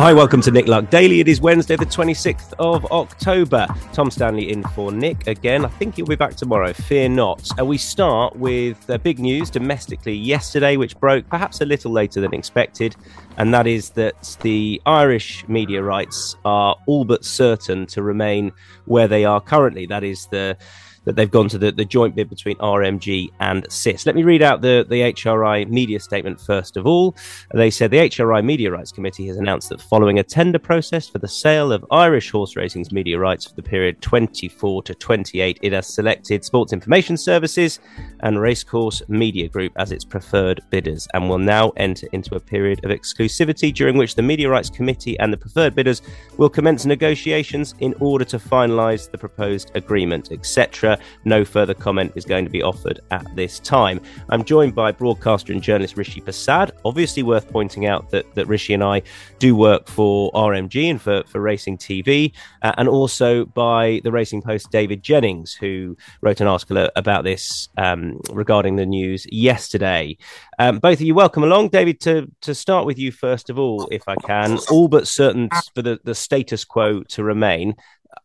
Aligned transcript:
Hi, 0.00 0.14
welcome 0.14 0.40
to 0.40 0.50
Nick 0.50 0.66
Luck 0.66 0.88
Daily. 0.88 1.20
It 1.20 1.28
is 1.28 1.42
Wednesday, 1.42 1.76
the 1.76 1.84
26th 1.84 2.54
of 2.58 2.86
October. 2.86 3.66
Tom 3.92 4.10
Stanley 4.10 4.50
in 4.50 4.62
for 4.62 4.90
Nick 4.90 5.26
again. 5.26 5.62
I 5.62 5.68
think 5.68 5.96
he'll 5.96 6.06
be 6.06 6.16
back 6.16 6.36
tomorrow, 6.36 6.72
fear 6.72 7.06
not. 7.06 7.46
And 7.58 7.68
we 7.68 7.76
start 7.76 8.34
with 8.34 8.88
uh, 8.88 8.96
big 8.96 9.18
news 9.18 9.50
domestically 9.50 10.14
yesterday, 10.14 10.78
which 10.78 10.98
broke 10.98 11.28
perhaps 11.28 11.60
a 11.60 11.66
little 11.66 11.92
later 11.92 12.22
than 12.22 12.32
expected. 12.32 12.96
And 13.36 13.52
that 13.52 13.66
is 13.66 13.90
that 13.90 14.38
the 14.40 14.80
Irish 14.86 15.46
media 15.48 15.82
rights 15.82 16.34
are 16.46 16.76
all 16.86 17.04
but 17.04 17.22
certain 17.22 17.84
to 17.88 18.02
remain 18.02 18.52
where 18.86 19.06
they 19.06 19.26
are 19.26 19.38
currently. 19.38 19.84
That 19.84 20.02
is 20.02 20.28
the 20.28 20.56
that 21.04 21.16
they've 21.16 21.30
gone 21.30 21.48
to 21.48 21.58
the, 21.58 21.72
the 21.72 21.84
joint 21.84 22.14
bid 22.14 22.28
between 22.28 22.56
RMG 22.58 23.30
and 23.40 23.66
SIS. 23.70 24.06
Let 24.06 24.14
me 24.14 24.22
read 24.22 24.42
out 24.42 24.60
the, 24.60 24.84
the 24.88 25.12
HRI 25.12 25.68
media 25.68 26.00
statement 26.00 26.40
first 26.40 26.76
of 26.76 26.86
all. 26.86 27.16
They 27.54 27.70
said 27.70 27.90
the 27.90 27.98
HRI 27.98 28.44
Media 28.44 28.70
Rights 28.70 28.92
Committee 28.92 29.26
has 29.28 29.36
announced 29.36 29.70
that 29.70 29.80
following 29.80 30.18
a 30.18 30.22
tender 30.22 30.58
process 30.58 31.08
for 31.08 31.18
the 31.18 31.28
sale 31.28 31.72
of 31.72 31.84
Irish 31.90 32.30
horse 32.30 32.56
racing's 32.56 32.92
media 32.92 33.18
rights 33.18 33.46
for 33.46 33.54
the 33.54 33.62
period 33.62 34.00
24 34.02 34.82
to 34.82 34.94
28, 34.94 35.58
it 35.62 35.72
has 35.72 35.86
selected 35.86 36.44
Sports 36.44 36.72
Information 36.72 37.16
Services 37.16 37.80
and 38.20 38.40
Racecourse 38.40 39.02
Media 39.08 39.48
Group 39.48 39.72
as 39.76 39.92
its 39.92 40.04
preferred 40.04 40.60
bidders 40.70 41.08
and 41.14 41.28
will 41.28 41.38
now 41.38 41.70
enter 41.76 42.06
into 42.12 42.34
a 42.34 42.40
period 42.40 42.84
of 42.84 42.90
exclusivity 42.90 43.72
during 43.72 43.96
which 43.96 44.14
the 44.14 44.22
Media 44.22 44.50
Rights 44.50 44.70
Committee 44.70 45.18
and 45.18 45.32
the 45.32 45.36
preferred 45.36 45.74
bidders 45.74 46.02
will 46.36 46.50
commence 46.50 46.84
negotiations 46.84 47.74
in 47.80 47.94
order 48.00 48.24
to 48.24 48.38
finalise 48.38 49.10
the 49.10 49.18
proposed 49.18 49.70
agreement, 49.74 50.30
etc 50.30 50.89
no 51.24 51.44
further 51.44 51.74
comment 51.74 52.12
is 52.14 52.24
going 52.24 52.44
to 52.44 52.50
be 52.50 52.62
offered 52.62 53.00
at 53.10 53.26
this 53.36 53.58
time. 53.60 54.00
I'm 54.28 54.44
joined 54.44 54.74
by 54.74 54.92
broadcaster 54.92 55.52
and 55.52 55.62
journalist 55.62 55.96
Rishi 55.96 56.20
Persad. 56.20 56.70
Obviously, 56.84 57.22
worth 57.22 57.48
pointing 57.50 57.86
out 57.86 58.10
that, 58.10 58.34
that 58.34 58.46
Rishi 58.46 58.74
and 58.74 58.82
I 58.82 59.02
do 59.38 59.54
work 59.54 59.88
for 59.88 60.30
RMG 60.32 60.90
and 60.90 61.00
for, 61.00 61.22
for 61.26 61.40
Racing 61.40 61.78
TV, 61.78 62.32
uh, 62.62 62.72
and 62.78 62.88
also 62.88 63.44
by 63.44 64.00
the 64.04 64.12
Racing 64.12 64.42
Post 64.42 64.70
David 64.70 65.02
Jennings, 65.02 65.54
who 65.54 65.96
wrote 66.20 66.40
an 66.40 66.46
article 66.46 66.88
about 66.96 67.24
this 67.24 67.68
um, 67.76 68.20
regarding 68.32 68.76
the 68.76 68.86
news 68.86 69.26
yesterday. 69.30 70.16
Um, 70.58 70.78
both 70.78 70.98
of 70.98 71.02
you, 71.02 71.14
welcome 71.14 71.42
along. 71.42 71.68
David, 71.68 72.00
to, 72.00 72.30
to 72.42 72.54
start 72.54 72.86
with 72.86 72.98
you 72.98 73.12
first 73.12 73.50
of 73.50 73.58
all, 73.58 73.88
if 73.90 74.02
I 74.06 74.16
can, 74.16 74.58
all 74.70 74.88
but 74.88 75.08
certain 75.08 75.48
for 75.74 75.82
the, 75.82 76.00
the 76.04 76.14
status 76.14 76.64
quo 76.64 77.02
to 77.04 77.22
remain. 77.22 77.74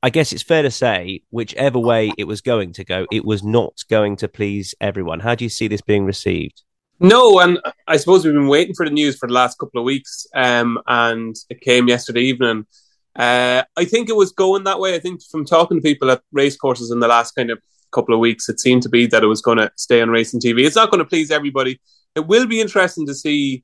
I 0.06 0.11
guess 0.11 0.31
it's 0.31 0.44
fair 0.44 0.61
to 0.61 0.70
say, 0.70 1.23
whichever 1.31 1.80
way 1.80 2.11
it 2.16 2.25
was 2.25 2.42
going 2.42 2.73
to 2.73 2.84
go, 2.84 3.08
it 3.11 3.25
was 3.25 3.44
not 3.44 3.84
going 3.89 4.17
to 4.17 4.28
please 4.28 4.75
everyone. 4.80 5.20
How 5.20 5.34
do 5.34 5.44
you 5.44 5.50
see 5.50 5.67
this 5.67 5.81
being 5.81 6.06
received? 6.06 6.61
No, 7.00 7.39
and 7.39 7.58
I 7.88 7.98
suppose 7.98 8.23
we've 8.23 8.36
been 8.36 8.48
waiting 8.48 8.76
for 8.76 8.86
the 8.86 8.94
news 8.94 9.17
for 9.17 9.28
the 9.28 9.33
last 9.33 9.58
couple 9.58 9.81
of 9.81 9.83
weeks, 9.83 10.28
um, 10.36 10.78
and 10.86 11.36
it 11.50 11.59
came 11.59 11.88
yesterday 11.88 12.22
evening. 12.22 12.67
Uh, 13.16 13.64
I 13.76 13.86
think 13.86 14.08
it 14.08 14.16
was 14.16 14.31
going 14.31 14.66
that 14.66 14.80
way. 14.80 14.94
I 14.94 15.00
think 15.00 15.23
from 15.23 15.44
talking 15.44 15.80
to 15.80 15.81
people 15.81 16.11
at 16.11 16.22
racecourses 16.31 16.92
in 16.92 17.00
the 17.00 17.08
last 17.08 17.31
kind 17.31 17.50
of 17.50 17.58
couple 17.92 18.14
of 18.14 18.20
weeks, 18.20 18.48
it 18.48 18.59
seemed 18.59 18.83
to 18.83 18.89
be 18.89 19.08
that 19.08 19.23
it 19.23 19.27
was 19.27 19.42
going 19.42 19.58
to 19.58 19.71
stay 19.76 20.04
on 20.04 20.11
racing 20.11 20.39
TV. 20.39 20.67
It's 20.67 20.76
not 20.76 20.92
going 20.92 21.04
to 21.04 21.10
please 21.10 21.32
everybody. 21.32 21.82
It 22.14 22.27
will 22.27 22.45
be 22.45 22.61
interesting 22.61 23.08
to 23.08 23.15
see 23.15 23.64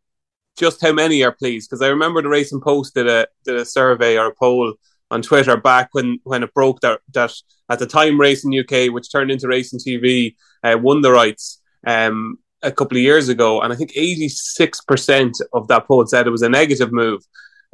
just 0.58 0.82
how 0.82 0.92
many 0.92 1.24
are 1.24 1.34
pleased 1.34 1.70
because 1.70 1.84
I 1.84 1.90
remember 1.90 2.24
the 2.24 2.30
Racing 2.30 2.62
Post 2.62 2.96
did 2.96 3.08
a 3.08 3.28
did 3.46 3.58
a 3.58 3.64
survey 3.64 4.18
or 4.18 4.26
a 4.26 4.36
poll 4.36 4.74
on 5.12 5.22
Twitter 5.22 5.58
back 5.58 5.90
when, 5.92 6.20
when 6.24 6.42
it 6.42 6.54
broke 6.54 6.80
that, 6.82 7.02
that 7.14 7.34
at 7.70 7.80
the 7.80 7.86
time 7.86 8.20
Racing 8.20 8.58
UK, 8.58 8.92
which 8.92 9.12
turned 9.12 9.30
into 9.30 9.48
Racing 9.48 9.80
TV, 9.80 10.36
uh, 10.64 10.78
won 10.82 11.02
the 11.02 11.12
rights 11.12 11.62
um, 11.86 12.38
a 12.64 12.72
couple 12.72 12.98
of 12.98 13.04
years 13.04 13.30
ago. 13.30 13.62
And 13.62 13.72
I 13.72 13.76
think 13.76 13.92
86% 13.92 15.34
of 15.54 15.68
that 15.68 15.86
poll 15.88 16.06
said 16.08 16.26
it 16.26 16.32
was 16.32 16.42
a 16.42 16.50
negative 16.50 16.92
move. 16.92 17.22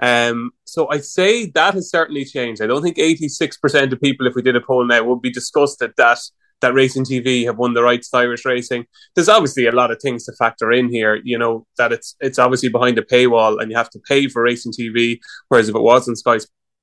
Um, 0.01 0.51
so 0.65 0.89
I'd 0.91 1.05
say 1.05 1.47
that 1.51 1.73
has 1.75 1.89
certainly 1.89 2.25
changed. 2.25 2.61
I 2.61 2.67
don't 2.67 2.83
think 2.83 2.97
86% 2.97 3.93
of 3.93 4.01
people, 4.01 4.27
if 4.27 4.35
we 4.35 4.41
did 4.41 4.55
a 4.55 4.61
poll 4.61 4.85
now, 4.85 5.03
would 5.03 5.21
be 5.21 5.31
disgusted 5.31 5.93
that 5.97 6.19
that 6.61 6.73
Racing 6.73 7.05
TV 7.05 7.45
have 7.45 7.57
won 7.57 7.73
the 7.73 7.83
rights 7.83 8.09
to 8.09 8.17
Irish 8.17 8.45
racing. 8.45 8.85
There's 9.15 9.29
obviously 9.29 9.67
a 9.67 9.71
lot 9.71 9.91
of 9.91 10.01
things 10.01 10.25
to 10.25 10.33
factor 10.33 10.71
in 10.71 10.89
here. 10.89 11.19
You 11.23 11.37
know 11.37 11.67
that 11.77 11.91
it's 11.91 12.15
it's 12.19 12.39
obviously 12.39 12.69
behind 12.69 12.97
a 12.97 13.03
paywall, 13.03 13.61
and 13.61 13.69
you 13.69 13.77
have 13.77 13.91
to 13.91 13.99
pay 14.07 14.27
for 14.27 14.41
Racing 14.41 14.73
TV. 14.73 15.19
Whereas 15.49 15.69
if 15.69 15.75
it 15.75 15.81
wasn't 15.81 16.17
Sky 16.17 16.39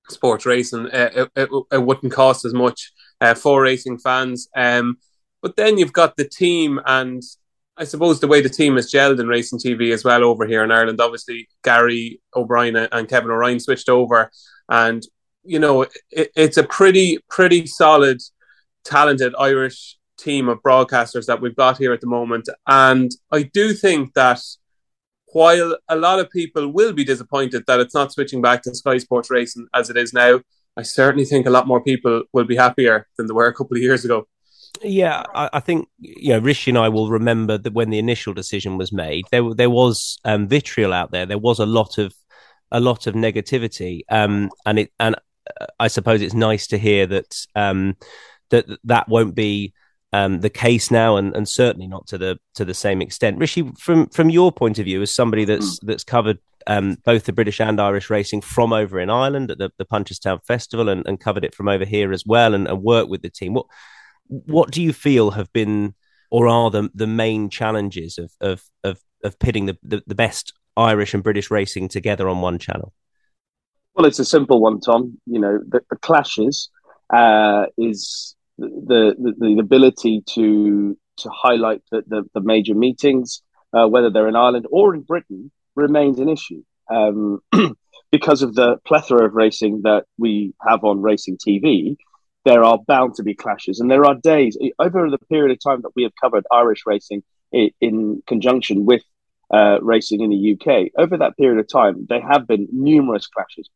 sports 0.08 0.46
racing, 0.46 0.86
uh, 0.86 1.10
it, 1.14 1.30
it, 1.36 1.48
it, 1.72 1.78
wouldn't 1.78 2.12
cost 2.12 2.44
as 2.44 2.54
much 2.54 2.92
uh, 3.20 3.34
for 3.34 3.62
racing 3.62 3.98
fans. 3.98 4.48
Um, 4.56 4.98
but 5.42 5.56
then 5.56 5.78
you've 5.78 5.92
got 5.92 6.16
the 6.16 6.28
team, 6.28 6.80
and 6.86 7.22
I 7.76 7.84
suppose 7.84 8.20
the 8.20 8.28
way 8.28 8.40
the 8.40 8.48
team 8.48 8.76
has 8.76 8.90
gelled 8.90 9.20
in 9.20 9.28
racing 9.28 9.58
TV 9.58 9.92
as 9.92 10.04
well 10.04 10.24
over 10.24 10.46
here 10.46 10.64
in 10.64 10.70
Ireland. 10.70 11.00
Obviously, 11.00 11.48
Gary 11.62 12.20
O'Brien 12.34 12.76
and 12.76 13.08
Kevin 13.08 13.30
O'Ryan 13.30 13.60
switched 13.60 13.88
over, 13.88 14.30
and 14.68 15.02
you 15.42 15.58
know 15.58 15.82
it, 15.82 15.92
it's 16.10 16.56
a 16.56 16.64
pretty 16.64 17.18
pretty 17.28 17.66
solid, 17.66 18.22
talented 18.84 19.34
Irish 19.38 19.98
team 20.16 20.48
of 20.48 20.62
broadcasters 20.62 21.26
that 21.26 21.40
we've 21.40 21.56
got 21.56 21.78
here 21.78 21.92
at 21.92 22.00
the 22.00 22.06
moment. 22.06 22.48
And 22.66 23.10
I 23.30 23.42
do 23.42 23.74
think 23.74 24.14
that 24.14 24.40
while 25.34 25.76
a 25.88 25.96
lot 25.96 26.20
of 26.20 26.30
people 26.30 26.68
will 26.72 26.92
be 26.92 27.04
disappointed 27.04 27.64
that 27.66 27.80
it's 27.80 27.94
not 27.94 28.12
switching 28.12 28.40
back 28.40 28.62
to 28.62 28.74
Sky 28.74 28.98
Sports 28.98 29.30
Racing 29.30 29.66
as 29.74 29.90
it 29.90 29.96
is 29.96 30.12
now, 30.12 30.40
I 30.76 30.82
certainly 30.82 31.24
think 31.24 31.46
a 31.46 31.50
lot 31.50 31.66
more 31.66 31.82
people 31.82 32.22
will 32.32 32.44
be 32.44 32.54
happier 32.54 33.08
than 33.16 33.26
they 33.26 33.34
were 33.34 33.46
a 33.46 33.54
couple 33.54 33.76
of 33.76 33.82
years 33.82 34.04
ago. 34.04 34.28
Yeah, 34.82 35.24
I, 35.34 35.50
I 35.54 35.60
think 35.60 35.88
you 35.98 36.30
know 36.30 36.38
Rishi 36.38 36.70
and 36.70 36.78
I 36.78 36.88
will 36.88 37.10
remember 37.10 37.58
that 37.58 37.74
when 37.74 37.90
the 37.90 37.98
initial 37.98 38.32
decision 38.32 38.78
was 38.78 38.92
made, 38.92 39.24
there 39.30 39.54
there 39.54 39.70
was 39.70 40.18
um, 40.24 40.48
vitriol 40.48 40.92
out 40.92 41.10
there. 41.10 41.26
There 41.26 41.38
was 41.38 41.58
a 41.58 41.66
lot 41.66 41.98
of 41.98 42.14
a 42.70 42.80
lot 42.80 43.06
of 43.06 43.14
negativity, 43.14 44.00
um, 44.10 44.50
and 44.66 44.78
it 44.80 44.92
and 44.98 45.16
uh, 45.60 45.66
I 45.78 45.88
suppose 45.88 46.22
it's 46.22 46.34
nice 46.34 46.66
to 46.68 46.78
hear 46.78 47.06
that 47.06 47.46
um, 47.54 47.96
that 48.50 48.66
that 48.84 49.08
won't 49.08 49.34
be 49.34 49.74
um, 50.14 50.40
the 50.40 50.50
case 50.50 50.92
now, 50.92 51.16
and, 51.16 51.34
and 51.34 51.48
certainly 51.48 51.88
not 51.88 52.06
to 52.06 52.18
the 52.18 52.38
to 52.54 52.64
the 52.64 52.72
same 52.74 53.02
extent. 53.02 53.38
Rishi, 53.38 53.72
from 53.78 54.06
from 54.10 54.30
your 54.30 54.52
point 54.52 54.78
of 54.78 54.84
view, 54.84 55.02
as 55.02 55.12
somebody 55.12 55.44
that's 55.44 55.80
mm. 55.80 55.86
that's 55.88 56.04
covered 56.04 56.38
um, 56.68 56.98
both 57.04 57.24
the 57.24 57.32
British 57.32 57.60
and 57.60 57.80
Irish 57.80 58.10
racing 58.10 58.40
from 58.40 58.72
over 58.72 59.00
in 59.00 59.10
Ireland 59.10 59.50
at 59.50 59.58
the, 59.58 59.70
the 59.76 59.84
Punchestown 59.84 60.38
Festival, 60.46 60.88
and, 60.88 61.04
and 61.08 61.18
covered 61.18 61.44
it 61.44 61.54
from 61.54 61.68
over 61.68 61.84
here 61.84 62.12
as 62.12 62.22
well, 62.24 62.54
and, 62.54 62.68
and 62.68 62.80
worked 62.80 63.10
with 63.10 63.22
the 63.22 63.28
team. 63.28 63.54
What 63.54 63.66
what 64.28 64.70
do 64.70 64.80
you 64.80 64.92
feel 64.92 65.32
have 65.32 65.52
been 65.52 65.94
or 66.30 66.46
are 66.46 66.70
the 66.70 66.90
the 66.94 67.08
main 67.08 67.50
challenges 67.50 68.16
of 68.16 68.30
of 68.40 68.62
of, 68.84 69.00
of 69.24 69.36
pitting 69.40 69.66
the, 69.66 69.76
the, 69.82 70.00
the 70.06 70.14
best 70.14 70.52
Irish 70.76 71.12
and 71.12 71.24
British 71.24 71.50
racing 71.50 71.88
together 71.88 72.28
on 72.28 72.40
one 72.40 72.60
channel? 72.60 72.92
Well, 73.94 74.06
it's 74.06 74.20
a 74.20 74.24
simple 74.24 74.60
one, 74.60 74.78
Tom. 74.78 75.18
You 75.26 75.40
know, 75.40 75.58
the, 75.68 75.80
the 75.90 75.96
clashes 75.96 76.70
uh, 77.12 77.66
is 77.76 78.36
the, 78.86 79.14
the, 79.18 79.34
the 79.38 79.58
ability 79.60 80.22
to 80.34 80.96
to 81.18 81.30
highlight 81.30 81.80
the, 81.90 82.24
the, 82.34 82.40
major 82.40 82.74
meetings, 82.74 83.42
uh, 83.72 83.86
whether 83.86 84.10
they're 84.10 84.28
in 84.28 84.36
Ireland 84.36 84.66
or 84.70 84.94
in 84.94 85.02
Britain, 85.02 85.50
remains 85.76 86.18
an 86.18 86.28
issue 86.28 86.62
um, 86.90 87.40
because 88.10 88.42
of 88.42 88.54
the 88.54 88.78
plethora 88.84 89.26
of 89.26 89.34
racing 89.34 89.82
that 89.82 90.06
we 90.18 90.54
have 90.66 90.84
on 90.84 91.02
racing 91.02 91.38
TV. 91.38 91.96
There 92.44 92.64
are 92.64 92.78
bound 92.78 93.14
to 93.14 93.22
be 93.22 93.34
clashes, 93.34 93.80
and 93.80 93.90
there 93.90 94.04
are 94.04 94.14
days 94.16 94.58
over 94.78 95.08
the 95.08 95.18
period 95.18 95.52
of 95.52 95.62
time 95.62 95.82
that 95.82 95.92
we 95.96 96.02
have 96.02 96.12
covered 96.20 96.44
Irish 96.52 96.82
racing 96.84 97.22
in, 97.52 97.70
in 97.80 98.22
conjunction 98.26 98.84
with 98.84 99.02
uh, 99.52 99.78
racing 99.80 100.20
in 100.20 100.30
the 100.30 100.52
UK. 100.52 100.90
Over 100.98 101.18
that 101.18 101.36
period 101.36 101.58
of 101.58 101.68
time, 101.68 102.06
there 102.08 102.20
have 102.20 102.46
been 102.46 102.68
numerous 102.70 103.26
clashes. 103.28 103.70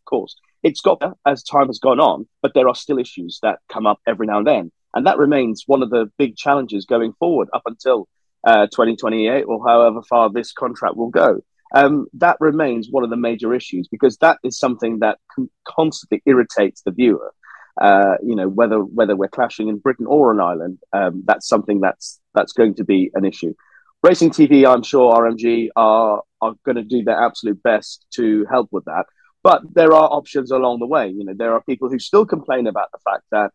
Of 0.00 0.04
course, 0.04 0.36
it's 0.62 0.80
got 0.80 1.00
better 1.00 1.14
as 1.26 1.42
time 1.42 1.66
has 1.68 1.78
gone 1.78 2.00
on, 2.00 2.26
but 2.42 2.52
there 2.54 2.68
are 2.68 2.74
still 2.74 2.98
issues 2.98 3.38
that 3.42 3.58
come 3.68 3.86
up 3.86 4.00
every 4.06 4.26
now 4.26 4.38
and 4.38 4.46
then. 4.46 4.72
And 4.94 5.06
that 5.06 5.18
remains 5.18 5.64
one 5.66 5.82
of 5.82 5.90
the 5.90 6.10
big 6.18 6.36
challenges 6.36 6.86
going 6.86 7.12
forward 7.18 7.48
up 7.52 7.62
until 7.66 8.08
uh, 8.44 8.66
2028 8.66 9.42
or 9.42 9.66
however 9.66 10.02
far 10.02 10.30
this 10.30 10.52
contract 10.52 10.96
will 10.96 11.10
go. 11.10 11.40
Um, 11.74 12.06
that 12.14 12.36
remains 12.40 12.88
one 12.90 13.04
of 13.04 13.10
the 13.10 13.16
major 13.16 13.54
issues 13.54 13.88
because 13.88 14.16
that 14.18 14.38
is 14.42 14.58
something 14.58 15.00
that 15.00 15.18
con- 15.34 15.50
constantly 15.66 16.22
irritates 16.24 16.82
the 16.82 16.92
viewer. 16.92 17.34
Uh, 17.80 18.16
you 18.24 18.34
know, 18.34 18.48
whether 18.48 18.80
whether 18.80 19.14
we're 19.14 19.28
clashing 19.28 19.68
in 19.68 19.78
Britain 19.78 20.06
or 20.06 20.32
in 20.32 20.40
Ireland, 20.40 20.78
um, 20.92 21.22
that's 21.26 21.46
something 21.46 21.80
that's 21.80 22.20
that's 22.34 22.52
going 22.52 22.74
to 22.76 22.84
be 22.84 23.10
an 23.14 23.24
issue. 23.24 23.54
Racing 24.02 24.30
TV, 24.30 24.66
I'm 24.66 24.82
sure 24.82 25.14
RMG 25.14 25.68
are 25.76 26.22
are 26.40 26.54
going 26.64 26.76
to 26.76 26.82
do 26.82 27.04
their 27.04 27.20
absolute 27.20 27.62
best 27.62 28.06
to 28.14 28.46
help 28.50 28.68
with 28.72 28.84
that. 28.86 29.04
But 29.42 29.62
there 29.74 29.92
are 29.92 30.08
options 30.18 30.50
along 30.50 30.80
the 30.80 30.86
way. 30.86 31.08
You 31.08 31.24
know, 31.24 31.34
there 31.36 31.52
are 31.54 31.62
people 31.62 31.88
who 31.88 31.98
still 31.98 32.26
complain 32.26 32.66
about 32.66 32.90
the 32.92 32.98
fact 32.98 33.24
that 33.30 33.50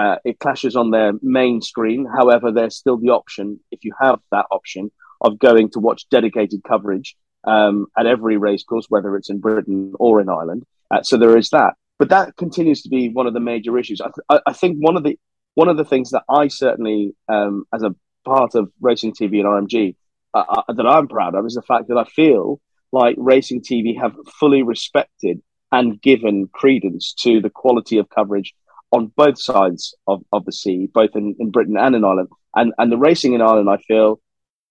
Uh, 0.00 0.16
it 0.30 0.36
clashes 0.38 0.74
on 0.76 0.90
their 0.90 1.12
main 1.22 1.62
screen. 1.62 2.00
However, 2.18 2.52
there's 2.52 2.76
still 2.76 2.98
the 3.00 3.12
option, 3.20 3.46
if 3.74 3.80
you 3.86 3.92
have 3.98 4.18
that 4.30 4.46
option, 4.50 4.90
of 5.26 5.38
going 5.38 5.70
to 5.70 5.80
watch 5.80 6.08
dedicated 6.10 6.60
coverage 6.62 7.16
um, 7.44 7.86
at 7.96 8.06
every 8.14 8.36
racecourse, 8.36 8.86
whether 8.90 9.16
it's 9.16 9.30
in 9.30 9.40
Britain 9.40 9.94
or 9.98 10.20
in 10.20 10.28
Ireland. 10.28 10.62
Uh, 10.92 11.02
so 11.08 11.16
there 11.16 11.38
is 11.38 11.48
that. 11.56 11.72
But 11.98 12.10
that 12.10 12.36
continues 12.36 12.82
to 12.82 12.90
be 12.90 13.08
one 13.18 13.26
of 13.26 13.34
the 13.34 13.40
major 13.52 13.78
issues. 13.78 14.00
I, 14.02 14.10
th- 14.14 14.42
I 14.50 14.52
think 14.60 14.76
one 14.88 14.96
of 14.98 15.04
the 15.06 15.14
one 15.60 15.70
of 15.72 15.78
the 15.78 15.88
things 15.92 16.10
that 16.10 16.24
I 16.40 16.48
certainly, 16.48 17.00
um, 17.34 17.64
as 17.76 17.82
a 17.82 17.94
part 18.32 18.54
of 18.54 18.70
racing 18.88 19.12
TV 19.14 19.32
and 19.40 19.48
RMG, 19.56 19.96
uh, 20.38 20.44
uh, 20.56 20.72
that 20.76 20.86
I'm 20.94 21.08
proud 21.08 21.34
of 21.34 21.46
is 21.46 21.54
the 21.54 21.68
fact 21.72 21.88
that 21.88 21.96
I 21.96 22.04
feel 22.04 22.60
like 22.92 23.16
racing 23.18 23.62
TV 23.62 23.98
have 24.00 24.14
fully 24.38 24.62
respected 24.62 25.40
and 25.70 26.00
given 26.00 26.48
credence 26.52 27.12
to 27.20 27.40
the 27.40 27.50
quality 27.50 27.98
of 27.98 28.08
coverage 28.08 28.54
on 28.90 29.12
both 29.16 29.40
sides 29.40 29.94
of, 30.06 30.22
of 30.32 30.44
the 30.44 30.52
sea, 30.52 30.88
both 30.92 31.10
in, 31.14 31.36
in 31.38 31.50
Britain 31.50 31.76
and 31.76 31.94
in 31.94 32.04
Ireland. 32.04 32.28
And 32.54 32.72
and 32.78 32.90
the 32.90 32.96
racing 32.96 33.34
in 33.34 33.42
Ireland, 33.42 33.68
I 33.68 33.76
feel, 33.76 34.20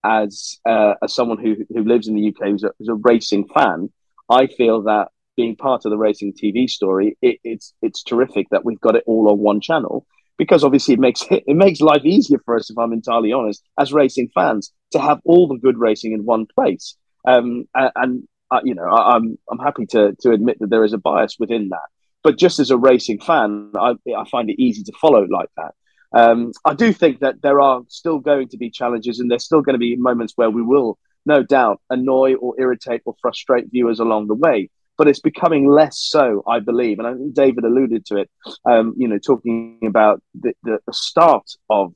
as 0.03 0.59
uh, 0.67 0.95
as 1.03 1.13
someone 1.13 1.37
who 1.37 1.57
who 1.69 1.83
lives 1.83 2.07
in 2.07 2.15
the 2.15 2.27
UK, 2.29 2.49
who's 2.49 2.63
a, 2.63 2.71
who's 2.79 2.89
a 2.89 2.95
racing 2.95 3.47
fan, 3.47 3.91
I 4.29 4.47
feel 4.47 4.83
that 4.83 5.09
being 5.35 5.55
part 5.55 5.85
of 5.85 5.91
the 5.91 5.97
racing 5.97 6.33
TV 6.33 6.67
story, 6.67 7.17
it, 7.21 7.39
it's 7.43 7.73
it's 7.81 8.03
terrific 8.03 8.47
that 8.49 8.65
we've 8.65 8.81
got 8.81 8.95
it 8.95 9.03
all 9.05 9.29
on 9.29 9.37
one 9.37 9.61
channel 9.61 10.05
because 10.37 10.63
obviously 10.63 10.93
it 10.93 10.99
makes 10.99 11.21
it, 11.29 11.43
it 11.47 11.55
makes 11.55 11.81
life 11.81 12.05
easier 12.05 12.39
for 12.45 12.55
us, 12.55 12.69
if 12.69 12.77
I'm 12.77 12.93
entirely 12.93 13.31
honest, 13.31 13.63
as 13.77 13.93
racing 13.93 14.29
fans, 14.33 14.71
to 14.91 14.99
have 14.99 15.19
all 15.25 15.47
the 15.47 15.57
good 15.57 15.77
racing 15.77 16.13
in 16.13 16.25
one 16.25 16.45
place. 16.45 16.95
Um, 17.27 17.65
and, 17.75 18.27
uh, 18.49 18.61
you 18.63 18.73
know, 18.73 18.85
I, 18.85 19.15
I'm 19.15 19.37
I'm 19.51 19.59
happy 19.59 19.85
to 19.87 20.15
to 20.21 20.31
admit 20.31 20.59
that 20.59 20.69
there 20.69 20.85
is 20.85 20.93
a 20.93 20.97
bias 20.97 21.35
within 21.37 21.69
that. 21.69 21.87
But 22.23 22.37
just 22.37 22.59
as 22.59 22.71
a 22.71 22.77
racing 22.77 23.19
fan, 23.19 23.71
I, 23.75 23.95
I 24.17 24.29
find 24.29 24.49
it 24.49 24.59
easy 24.59 24.83
to 24.83 24.93
follow 24.99 25.25
like 25.29 25.49
that. 25.57 25.73
Um, 26.13 26.51
I 26.65 26.73
do 26.73 26.93
think 26.93 27.19
that 27.19 27.41
there 27.41 27.61
are 27.61 27.81
still 27.89 28.19
going 28.19 28.47
to 28.49 28.57
be 28.57 28.69
challenges, 28.69 29.19
and 29.19 29.29
there's 29.29 29.45
still 29.45 29.61
going 29.61 29.75
to 29.75 29.79
be 29.79 29.95
moments 29.97 30.33
where 30.35 30.49
we 30.49 30.61
will, 30.61 30.97
no 31.25 31.43
doubt, 31.43 31.81
annoy 31.89 32.35
or 32.35 32.59
irritate 32.59 33.01
or 33.05 33.15
frustrate 33.21 33.69
viewers 33.71 33.99
along 33.99 34.27
the 34.27 34.35
way. 34.35 34.69
But 34.97 35.07
it's 35.07 35.19
becoming 35.19 35.69
less 35.69 35.99
so, 35.99 36.43
I 36.47 36.59
believe, 36.59 36.97
and 36.97 37.07
I 37.07 37.13
think 37.13 37.33
David 37.35 37.65
alluded 37.65 38.05
to 38.07 38.17
it. 38.17 38.29
Um, 38.65 38.95
you 38.97 39.07
know, 39.07 39.19
talking 39.19 39.79
about 39.85 40.23
the, 40.33 40.53
the, 40.63 40.79
the 40.87 40.93
start 40.93 41.45
of 41.69 41.93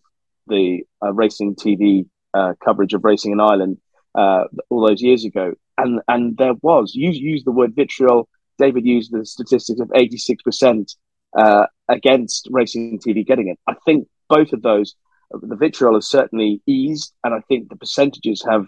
the 0.48 0.84
uh, 1.04 1.12
racing 1.14 1.56
TV 1.56 2.06
uh, 2.34 2.54
coverage 2.64 2.94
of 2.94 3.04
racing 3.04 3.32
in 3.32 3.40
Ireland 3.40 3.78
uh, 4.16 4.46
all 4.70 4.88
those 4.88 5.02
years 5.02 5.26
ago, 5.26 5.54
and 5.78 6.02
and 6.08 6.38
there 6.38 6.54
was 6.62 6.94
you 6.96 7.12
used 7.12 7.46
the 7.46 7.52
word 7.52 7.76
vitriol. 7.76 8.28
David 8.58 8.86
used 8.86 9.12
the 9.12 9.26
statistics 9.26 9.80
of 9.80 9.92
eighty 9.96 10.18
six 10.18 10.44
percent 10.44 10.96
uh, 11.38 11.68
against 11.88 12.48
racing 12.52 13.00
TV 13.00 13.26
getting 13.26 13.48
it. 13.48 13.60
I 13.68 13.76
think 13.86 14.08
both 14.30 14.54
of 14.54 14.62
those, 14.62 14.96
the 15.32 15.56
vitriol 15.56 15.96
has 15.96 16.08
certainly 16.08 16.62
eased, 16.66 17.14
and 17.24 17.34
I 17.34 17.40
think 17.48 17.70
the 17.70 17.76
percentages 17.76 18.44
have 18.50 18.68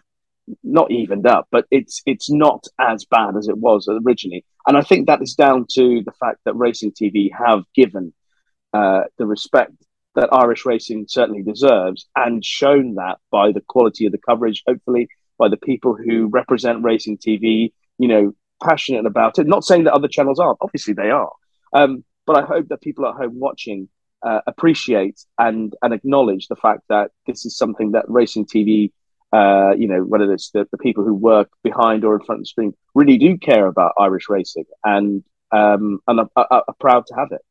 not 0.64 0.92
evened 0.92 1.28
up, 1.28 1.48
but 1.52 1.66
it's 1.72 2.02
it's 2.06 2.30
not 2.30 2.66
as 2.80 3.06
bad 3.06 3.36
as 3.38 3.48
it 3.48 3.58
was 3.58 3.88
originally. 3.90 4.46
And 4.68 4.78
I 4.78 4.82
think 4.82 5.08
that 5.08 5.22
is 5.22 5.36
down 5.36 5.66
to 5.72 6.02
the 6.06 6.12
fact 6.20 6.40
that 6.46 6.56
racing 6.56 6.92
TV 6.92 7.30
have 7.34 7.64
given 7.76 8.14
uh, 8.74 9.04
the 9.18 9.26
respect 9.26 9.74
that 10.16 10.30
Irish 10.32 10.66
racing 10.66 11.06
certainly 11.08 11.42
deserves, 11.42 12.08
and 12.16 12.44
shown 12.46 12.96
that 12.96 13.18
by 13.32 13.52
the 13.52 13.62
quality 13.62 14.06
of 14.06 14.12
the 14.12 14.20
coverage. 14.20 14.64
Hopefully, 14.68 15.08
by 15.38 15.50
the 15.50 15.58
people 15.58 15.96
who 15.96 16.28
represent 16.28 16.84
racing 16.84 17.18
TV, 17.18 17.72
you 17.98 18.08
know, 18.08 18.34
passionate 18.64 19.06
about 19.06 19.40
it. 19.40 19.48
Not 19.48 19.64
saying 19.64 19.86
that 19.86 19.94
other 19.94 20.08
channels 20.08 20.40
aren't. 20.40 20.60
Obviously, 20.62 20.94
they 20.94 21.10
are. 21.10 21.32
Um, 21.74 22.04
but 22.26 22.38
I 22.38 22.46
hope 22.46 22.68
that 22.70 22.82
people 22.82 23.06
at 23.06 23.16
home 23.16 23.40
watching 23.40 23.90
uh, 24.22 24.40
appreciate 24.48 25.20
and 25.38 25.76
and 25.82 25.94
acknowledge 25.94 26.48
the 26.48 26.56
fact 26.56 26.82
that 26.90 27.12
this 27.28 27.46
is 27.46 27.58
something 27.58 27.92
that 27.92 28.06
racing 28.08 28.46
TV, 28.46 28.92
uh, 29.34 29.74
you 29.76 29.88
know, 29.88 30.02
whether 30.04 30.32
it's 30.32 30.52
the, 30.52 30.66
the 30.72 30.78
people 30.78 31.04
who 31.04 31.14
work 31.14 31.50
behind 31.64 32.06
or 32.06 32.16
in 32.16 32.26
front 32.26 32.40
of 32.40 32.44
the 32.44 32.48
screen, 32.48 32.74
really 32.96 33.18
do 33.18 33.38
care 33.38 33.68
about 33.68 33.94
Irish 34.00 34.30
racing 34.30 34.66
and 34.84 35.24
um, 35.52 36.00
and 36.08 36.22
are, 36.22 36.30
are, 36.36 36.64
are 36.68 36.76
proud 36.80 37.06
to 37.08 37.16
have 37.16 37.32
it. 37.32 37.42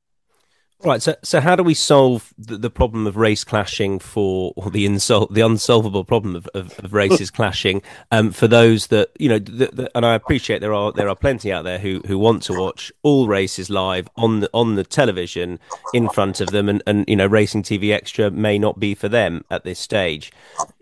Right. 0.84 1.00
So, 1.00 1.14
so 1.22 1.40
how 1.40 1.54
do 1.54 1.62
we 1.62 1.74
solve 1.74 2.34
the, 2.36 2.56
the 2.56 2.70
problem 2.70 3.06
of 3.06 3.16
race 3.16 3.44
clashing 3.44 4.00
for, 4.00 4.52
or 4.56 4.68
the 4.68 4.84
insol- 4.84 5.32
the 5.32 5.40
unsolvable 5.40 6.04
problem 6.04 6.34
of, 6.34 6.48
of, 6.54 6.76
of 6.80 6.92
races 6.92 7.30
clashing 7.38 7.82
um, 8.10 8.32
for 8.32 8.48
those 8.48 8.88
that 8.88 9.10
you 9.18 9.28
know? 9.28 9.38
The, 9.38 9.70
the, 9.72 9.90
and 9.94 10.04
I 10.04 10.14
appreciate 10.14 10.60
there 10.60 10.74
are 10.74 10.90
there 10.90 11.08
are 11.08 11.14
plenty 11.14 11.52
out 11.52 11.62
there 11.62 11.78
who, 11.78 12.02
who 12.06 12.18
want 12.18 12.42
to 12.44 12.58
watch 12.58 12.90
all 13.02 13.28
races 13.28 13.70
live 13.70 14.08
on 14.16 14.40
the 14.40 14.50
on 14.52 14.74
the 14.74 14.82
television 14.82 15.60
in 15.94 16.08
front 16.08 16.40
of 16.40 16.50
them, 16.50 16.68
and, 16.68 16.82
and 16.84 17.04
you 17.06 17.14
know, 17.14 17.26
racing 17.26 17.62
TV 17.62 17.92
extra 17.92 18.30
may 18.30 18.58
not 18.58 18.80
be 18.80 18.94
for 18.94 19.08
them 19.08 19.44
at 19.50 19.62
this 19.62 19.78
stage. 19.78 20.32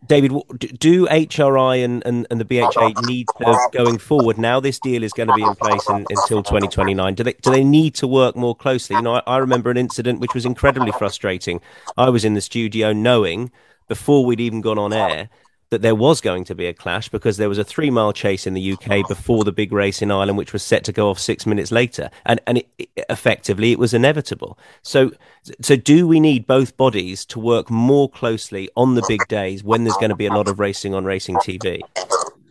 David, 0.07 0.33
do 0.79 1.07
HRI 1.07 1.85
and, 1.85 2.05
and, 2.07 2.27
and 2.31 2.41
the 2.41 2.45
BHA 2.45 2.93
need 3.07 3.27
to 3.39 3.69
going 3.73 3.99
forward 3.99 4.39
now? 4.39 4.59
This 4.59 4.79
deal 4.79 5.03
is 5.03 5.13
going 5.13 5.29
to 5.29 5.35
be 5.35 5.43
in 5.43 5.55
place 5.55 5.89
in, 5.89 6.07
until 6.09 6.43
2029. 6.43 7.15
Do 7.15 7.23
they 7.23 7.35
do 7.35 7.51
they 7.51 7.65
need 7.65 7.95
to 7.97 8.07
work 8.07 8.35
more 8.35 8.57
closely? 8.57 8.97
You 8.97 9.03
know, 9.03 9.17
I, 9.17 9.23
I 9.27 9.37
remember 9.39 9.71
an 9.71 9.77
incident 9.77 10.21
which 10.21 10.35
was 10.35 10.47
incredibly 10.47 10.93
frustrating. 10.93 11.61
I 11.97 12.09
was 12.09 12.25
in 12.25 12.35
the 12.35 12.41
studio 12.41 12.93
knowing 12.93 13.53
before 13.89 14.25
we'd 14.25 14.41
even 14.41 14.61
gone 14.61 14.79
on 14.79 14.93
air 14.93 15.29
that 15.71 15.83
there 15.83 15.95
was 15.95 16.21
going 16.21 16.45
to 16.45 16.55
be 16.55 16.67
a 16.67 16.75
clash 16.75 17.09
because 17.09 17.37
there 17.37 17.49
was 17.49 17.59
a 17.59 17.65
three 17.65 17.91
mile 17.91 18.13
chase 18.13 18.47
in 18.47 18.55
the 18.55 18.73
UK 18.73 19.07
before 19.09 19.45
the 19.45 19.53
big 19.53 19.73
race 19.73 20.03
in 20.03 20.11
Ireland, 20.11 20.37
which 20.37 20.53
was 20.53 20.63
set 20.63 20.85
to 20.85 20.93
go 20.93 21.11
off 21.11 21.19
six 21.19 21.47
minutes 21.47 21.71
later. 21.71 22.11
And, 22.27 22.41
and 22.47 22.59
it, 22.59 22.69
it, 22.79 22.89
effectively, 23.09 23.73
it 23.73 23.79
was 23.79 23.95
inevitable. 23.95 24.59
So, 24.83 25.13
so 25.61 25.77
do 25.77 26.07
we 26.07 26.21
need 26.21 26.47
both 26.47 26.77
bodies 26.77 27.25
to 27.27 27.41
work 27.41 27.71
more 27.71 28.11
closely 28.11 28.69
on 28.77 28.97
the 28.97 29.05
big 29.07 29.27
days 29.29 29.63
when 29.63 29.85
there's 29.85 29.97
going 29.97 30.11
to 30.11 30.17
be 30.17 30.27
a 30.27 30.33
lot 30.33 30.49
of 30.49 30.59
racing 30.59 30.95
on 30.95 31.05
racing 31.05 31.37
TV? 31.37 31.81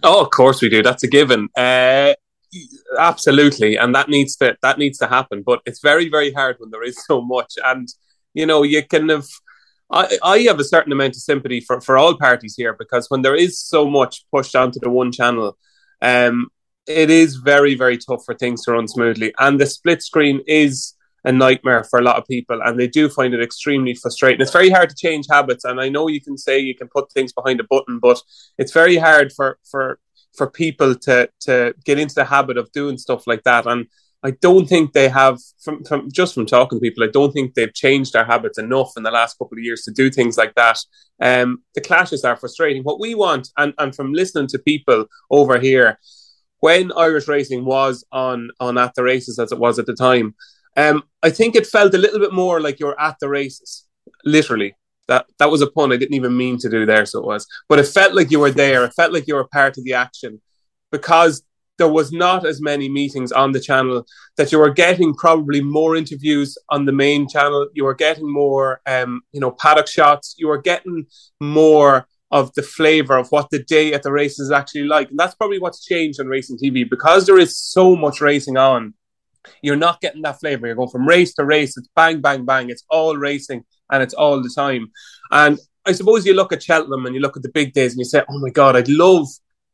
Oh, 0.03 0.21
of 0.21 0.31
course 0.31 0.61
we 0.61 0.69
do. 0.69 0.81
That's 0.81 1.03
a 1.03 1.07
given. 1.07 1.49
Uh, 1.57 2.13
absolutely, 2.97 3.75
and 3.75 3.93
that 3.95 4.09
needs 4.09 4.35
to 4.37 4.57
that 4.61 4.77
needs 4.77 4.97
to 4.99 5.07
happen. 5.07 5.43
But 5.45 5.61
it's 5.65 5.81
very 5.81 6.09
very 6.09 6.31
hard 6.31 6.55
when 6.59 6.71
there 6.71 6.83
is 6.83 7.03
so 7.05 7.21
much, 7.21 7.55
and 7.63 7.87
you 8.33 8.45
know 8.45 8.63
you 8.63 8.83
can 8.83 9.09
have. 9.09 9.27
I, 9.91 10.17
I 10.23 10.39
have 10.39 10.59
a 10.59 10.63
certain 10.63 10.91
amount 10.91 11.15
of 11.15 11.21
sympathy 11.21 11.61
for, 11.61 11.81
for 11.81 11.97
all 11.97 12.17
parties 12.17 12.55
here 12.55 12.75
because 12.77 13.09
when 13.09 13.21
there 13.21 13.35
is 13.35 13.59
so 13.59 13.89
much 13.89 14.25
pushed 14.31 14.55
onto 14.55 14.79
the 14.79 14.89
one 14.89 15.11
channel, 15.11 15.57
um, 16.01 16.49
it 16.87 17.09
is 17.09 17.35
very 17.35 17.75
very 17.75 17.97
tough 17.97 18.23
for 18.25 18.35
things 18.35 18.63
to 18.63 18.71
run 18.71 18.87
smoothly, 18.87 19.33
and 19.39 19.59
the 19.59 19.65
split 19.65 20.01
screen 20.01 20.41
is 20.47 20.95
a 21.25 21.31
nightmare 21.31 21.83
for 21.83 21.99
a 21.99 22.01
lot 22.01 22.15
of 22.15 22.25
people, 22.25 22.61
and 22.63 22.79
they 22.79 22.87
do 22.87 23.09
find 23.09 23.33
it 23.33 23.43
extremely 23.43 23.93
frustrating. 23.93 24.41
It's 24.41 24.51
very 24.51 24.69
hard 24.69 24.89
to 24.89 24.95
change 24.95 25.25
habits, 25.29 25.65
and 25.65 25.79
I 25.81 25.89
know 25.89 26.07
you 26.07 26.21
can 26.21 26.37
say 26.37 26.59
you 26.59 26.75
can 26.75 26.87
put 26.87 27.11
things 27.11 27.33
behind 27.33 27.59
a 27.59 27.65
button, 27.65 27.99
but 27.99 28.21
it's 28.57 28.71
very 28.71 28.97
hard 28.97 29.31
for 29.33 29.57
for 29.69 29.99
for 30.35 30.49
people 30.49 30.95
to 30.95 31.29
to 31.41 31.73
get 31.83 31.99
into 31.99 32.15
the 32.15 32.25
habit 32.25 32.57
of 32.57 32.71
doing 32.71 32.97
stuff 32.97 33.27
like 33.27 33.43
that. 33.43 33.65
And 33.65 33.87
I 34.23 34.31
don't 34.31 34.67
think 34.67 34.91
they 34.91 35.07
have 35.07 35.39
from, 35.63 35.83
from 35.85 36.11
just 36.11 36.33
from 36.33 36.45
talking 36.45 36.77
to 36.77 36.81
people, 36.81 37.03
I 37.03 37.07
don't 37.11 37.31
think 37.31 37.53
they've 37.53 37.73
changed 37.73 38.13
their 38.13 38.25
habits 38.25 38.57
enough 38.57 38.91
in 38.97 39.03
the 39.03 39.11
last 39.11 39.37
couple 39.37 39.57
of 39.57 39.63
years 39.63 39.83
to 39.83 39.91
do 39.91 40.09
things 40.09 40.37
like 40.37 40.55
that. 40.55 40.77
Um, 41.21 41.63
the 41.73 41.81
clashes 41.81 42.25
are 42.25 42.35
frustrating. 42.35 42.83
What 42.83 42.99
we 42.99 43.15
want, 43.15 43.49
and, 43.57 43.73
and 43.77 43.95
from 43.95 44.13
listening 44.13 44.47
to 44.47 44.59
people 44.59 45.05
over 45.29 45.57
here, 45.57 45.99
when 46.59 46.91
Irish 46.91 47.29
racing 47.29 47.63
was 47.63 48.05
on 48.11 48.49
on 48.59 48.77
at 48.77 48.93
the 48.95 49.03
races 49.03 49.39
as 49.39 49.53
it 49.53 49.59
was 49.59 49.79
at 49.79 49.85
the 49.85 49.93
time, 49.93 50.35
um, 50.75 51.03
I 51.23 51.29
think 51.29 51.55
it 51.55 51.65
felt 51.65 51.93
a 51.93 51.97
little 51.97 52.19
bit 52.19 52.33
more 52.33 52.59
like 52.59 52.79
you're 52.79 52.99
at 52.99 53.15
the 53.21 53.29
races, 53.29 53.85
literally. 54.25 54.75
That 55.07 55.25
that 55.39 55.49
was 55.49 55.61
a 55.61 55.67
pun 55.67 55.93
I 55.93 55.97
didn't 55.97 56.15
even 56.15 56.35
mean 56.35 56.57
to 56.59 56.69
do 56.69 56.85
there, 56.85 57.05
so 57.05 57.19
it 57.19 57.25
was. 57.25 57.47
But 57.69 57.79
it 57.79 57.87
felt 57.87 58.13
like 58.13 58.31
you 58.31 58.39
were 58.39 58.51
there. 58.51 58.83
It 58.83 58.93
felt 58.93 59.13
like 59.13 59.27
you 59.27 59.35
were 59.35 59.47
part 59.47 59.77
of 59.77 59.85
the 59.85 59.93
action 59.93 60.41
because 60.91 61.43
there 61.79 61.89
was 61.89 62.11
not 62.11 62.45
as 62.45 62.61
many 62.61 62.87
meetings 62.87 63.31
on 63.31 63.51
the 63.51 63.59
channel 63.59 64.05
that 64.37 64.51
you 64.51 64.59
were 64.59 64.69
getting 64.69 65.15
probably 65.15 65.61
more 65.61 65.95
interviews 65.95 66.55
on 66.69 66.85
the 66.85 66.91
main 66.91 67.27
channel 67.27 67.67
you 67.73 67.83
were 67.83 67.95
getting 67.95 68.31
more 68.31 68.79
um, 68.85 69.21
you 69.31 69.39
know 69.39 69.51
paddock 69.51 69.87
shots 69.87 70.35
you 70.37 70.47
were 70.47 70.61
getting 70.61 71.07
more 71.41 72.05
of 72.31 72.53
the 72.53 72.61
flavor 72.61 73.17
of 73.17 73.27
what 73.29 73.49
the 73.49 73.63
day 73.63 73.93
at 73.93 74.03
the 74.03 74.11
race 74.11 74.39
is 74.39 74.51
actually 74.51 74.83
like. 74.83 75.09
And 75.09 75.17
that's 75.17 75.33
probably 75.33 75.57
what's 75.57 75.83
changed 75.83 76.19
on 76.19 76.27
racing 76.27 76.59
tv 76.59 76.87
because 76.87 77.25
there 77.25 77.39
is 77.39 77.57
so 77.57 77.95
much 77.95 78.21
racing 78.21 78.55
on 78.55 78.93
you're 79.63 79.77
not 79.77 80.01
getting 80.01 80.21
that 80.23 80.39
flavor. 80.39 80.67
You're 80.67 80.75
going 80.75 80.89
from 80.89 81.07
race 81.07 81.33
to 81.35 81.45
race 81.45 81.75
it's 81.77 81.89
bang 81.95 82.21
bang 82.21 82.45
bang 82.45 82.69
it's 82.69 82.83
all 82.89 83.15
racing 83.15 83.63
and 83.91 84.03
it's 84.03 84.13
all 84.13 84.41
the 84.43 84.51
time. 84.53 84.91
And 85.31 85.59
I 85.85 85.93
suppose 85.93 86.25
you 86.25 86.33
look 86.33 86.53
at 86.53 86.61
Cheltenham 86.61 87.05
and 87.05 87.15
you 87.15 87.21
look 87.21 87.37
at 87.37 87.43
the 87.43 87.49
big 87.49 87.73
days 87.73 87.93
and 87.93 87.99
you 87.99 88.05
say, 88.05 88.21
oh 88.29 88.39
my 88.39 88.49
God, 88.49 88.75
I'd 88.75 88.89
love 88.89 89.27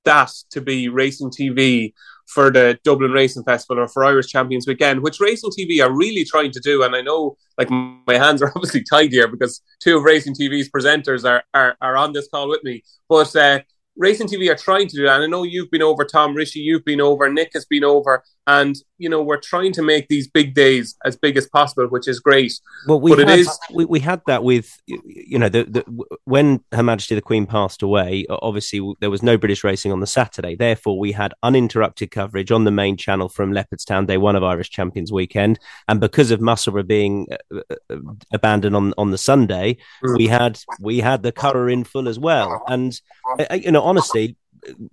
that 0.05 0.31
to 0.51 0.61
be 0.61 0.87
racing 0.87 1.29
TV 1.29 1.93
for 2.27 2.49
the 2.49 2.79
Dublin 2.83 3.11
Racing 3.11 3.43
Festival 3.43 3.83
or 3.83 3.87
for 3.87 4.03
Irish 4.03 4.27
Champions 4.27 4.67
Weekend, 4.67 5.01
which 5.01 5.19
Racing 5.19 5.51
TV 5.51 5.83
are 5.83 5.95
really 5.95 6.23
trying 6.23 6.51
to 6.51 6.59
do. 6.59 6.83
And 6.83 6.95
I 6.95 7.01
know, 7.01 7.37
like, 7.57 7.69
my 7.69 8.17
hands 8.17 8.41
are 8.41 8.51
obviously 8.55 8.83
tied 8.83 9.11
here 9.11 9.27
because 9.27 9.61
two 9.79 9.97
of 9.97 10.03
Racing 10.03 10.35
TV's 10.35 10.69
presenters 10.69 11.29
are, 11.29 11.43
are, 11.53 11.75
are 11.81 11.97
on 11.97 12.13
this 12.13 12.27
call 12.27 12.49
with 12.49 12.63
me. 12.63 12.83
But 13.07 13.35
uh, 13.35 13.59
Racing 13.97 14.27
TV 14.27 14.51
are 14.51 14.57
trying 14.57 14.87
to 14.87 14.95
do 14.95 15.03
that. 15.05 15.15
And 15.15 15.23
I 15.23 15.27
know 15.27 15.43
you've 15.43 15.71
been 15.71 15.81
over, 15.81 16.03
Tom 16.05 16.35
Rishi, 16.35 16.59
you've 16.59 16.85
been 16.85 17.01
over, 17.01 17.29
Nick 17.31 17.51
has 17.53 17.65
been 17.65 17.83
over, 17.83 18.23
and 18.47 18.75
you 18.97 19.09
know 19.09 19.21
we're 19.21 19.39
trying 19.39 19.71
to 19.73 19.81
make 19.81 20.07
these 20.07 20.27
big 20.27 20.53
days 20.53 20.95
as 21.03 21.15
big 21.15 21.37
as 21.37 21.47
possible, 21.47 21.87
which 21.87 22.07
is 22.07 22.19
great. 22.19 22.53
Well, 22.87 22.99
we 22.99 23.11
but 23.11 23.19
had, 23.19 23.29
it 23.29 23.39
is 23.39 23.59
we, 23.73 23.85
we 23.85 23.99
had 23.99 24.21
that 24.27 24.43
with 24.43 24.77
you 24.85 25.39
know 25.39 25.49
the, 25.49 25.63
the 25.63 26.05
when 26.25 26.63
Her 26.71 26.83
Majesty 26.83 27.15
the 27.15 27.21
Queen 27.21 27.45
passed 27.47 27.81
away. 27.81 28.25
Obviously, 28.29 28.93
there 28.99 29.09
was 29.09 29.23
no 29.23 29.37
British 29.37 29.63
racing 29.63 29.91
on 29.91 29.99
the 29.99 30.07
Saturday. 30.07 30.55
Therefore, 30.55 30.99
we 30.99 31.11
had 31.11 31.33
uninterrupted 31.41 32.11
coverage 32.11 32.51
on 32.51 32.63
the 32.63 32.71
main 32.71 32.97
channel 32.97 33.29
from 33.29 33.51
Leopardstown 33.51 34.05
Day 34.05 34.17
One 34.17 34.35
of 34.35 34.43
Irish 34.43 34.69
Champions 34.69 35.11
Weekend, 35.11 35.59
and 35.87 35.99
because 35.99 36.31
of 36.31 36.39
Musselburgh 36.39 36.87
being 36.87 37.27
uh, 37.53 37.61
uh, 37.89 37.97
abandoned 38.31 38.75
on 38.75 38.93
on 38.97 39.11
the 39.11 39.17
Sunday, 39.17 39.77
mm. 40.03 40.17
we 40.17 40.27
had 40.27 40.59
we 40.79 40.99
had 40.99 41.23
the 41.23 41.31
Curragh 41.31 41.73
in 41.73 41.83
full 41.83 42.07
as 42.07 42.19
well, 42.19 42.63
and 42.67 42.99
uh, 43.39 43.55
you 43.55 43.71
know 43.71 43.84
honestly, 43.85 44.35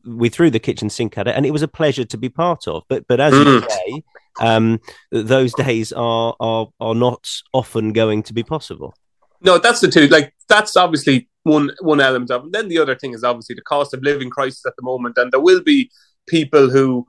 we 0.05 0.29
threw 0.29 0.51
the 0.51 0.59
kitchen 0.59 0.91
sink 0.91 1.19
at 1.19 1.29
it, 1.29 1.35
and 1.35 1.47
it 1.47 1.51
was 1.51 1.63
a 1.63 1.69
pleasure 1.69 2.05
to 2.05 2.17
be 2.17 2.29
part 2.29 2.69
of. 2.69 2.85
But 2.89 3.07
but 3.09 3.21
as 3.21 3.33
mm. 3.33 3.45
you 3.45 3.71
say, 3.71 4.05
um, 4.41 4.81
those 5.11 5.53
days 5.55 5.93
are 5.93 6.37
are 6.41 6.69
are 6.81 6.95
not 6.95 7.29
often 7.53 7.93
going 7.93 8.23
to 8.25 8.33
be 8.33 8.43
possible. 8.43 8.95
No, 9.41 9.59
that's 9.59 9.81
the 9.81 9.89
two. 9.89 10.07
Like 10.09 10.35
that's 10.49 10.77
obviously 10.77 11.29
one 11.43 11.71
one 11.81 12.01
element 12.01 12.31
of 12.31 12.45
it. 12.45 12.53
Then 12.53 12.69
the 12.69 12.79
other 12.79 12.95
thing 12.95 13.15
is 13.15 13.25
obviously 13.25 13.55
the 13.55 13.63
cost 13.63 13.95
of 13.95 14.03
living 14.03 14.31
crisis 14.31 14.65
at 14.67 14.75
the 14.77 14.83
moment, 14.83 15.19
and 15.19 15.33
there 15.33 15.41
will 15.41 15.63
be 15.63 15.91
people 16.29 16.71
who, 16.71 17.07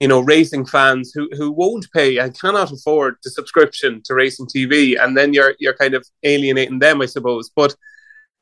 you 0.00 0.08
know, 0.08 0.20
racing 0.20 0.66
fans 0.66 1.12
who 1.14 1.28
who 1.32 1.50
won't 1.50 1.86
pay 1.94 2.18
and 2.18 2.38
cannot 2.38 2.72
afford 2.72 3.16
the 3.24 3.30
subscription 3.30 4.02
to 4.04 4.14
racing 4.14 4.46
TV, 4.46 5.02
and 5.02 5.16
then 5.16 5.32
you're 5.32 5.54
you're 5.58 5.76
kind 5.76 5.94
of 5.94 6.06
alienating 6.22 6.80
them, 6.80 7.00
I 7.00 7.06
suppose. 7.06 7.50
But 7.54 7.74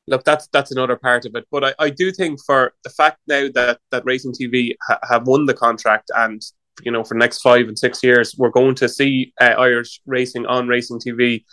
look, 0.09 0.23
that's 0.23 0.47
that's 0.51 0.71
another 0.71 0.95
part 0.95 1.25
of 1.25 1.35
it. 1.35 1.45
But 1.51 1.63
I, 1.63 1.73
I 1.79 1.89
do 1.89 2.11
think 2.11 2.39
for 2.45 2.73
the 2.83 2.89
fact 2.89 3.19
now 3.27 3.47
that 3.53 3.79
that 3.91 4.05
Racing 4.05 4.33
TV 4.33 4.75
ha- 4.87 4.99
have 5.09 5.27
won 5.27 5.45
the 5.45 5.53
contract 5.53 6.11
and 6.15 6.41
you 6.83 6.91
know 6.91 7.03
for 7.03 7.13
the 7.13 7.19
next 7.19 7.41
five 7.41 7.67
and 7.67 7.77
six 7.77 8.03
years 8.03 8.35
we're 8.37 8.49
going 8.49 8.75
to 8.75 8.89
see 8.89 9.33
uh, 9.41 9.55
Irish 9.57 10.01
racing 10.05 10.45
on 10.45 10.67
Racing 10.67 10.99
TV. 10.99 11.43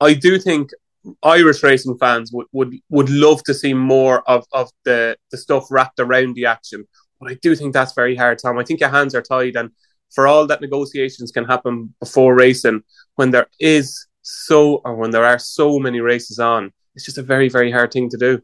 I 0.00 0.14
do 0.14 0.38
think 0.38 0.70
Irish 1.22 1.62
racing 1.62 1.98
fans 1.98 2.32
would, 2.32 2.46
would 2.52 2.74
would 2.90 3.10
love 3.10 3.42
to 3.44 3.54
see 3.54 3.74
more 3.74 4.28
of, 4.28 4.44
of 4.52 4.70
the, 4.84 5.16
the 5.30 5.36
stuff 5.36 5.66
wrapped 5.70 6.00
around 6.00 6.34
the 6.34 6.46
action. 6.46 6.84
But 7.20 7.30
I 7.30 7.38
do 7.40 7.54
think 7.54 7.72
that's 7.72 7.94
very 7.94 8.16
hard, 8.16 8.38
Tom. 8.38 8.58
I 8.58 8.64
think 8.64 8.80
your 8.80 8.90
hands 8.90 9.14
are 9.14 9.22
tied, 9.22 9.56
and 9.56 9.70
for 10.14 10.26
all 10.26 10.46
that 10.46 10.60
negotiations 10.60 11.32
can 11.32 11.44
happen 11.44 11.94
before 12.00 12.34
racing, 12.34 12.82
when 13.14 13.30
there 13.30 13.46
is 13.58 14.06
so 14.22 14.80
or 14.84 14.96
when 14.96 15.12
there 15.12 15.24
are 15.24 15.38
so 15.38 15.78
many 15.78 16.00
races 16.00 16.38
on, 16.38 16.72
it's 16.96 17.04
just 17.04 17.18
a 17.18 17.22
very 17.22 17.48
very 17.48 17.70
hard 17.70 17.92
thing 17.92 18.08
to 18.10 18.16
do. 18.16 18.42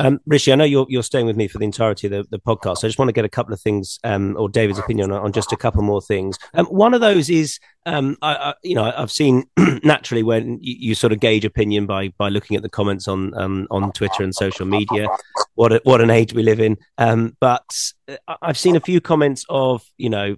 Um, 0.00 0.20
Rishi, 0.26 0.52
I 0.52 0.56
know 0.56 0.64
you're 0.64 0.86
you're 0.88 1.02
staying 1.02 1.26
with 1.26 1.36
me 1.36 1.48
for 1.48 1.58
the 1.58 1.64
entirety 1.64 2.06
of 2.08 2.10
the, 2.10 2.24
the 2.30 2.38
podcast. 2.38 2.78
I 2.78 2.88
just 2.88 2.98
want 2.98 3.08
to 3.08 3.12
get 3.12 3.24
a 3.24 3.28
couple 3.28 3.54
of 3.54 3.60
things, 3.60 3.98
um, 4.04 4.36
or 4.36 4.48
David's 4.48 4.78
opinion 4.78 5.12
on, 5.12 5.22
on, 5.22 5.32
just 5.32 5.52
a 5.52 5.56
couple 5.56 5.82
more 5.82 6.02
things. 6.02 6.38
Um, 6.54 6.66
one 6.66 6.94
of 6.94 7.00
those 7.00 7.30
is, 7.30 7.58
um, 7.86 8.16
I, 8.22 8.34
I, 8.34 8.54
you 8.62 8.74
know, 8.74 8.92
I've 8.96 9.12
seen 9.12 9.44
naturally 9.84 10.22
when 10.22 10.58
you, 10.60 10.76
you, 10.78 10.94
sort 10.94 11.12
of 11.12 11.20
gauge 11.20 11.44
opinion 11.44 11.86
by 11.86 12.08
by 12.18 12.28
looking 12.28 12.56
at 12.56 12.62
the 12.62 12.68
comments 12.68 13.06
on 13.08 13.34
um, 13.38 13.66
on 13.70 13.92
Twitter 13.92 14.22
and 14.22 14.34
social 14.34 14.66
media. 14.66 15.08
What 15.54 15.72
a, 15.72 15.80
what 15.84 16.00
an 16.00 16.10
age 16.10 16.32
we 16.32 16.42
live 16.42 16.60
in. 16.60 16.78
Um, 16.98 17.36
but 17.40 17.64
uh, 18.08 18.16
I've 18.40 18.58
seen 18.58 18.76
a 18.76 18.80
few 18.80 19.00
comments 19.00 19.44
of, 19.48 19.82
you 19.98 20.10
know, 20.10 20.36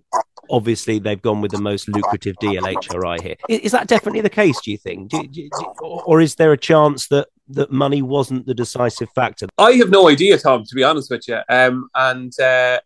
obviously 0.51 0.99
they've 0.99 1.21
gone 1.21 1.41
with 1.41 1.53
the 1.53 1.61
most 1.61 1.89
lucrative 1.89 2.37
deal 2.41 2.63
HRI 2.63 3.21
here. 3.23 3.37
Is, 3.49 3.61
is 3.61 3.73
that 3.73 3.87
definitely 3.87 4.23
the 4.23 4.31
case? 4.31 4.61
Do 4.61 4.71
you 4.71 4.79
think, 4.79 5.11
do, 5.11 5.27
do, 5.27 5.49
or 5.81 6.21
is 6.21 6.35
there 6.35 6.53
a 6.53 6.59
chance 6.59 7.09
that 7.09 7.29
that 7.49 7.71
money 7.71 8.03
wasn't 8.03 8.47
the 8.47 8.55
decisive 8.55 9.09
factor? 9.15 9.47
I 9.59 9.73
have 9.73 9.91
no 9.91 10.09
idea, 10.09 10.39
Tom. 10.39 10.65
To 10.65 10.75
be 10.75 10.85
honest 10.85 11.11
with 11.11 11.29
you, 11.29 11.39
um, 11.49 11.89
and 11.95 12.33
uh, 12.41 12.81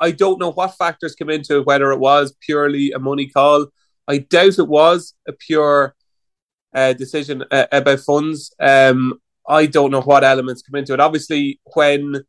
I 0.00 0.10
don't 0.10 0.40
know 0.40 0.52
what 0.52 0.76
factors 0.76 1.14
come 1.14 1.30
into 1.30 1.58
it. 1.58 1.66
Whether 1.66 1.92
it 1.92 1.98
was 1.98 2.34
purely 2.40 2.92
a 2.92 2.98
money 2.98 3.28
call, 3.28 3.66
I 4.06 4.18
doubt 4.18 4.58
it 4.58 4.68
was 4.68 5.14
a 5.26 5.32
pure 5.32 5.94
uh, 6.74 6.92
decision 6.92 7.44
uh, 7.50 7.66
about 7.72 8.00
funds. 8.00 8.54
Um, 8.60 9.20
I 9.48 9.66
don't 9.66 9.90
know 9.90 10.02
what 10.02 10.24
elements 10.24 10.62
come 10.62 10.78
into 10.78 10.94
it. 10.94 11.00
Obviously, 11.00 11.60
when 11.74 12.24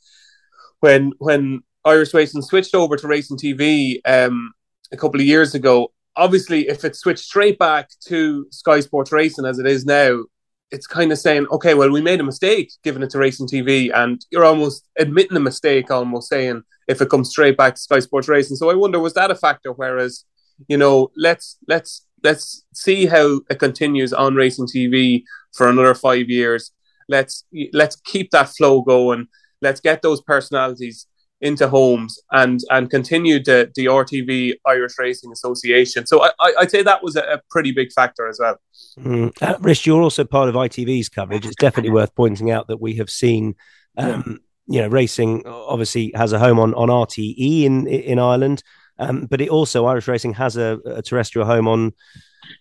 when 0.80 1.13
when 1.18 1.63
Irish 1.84 2.13
Racing 2.13 2.42
switched 2.42 2.75
over 2.75 2.96
to 2.98 3.08
Racing 3.08 3.38
TV 3.38 4.00
um, 4.06 4.54
a 4.92 4.98
couple 4.98 5.20
of 5.20 5.25
years 5.25 5.56
ago, 5.56 5.92
obviously, 6.15 6.68
if 6.68 6.84
it 6.84 6.96
switched 6.96 7.24
straight 7.24 7.58
back 7.60 7.89
to 8.08 8.48
Sky 8.51 8.80
Sports 8.80 9.12
Racing 9.12 9.46
as 9.46 9.60
it 9.60 9.68
is 9.68 9.86
now, 9.86 10.24
it's 10.72 10.88
kind 10.88 11.12
of 11.12 11.19
saying, 11.19 11.48
okay, 11.51 11.74
well, 11.74 11.91
we 11.91 12.01
made 12.01 12.19
a 12.19 12.24
mistake 12.24 12.72
giving 12.84 13.03
it 13.03 13.10
to 13.12 13.19
Racing 13.19 13.48
TV, 13.48 13.91
and 13.93 14.25
you're 14.31 14.45
almost 14.45 14.88
admitting 14.98 15.38
a 15.38 15.41
mistake, 15.41 15.91
almost 15.91 16.29
saying 16.29 16.63
if 16.88 17.01
it 17.01 17.10
comes 17.10 17.29
straight 17.29 17.57
back 17.57 17.75
to 17.75 17.81
Sky 17.81 18.00
Sports 18.00 18.27
Racing. 18.27 18.57
So 18.57 18.69
I 18.69 18.75
wonder, 18.75 19.00
was 19.00 19.13
that 19.13 19.31
a 19.31 19.36
factor? 19.36 19.72
Whereas, 19.72 20.25
you 20.67 20.77
know, 20.77 21.12
let's 21.15 21.57
let's 21.67 22.05
let's 22.24 22.65
see 22.74 23.05
how 23.05 23.41
it 23.50 23.60
continues 23.60 24.13
on 24.13 24.36
Racing 24.36 24.67
TV 24.67 25.24
for 25.53 25.69
another 25.69 25.93
five 25.95 26.29
years. 26.29 26.72
Let's 27.07 27.45
let's 27.74 27.95
keep 27.98 28.31
that 28.31 28.50
flow 28.50 28.81
going. 28.81 29.27
Let's 29.62 29.79
get 29.79 30.01
those 30.01 30.22
personalities 30.22 31.07
into 31.46 31.70
homes 31.70 32.20
and 32.32 32.60
and 32.70 32.90
continue 32.90 33.42
the 33.42 33.72
the 33.75 33.86
RTV 33.86 34.56
Irish 34.66 34.94
Racing 34.98 35.32
Association. 35.32 36.08
So 36.08 36.24
I, 36.24 36.32
I 36.40 36.54
would 36.60 36.72
say 36.72 36.82
that 36.82 37.04
was 37.04 37.16
a, 37.16 37.22
a, 37.22 37.42
pretty 37.52 37.72
big 37.72 37.94
factor 37.94 38.28
as 38.28 38.40
well. 38.42 38.58
Mm. 38.98 39.32
Uh, 39.42 39.58
Rish, 39.60 39.86
you're 39.86 40.02
also 40.02 40.25
part 40.25 40.50
of 40.50 40.56
ITV's 40.56 41.10
coverage. 41.10 41.46
It's 41.46 41.56
definitely 41.56 41.92
worth 41.92 42.16
pointing 42.16 42.52
out 42.52 42.68
that 42.68 42.82
we 42.82 42.96
have 42.96 43.10
seen. 43.10 43.56
Um, 43.98 44.40
you 44.68 44.82
know, 44.82 44.88
racing 44.88 45.46
obviously 45.46 46.12
has 46.16 46.34
a 46.34 46.40
home 46.40 46.60
on, 46.60 46.74
on 46.74 46.90
RTE 46.90 47.64
in 47.64 47.88
in 47.88 48.18
Ireland, 48.18 48.64
um, 48.98 49.28
but 49.28 49.40
it 49.40 49.50
also 49.50 49.86
Irish 49.86 50.08
racing 50.08 50.34
has 50.34 50.58
a, 50.58 50.80
a 50.86 51.02
terrestrial 51.04 51.48
home 51.48 51.68
on 51.68 51.94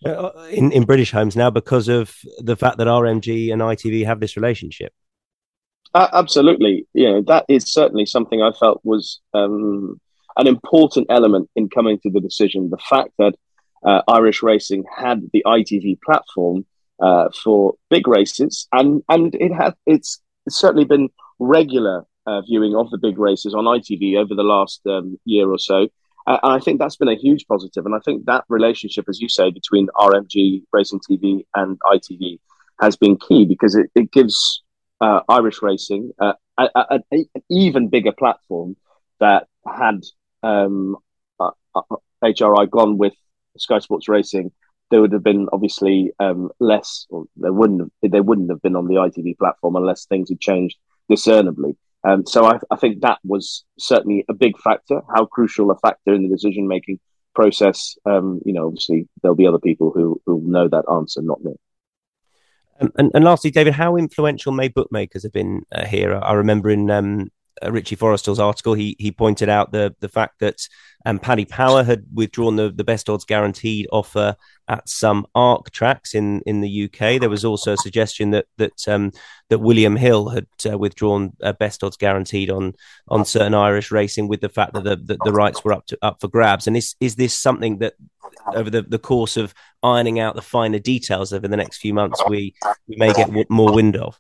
uh, 0.05 0.31
in 0.51 0.71
in 0.73 0.85
British 0.85 1.11
homes 1.11 1.35
now 1.35 1.51
because 1.51 1.89
of 1.89 2.15
the 2.39 2.57
fact 2.57 2.77
that 2.79 2.87
RMG 2.87 3.51
and 3.53 3.63
ITV 3.63 4.05
have 4.05 4.21
this 4.21 4.37
relationship. 4.37 4.93
Uh, 5.95 6.09
absolutely, 6.13 6.87
yeah, 6.93 7.21
that 7.27 7.45
is 7.49 7.73
certainly 7.73 8.05
something 8.05 8.43
I 8.43 8.51
felt 8.51 8.81
was 8.83 9.21
um, 9.33 10.01
an 10.37 10.49
important 10.49 11.07
element 11.09 11.49
in 11.55 11.69
coming 11.69 12.01
to 12.01 12.11
the 12.11 12.21
decision. 12.21 12.71
The 12.71 12.79
fact 12.79 13.11
that 13.19 13.35
uh, 13.85 14.03
Irish 14.09 14.43
Racing 14.43 14.85
had 14.97 15.23
the 15.33 15.45
ITV 15.47 16.01
platform 16.03 16.67
uh, 17.01 17.29
for 17.43 17.75
big 17.91 18.09
races, 18.09 18.67
and 18.73 19.03
and 19.09 19.37
it 19.37 19.53
had 19.53 19.75
it's 19.87 20.21
certainly 20.49 20.85
been 20.85 21.11
regular 21.39 22.05
uh, 22.27 22.41
viewing 22.41 22.75
of 22.75 22.91
the 22.91 22.99
big 22.99 23.19
races 23.19 23.55
on 23.55 23.65
ITV 23.65 24.17
over 24.19 24.35
the 24.35 24.43
last 24.43 24.81
um, 24.87 25.19
year 25.25 25.49
or 25.49 25.59
so. 25.59 25.89
Uh, 26.27 26.39
and 26.43 26.53
I 26.55 26.59
think 26.59 26.79
that's 26.81 26.97
been 26.97 27.09
a 27.09 27.17
huge 27.17 27.47
positive. 27.47 27.85
And 27.85 27.95
I 27.95 27.99
think 28.05 28.25
that 28.25 28.45
relationship, 28.49 29.05
as 29.09 29.21
you 29.21 29.29
say, 29.29 29.51
between 29.51 29.89
RMG, 29.97 30.63
Racing 30.73 31.01
TV, 31.09 31.45
and 31.55 31.79
ITV 31.81 32.39
has 32.81 32.97
been 32.97 33.17
key 33.17 33.45
because 33.45 33.75
it, 33.75 33.91
it 33.95 34.11
gives 34.11 34.64
uh, 35.05 35.21
Irish 35.29 35.61
racing, 35.61 36.13
uh, 36.19 36.33
a, 36.57 36.69
a, 36.75 37.01
an 37.11 37.27
even 37.51 37.89
bigger 37.89 38.13
platform 38.13 38.75
that 39.21 39.47
had 39.67 40.01
um, 40.43 40.97
uh, 41.39 41.51
HRI 42.23 42.63
uh, 42.63 42.65
gone 42.65 42.97
with 42.97 43.13
Sky 43.59 43.81
Sports 43.81 44.09
Racing, 44.09 44.51
there 44.91 45.03
would 45.03 45.13
have 45.13 45.23
been 45.23 45.49
obviously 45.53 46.13
um, 46.19 46.51
less, 46.59 47.07
or 47.11 47.25
they 47.37 47.51
wouldn't 47.51 47.81
have, 47.83 48.13
they 48.13 48.21
wouldn't 48.21 48.51
have 48.51 48.63
been 48.63 48.77
on 48.77 48.87
the 48.87 48.95
ITV 48.95 49.37
platform 49.39 49.77
unless 49.77 50.07
things 50.07 50.31
had 50.31 50.41
changed 50.41 50.79
discernibly. 51.11 51.77
Um, 52.03 52.25
so 52.27 52.47
I, 52.47 52.59
I, 52.71 52.77
think 52.77 53.01
that 53.01 53.19
was 53.25 53.65
certainly 53.79 54.25
a 54.29 54.35
big 54.35 54.59
factor. 54.59 55.01
How 55.15 55.27
crucial 55.27 55.71
a 55.71 55.79
factor 55.79 56.15
in 56.15 56.23
the 56.23 56.29
decision 56.29 56.69
making 56.69 56.99
process. 57.35 57.97
Um, 58.07 58.41
you 58.45 58.53
know, 58.55 58.67
obviously 58.67 59.09
there'll 59.21 59.35
be 59.35 59.47
other 59.47 59.59
people 59.59 59.91
who 59.95 60.21
who 60.27 60.43
know 60.45 60.69
that 60.69 60.85
answer, 60.91 61.21
not 61.23 61.43
me. 61.43 61.55
Um, 62.81 62.93
and, 62.97 63.11
and 63.15 63.25
lastly, 63.25 63.51
David, 63.51 63.75
how 63.75 63.97
influential 63.97 64.53
may 64.53 64.69
bookmakers 64.69 65.23
have 65.23 65.33
been 65.33 65.63
uh, 65.73 65.87
here? 65.87 66.15
I 66.15 66.33
remember 66.33 66.71
in 66.71 66.91
um, 66.91 67.31
uh, 67.63 67.71
Richie 67.71 67.97
Forristal's 67.97 68.41
article, 68.41 68.75
he 68.75 68.97
he 68.99 69.13
pointed 69.13 69.49
out 69.49 69.73
the 69.73 69.95
the 70.01 70.09
fact 70.09 70.41
that 70.41 70.57
um, 71.07 71.19
Paddy 71.19 71.45
Power 71.45 71.85
had 71.85 72.05
withdrawn 72.13 72.57
the, 72.57 72.71
the 72.71 72.85
best 72.85 73.09
odds 73.09 73.25
guaranteed 73.25 73.87
offer 73.93 74.37
at 74.69 74.89
some 74.89 75.27
ARC 75.35 75.71
tracks 75.71 76.15
in, 76.15 76.41
in 76.47 76.61
the 76.61 76.85
UK. 76.85 77.21
There 77.21 77.31
was 77.31 77.45
also 77.45 77.75
a 77.75 77.77
suggestion 77.77 78.31
that 78.31 78.47
that 78.57 78.89
um, 78.89 79.13
that 79.51 79.59
William 79.59 79.97
Hill 79.97 80.29
had 80.29 80.47
uh, 80.71 80.79
withdrawn 80.79 81.33
uh, 81.43 81.53
best 81.53 81.85
odds 81.85 81.97
guaranteed 81.97 82.51
on 82.51 82.75
on 83.09 83.25
certain 83.25 83.55
Irish 83.55 83.91
racing, 83.91 84.29
with 84.29 84.41
the 84.41 84.49
fact 84.49 84.75
that 84.75 84.85
the, 84.85 84.97
the, 84.97 85.19
the 85.25 85.33
rights 85.33 85.65
were 85.65 85.73
up 85.73 85.87
to 85.87 85.99
up 86.03 86.21
for 86.21 86.29
grabs. 86.29 86.67
And 86.67 86.77
is 86.77 86.95
is 87.01 87.17
this 87.17 87.35
something 87.35 87.79
that 87.79 87.95
over 88.55 88.71
the, 88.71 88.83
the 88.83 88.99
course 88.99 89.37
of 89.37 89.55
ironing 89.83 90.19
out 90.19 90.35
the 90.35 90.43
finer 90.43 90.79
details 90.79 91.33
over 91.33 91.49
the 91.49 91.57
next 91.57 91.79
few 91.79 91.95
months, 91.95 92.23
we 92.29 92.55
we 92.89 92.97
may 92.97 93.13
get 93.13 93.31
more 93.51 93.73
wind 93.73 93.97
of? 93.97 94.19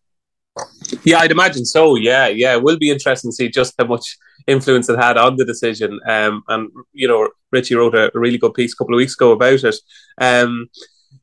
Yeah, 1.04 1.18
I'd 1.18 1.32
imagine 1.32 1.64
so. 1.64 1.96
Yeah, 1.96 2.28
yeah, 2.28 2.54
it 2.54 2.62
will 2.62 2.78
be 2.78 2.90
interesting 2.90 3.30
to 3.30 3.34
see 3.34 3.48
just 3.48 3.74
how 3.78 3.86
much 3.86 4.16
influence 4.46 4.88
it 4.88 4.98
had 4.98 5.16
on 5.16 5.36
the 5.36 5.44
decision. 5.44 5.98
Um, 6.06 6.42
and 6.48 6.70
you 6.92 7.08
know, 7.08 7.30
Richie 7.50 7.74
wrote 7.74 7.94
a, 7.94 8.10
really 8.14 8.38
good 8.38 8.54
piece 8.54 8.72
a 8.72 8.76
couple 8.76 8.94
of 8.94 8.98
weeks 8.98 9.14
ago 9.14 9.32
about 9.32 9.64
it. 9.64 9.76
Um, 10.20 10.68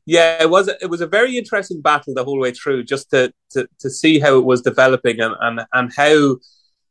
yeah, 0.04 0.42
it 0.42 0.50
was 0.50 0.68
it 0.68 0.90
was 0.90 1.00
a 1.00 1.06
very 1.06 1.38
interesting 1.38 1.80
battle 1.80 2.14
the 2.14 2.24
whole 2.24 2.40
way 2.40 2.52
through, 2.52 2.84
just 2.84 3.10
to 3.10 3.32
to, 3.50 3.68
to 3.80 3.90
see 3.90 4.18
how 4.18 4.36
it 4.36 4.44
was 4.44 4.62
developing 4.62 5.20
and 5.20 5.34
and 5.40 5.60
and 5.72 5.92
how 5.96 6.36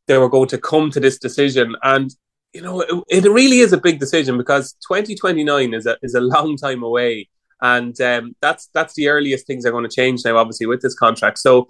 they 0.08 0.18
were 0.18 0.30
going 0.30 0.48
to 0.50 0.58
come 0.58 0.90
to 0.92 1.00
this 1.00 1.18
decision. 1.18 1.76
And 1.84 2.10
you 2.54 2.62
know, 2.62 2.82
it, 2.82 3.04
it 3.10 3.30
really 3.30 3.60
is 3.60 3.74
a 3.74 3.78
big 3.78 4.00
decision 4.00 4.38
because 4.38 4.74
2029 4.88 5.74
is 5.74 5.86
a 5.86 5.98
is 6.02 6.16
a 6.16 6.22
long 6.22 6.56
time 6.56 6.84
away, 6.84 7.30
and 7.62 8.00
um, 8.02 8.36
that's 8.42 8.70
that's 8.74 8.94
the 8.94 9.10
earliest 9.10 9.46
things 9.46 9.66
are 9.66 9.72
going 9.72 9.88
to 9.88 9.96
change 9.96 10.22
now. 10.24 10.38
Obviously, 10.38 10.66
with 10.68 10.82
this 10.82 10.96
contract, 10.96 11.38
so 11.40 11.68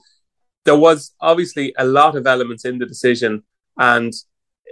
there 0.66 0.76
was 0.76 1.14
obviously 1.22 1.74
a 1.78 1.86
lot 1.86 2.16
of 2.16 2.28
elements 2.28 2.66
in 2.66 2.78
the 2.78 2.86
decision, 2.86 3.44
and 3.78 4.14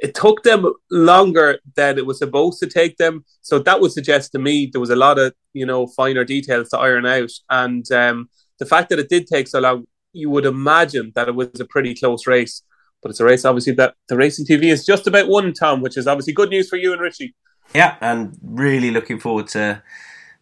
it 0.02 0.16
took 0.16 0.44
them 0.44 0.72
longer 0.90 1.60
than 1.76 1.98
it 1.98 2.06
was 2.06 2.20
supposed 2.20 2.60
to 2.60 2.68
take 2.68 2.98
them. 2.98 3.26
So 3.42 3.60
that 3.60 3.82
would 3.82 3.92
suggest 3.92 4.32
to 4.32 4.40
me 4.40 4.70
there 4.72 4.82
was 4.82 4.90
a 4.90 4.96
lot 4.96 5.20
of 5.20 5.34
you 5.54 5.66
know 5.66 5.88
finer 5.88 6.24
details 6.24 6.70
to 6.70 6.78
iron 6.78 7.06
out, 7.06 7.32
and 7.50 7.90
um, 7.92 8.30
the 8.60 8.66
fact 8.66 8.90
that 8.90 9.00
it 9.00 9.10
did 9.10 9.28
take 9.28 9.48
so 9.48 9.60
long, 9.60 9.86
you 10.14 10.30
would 10.30 10.46
imagine 10.46 11.12
that 11.16 11.28
it 11.28 11.36
was 11.36 11.60
a 11.60 11.66
pretty 11.66 11.96
close 11.96 12.28
race. 12.28 12.62
But 13.02 13.12
it's 13.12 13.22
a 13.22 13.26
race, 13.26 13.46
obviously, 13.46 13.72
that 13.74 13.96
the 14.10 14.18
racing 14.18 14.46
TV 14.46 14.66
is 14.66 14.86
just 14.86 15.08
about 15.08 15.30
one, 15.30 15.54
Tom, 15.54 15.82
which 15.82 15.96
is 15.96 16.06
obviously 16.06 16.34
good 16.34 16.50
news 16.50 16.68
for 16.68 16.76
you 16.76 16.92
and 16.92 17.02
Rishi. 17.02 17.34
Yeah, 17.74 17.96
and 18.02 18.38
really 18.44 18.92
looking 18.92 19.20
forward 19.20 19.48
to 19.50 19.82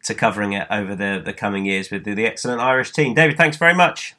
to 0.04 0.16
covering 0.16 0.54
it 0.54 0.68
over 0.72 0.96
the, 0.96 1.22
the 1.24 1.34
coming 1.34 1.66
years 1.66 1.92
with 1.92 2.06
the, 2.06 2.14
the 2.14 2.26
excellent 2.26 2.62
Irish 2.62 2.92
team. 2.92 3.14
David, 3.14 3.38
thanks 3.38 3.58
very 3.58 3.74
much. 3.74 4.16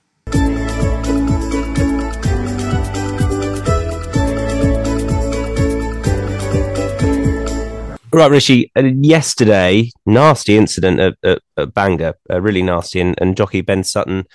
Right, 8.11 8.31
Rishi. 8.31 8.73
Uh, 8.75 8.85
yesterday, 8.85 9.91
nasty 10.07 10.57
incident 10.57 10.99
at, 10.99 11.15
at, 11.23 11.43
at 11.59 11.75
Bangor, 11.75 12.15
uh, 12.31 12.41
really 12.41 12.63
nasty, 12.63 13.01
and, 13.01 13.15
and 13.21 13.37
jockey 13.37 13.61
Ben 13.61 13.85
Sutton 13.85 14.27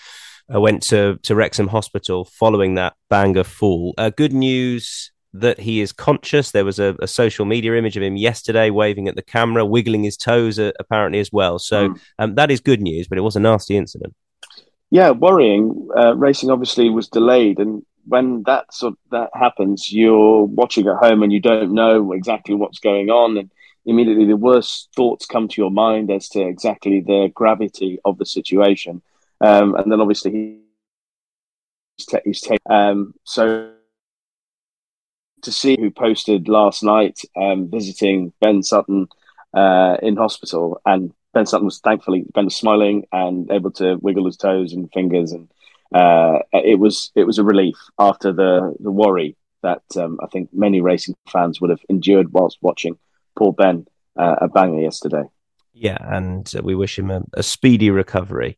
uh, 0.54 0.62
went 0.62 0.84
to, 0.84 1.18
to 1.24 1.36
Wrexham 1.36 1.70
Hospital 1.70 2.26
following 2.26 2.76
that 2.76 2.94
Bangor 3.10 3.44
fall. 3.44 3.96
Uh, 3.98 4.12
good 4.12 4.34
news 4.34 5.12
that 5.34 5.60
he 5.60 5.82
is 5.82 5.92
conscious. 5.92 6.52
There 6.52 6.66
was 6.66 6.78
a, 6.78 6.96
a, 7.02 7.08
social 7.08 7.46
media 7.46 7.76
image 7.76 7.98
of 7.98 8.04
him 8.04 8.16
yesterday 8.16 8.70
waving 8.70 9.08
at 9.08 9.16
the 9.16 9.24
camera, 9.24 9.66
wiggling 9.66 10.04
his 10.04 10.18
toes 10.18 10.60
uh, 10.60 10.72
apparently 10.80 11.20
as 11.20 11.32
well. 11.32 11.58
So 11.58 11.90
mm. 11.90 12.00
um, 12.20 12.36
that 12.36 12.52
is 12.52 12.60
good 12.60 12.82
news, 12.82 13.08
but 13.08 13.18
it 13.18 13.22
was 13.22 13.36
a 13.36 13.40
nasty 13.40 13.76
incident. 13.76 14.14
Yeah, 14.92 15.10
worrying. 15.10 15.90
Uh, 15.98 16.16
racing 16.16 16.52
obviously 16.52 16.92
was 16.92 17.08
delayed, 17.08 17.58
and 17.58 17.84
when 18.06 18.44
that 18.44 18.72
sort 18.72 18.94
of, 18.94 18.98
that 19.10 19.32
happens, 19.34 19.92
you're 19.92 20.44
watching 20.44 20.88
at 20.88 20.98
home 20.98 21.24
and 21.24 21.34
you 21.34 21.40
don't 21.40 21.74
know 21.74 22.12
exactly 22.12 22.54
what's 22.54 22.78
going 22.78 23.10
on, 23.10 23.38
and 23.38 23.50
immediately 23.86 24.26
the 24.26 24.38
worst 24.38 24.90
thoughts 24.96 25.26
come 25.26 25.48
to 25.48 25.62
your 25.62 25.72
mind 25.72 26.12
as 26.12 26.30
to 26.30 26.42
exactly 26.42 27.02
the 27.02 27.32
gravity 27.34 28.00
of 28.06 28.18
the 28.18 28.26
situation. 28.26 29.02
Um, 29.42 29.76
and 29.76 29.92
then 29.92 30.00
obviously 30.00 30.60
he's, 31.98 32.06
t- 32.06 32.18
he's 32.24 32.42
taken. 32.42 32.60
Um, 32.70 33.14
so 33.24 33.72
to 35.42 35.52
see 35.52 35.78
who 35.80 35.92
posted 35.92 36.48
last 36.48 36.84
night 36.84 37.20
um, 37.36 37.70
visiting 37.70 38.34
Ben 38.42 38.64
Sutton 38.64 39.08
uh, 39.54 39.98
in 40.02 40.16
hospital, 40.16 40.82
and 40.86 41.14
Ben 41.34 41.46
Sutton 41.46 41.66
was 41.66 41.80
thankfully 41.80 42.26
Ben 42.34 42.46
was 42.46 42.56
smiling 42.56 43.06
and 43.12 43.52
able 43.52 43.72
to 43.72 43.96
wiggle 43.96 44.26
his 44.26 44.38
toes 44.38 44.74
and 44.74 44.92
fingers, 44.92 45.32
and 45.32 45.50
uh, 45.94 46.40
it 46.54 46.80
was 46.80 47.12
it 47.16 47.26
was 47.26 47.38
a 47.38 47.44
relief 47.44 47.76
after 48.00 48.32
the 48.32 48.76
the 48.80 48.92
worry 48.92 49.36
that 49.62 49.84
um, 49.98 50.20
I 50.24 50.28
think 50.28 50.50
many 50.54 50.82
racing 50.82 51.16
fans 51.32 51.62
would 51.62 51.70
have 51.70 51.82
endured 51.90 52.34
whilst 52.34 52.58
watching 52.62 52.98
poor 53.36 53.54
Ben 53.54 53.86
uh, 54.18 54.36
at 54.42 54.54
Bangor 54.54 54.82
yesterday. 54.82 55.24
Yeah, 55.74 55.98
and 56.02 56.52
we 56.64 56.76
wish 56.76 57.00
him 57.00 57.10
a, 57.10 57.24
a 57.34 57.44
speedy 57.44 57.90
recovery. 57.90 58.58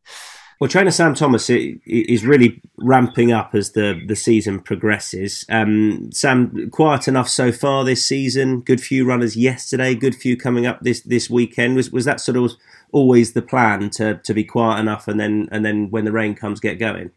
Well, 0.59 0.69
trainer 0.69 0.91
Sam 0.91 1.15
Thomas 1.15 1.49
is 1.49 2.25
really 2.25 2.61
ramping 2.77 3.33
up 3.33 3.53
as 3.53 3.73
the, 3.73 4.01
the 4.07 4.15
season 4.15 4.61
progresses. 4.61 5.45
Um, 5.49 6.09
Sam, 6.13 6.69
quiet 6.71 7.09
enough 7.09 7.27
so 7.27 7.51
far 7.51 7.83
this 7.83 8.05
season. 8.05 8.61
Good 8.61 8.79
few 8.79 9.05
runners 9.05 9.35
yesterday. 9.35 9.95
Good 9.95 10.15
few 10.15 10.37
coming 10.37 10.65
up 10.65 10.79
this, 10.79 11.01
this 11.01 11.29
weekend. 11.29 11.75
Was 11.75 11.91
was 11.91 12.05
that 12.05 12.21
sort 12.21 12.37
of 12.37 12.53
always 12.93 13.33
the 13.33 13.41
plan 13.41 13.89
to, 13.91 14.15
to 14.23 14.33
be 14.33 14.45
quiet 14.45 14.79
enough 14.79 15.09
and 15.09 15.19
then 15.19 15.49
and 15.51 15.65
then 15.65 15.89
when 15.91 16.05
the 16.05 16.13
rain 16.13 16.35
comes, 16.35 16.61
get 16.61 16.79
going? 16.79 17.11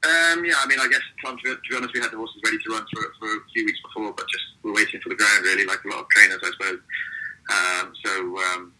Um, 0.00 0.44
yeah, 0.48 0.56
I 0.56 0.66
mean, 0.66 0.80
I 0.80 0.88
guess 0.88 1.04
Tom, 1.20 1.36
to, 1.36 1.44
be 1.44 1.76
honest, 1.76 1.92
we 1.92 2.00
had 2.00 2.10
the 2.10 2.16
horses 2.16 2.40
ready 2.44 2.56
to 2.56 2.70
run 2.72 2.86
for, 2.88 3.04
for 3.20 3.28
a 3.36 3.44
few 3.52 3.66
weeks 3.68 3.80
before, 3.84 4.12
but 4.16 4.24
just 4.32 4.44
we're 4.62 4.72
waiting 4.72 5.00
for 5.00 5.10
the 5.10 5.20
ground 5.20 5.44
really, 5.44 5.66
like 5.66 5.84
a 5.84 5.88
lot 5.88 6.00
of 6.00 6.08
trainers, 6.08 6.40
I 6.40 6.50
suppose. 6.56 6.80
Um, 7.52 7.92
so 8.00 8.12
um, 8.38 8.72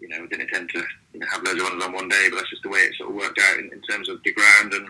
you 0.00 0.08
know, 0.08 0.22
we 0.22 0.28
didn't 0.28 0.48
intend 0.48 0.70
to 0.70 0.82
you 1.12 1.20
know, 1.20 1.26
have 1.30 1.44
loads 1.44 1.60
of 1.60 1.68
runners 1.68 1.84
on 1.84 1.92
one 1.92 2.08
day, 2.08 2.26
but 2.30 2.36
that's 2.36 2.50
just 2.50 2.62
the 2.62 2.72
way 2.72 2.88
it 2.88 2.96
sort 2.96 3.10
of 3.10 3.16
worked 3.16 3.38
out 3.38 3.58
in, 3.60 3.68
in 3.68 3.80
terms 3.84 4.08
of 4.08 4.18
the 4.24 4.32
ground 4.32 4.72
and 4.72 4.88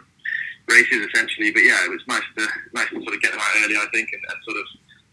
races 0.70 1.02
essentially. 1.10 1.50
But 1.50 1.66
yeah, 1.66 1.84
it 1.84 1.90
was 1.90 2.06
nice 2.06 2.24
to 2.38 2.46
nice 2.72 2.88
to 2.94 3.02
sort 3.02 3.18
of 3.18 3.20
get 3.20 3.34
them 3.34 3.42
out 3.42 3.58
early, 3.60 3.76
I 3.76 3.86
think, 3.90 4.08
and, 4.12 4.22
and 4.22 4.38
sort 4.46 4.56
of 4.62 4.66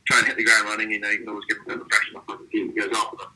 try 0.08 0.18
and 0.20 0.28
hit 0.28 0.38
the 0.38 0.48
ground 0.48 0.70
running. 0.70 0.92
You 0.92 1.02
know, 1.02 1.10
you 1.10 1.26
can 1.26 1.30
always 1.30 1.50
bit 1.50 1.60
of 1.66 1.82
a 1.82 1.90
pressure 1.90 2.16
off 2.16 2.30
as 2.30 2.40
the 2.40 2.48
season 2.54 2.78
goes 2.78 2.94
on. 2.94 3.10
But 3.18 3.30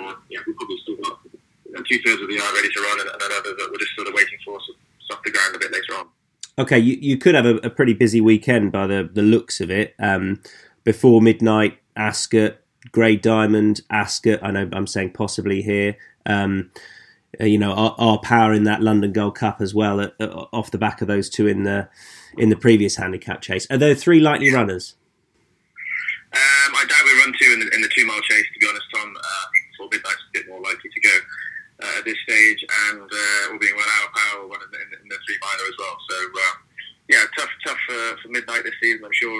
uh, 0.00 0.14
yeah, 0.32 0.40
we 0.48 0.56
probably 0.56 0.80
still 0.82 0.98
got 0.98 1.20
you 1.28 1.72
know, 1.76 1.82
two 1.84 2.00
thirds 2.02 2.24
of 2.24 2.28
the 2.28 2.40
yard 2.40 2.56
ready 2.56 2.72
to 2.72 2.80
run, 2.80 3.04
and, 3.04 3.10
and 3.12 3.22
another 3.22 3.52
that 3.52 3.68
we're 3.68 3.84
just 3.84 3.94
sort 3.94 4.08
of 4.08 4.14
waiting 4.16 4.40
for 4.48 4.58
to 4.58 4.72
stop 5.04 5.20
the 5.22 5.30
ground 5.30 5.54
a 5.54 5.60
bit 5.60 5.70
later 5.70 5.94
on. 6.00 6.08
Okay, 6.58 6.78
you, 6.78 6.96
you 7.00 7.16
could 7.16 7.34
have 7.34 7.46
a, 7.46 7.56
a 7.56 7.70
pretty 7.70 7.94
busy 7.94 8.20
weekend 8.20 8.72
by 8.72 8.86
the, 8.86 9.08
the 9.10 9.22
looks 9.22 9.60
of 9.60 9.70
it. 9.70 9.94
Um, 9.98 10.42
before 10.84 11.20
midnight, 11.22 11.78
Ascot, 11.96 12.56
Grey 12.92 13.16
Diamond, 13.16 13.82
Ascot. 13.90 14.40
I 14.42 14.50
know 14.50 14.68
I'm 14.72 14.86
saying 14.86 15.12
possibly 15.12 15.62
here. 15.62 15.96
Um, 16.26 16.70
uh, 17.40 17.44
you 17.44 17.58
know, 17.58 17.72
our, 17.72 17.94
our, 17.98 18.18
power 18.18 18.52
in 18.52 18.64
that 18.64 18.82
London 18.82 19.12
Gold 19.12 19.36
Cup 19.36 19.60
as 19.60 19.74
well, 19.74 20.00
uh, 20.00 20.08
uh, 20.18 20.46
off 20.52 20.70
the 20.70 20.78
back 20.78 21.00
of 21.00 21.08
those 21.08 21.30
two 21.30 21.46
in 21.46 21.62
the 21.62 21.88
in 22.36 22.48
the 22.48 22.56
previous 22.56 22.96
handicap 22.96 23.40
chase. 23.40 23.66
Are 23.70 23.78
there 23.78 23.94
three 23.94 24.20
likely 24.20 24.52
runners? 24.52 24.96
Um, 26.32 26.74
I 26.74 26.84
doubt 26.88 27.04
we 27.04 27.20
run 27.20 27.34
two 27.40 27.52
in 27.52 27.60
the, 27.60 27.74
in 27.74 27.80
the 27.82 27.88
two 27.88 28.06
mile 28.06 28.20
chase. 28.22 28.44
To 28.52 28.60
be 28.60 28.66
honest, 28.68 28.86
Tom, 28.94 29.14
uh, 29.16 29.84
a 29.84 29.88
bit 30.32 30.48
more 30.48 30.60
likely 30.60 30.90
to 30.90 31.00
go 31.00 31.18
uh, 31.82 31.89
at 32.00 32.08
this 32.08 32.16
stage, 32.24 32.64
and 32.88 33.04
uh, 33.04 33.52
all 33.52 33.60
being 33.60 33.76
well, 33.76 33.92
our 34.00 34.10
power 34.16 34.48
in, 34.48 34.72
in, 34.72 34.88
in, 35.04 35.06
the 35.08 35.18
three 35.28 35.38
miler 35.44 35.68
as 35.68 35.76
well. 35.76 35.96
So 36.08 36.16
uh, 36.16 36.54
yeah, 37.12 37.24
tough, 37.36 37.52
tough 37.66 37.82
for 37.86 38.28
midnight 38.32 38.64
this 38.64 38.74
season. 38.80 39.04
I'm 39.04 39.12
sure 39.12 39.36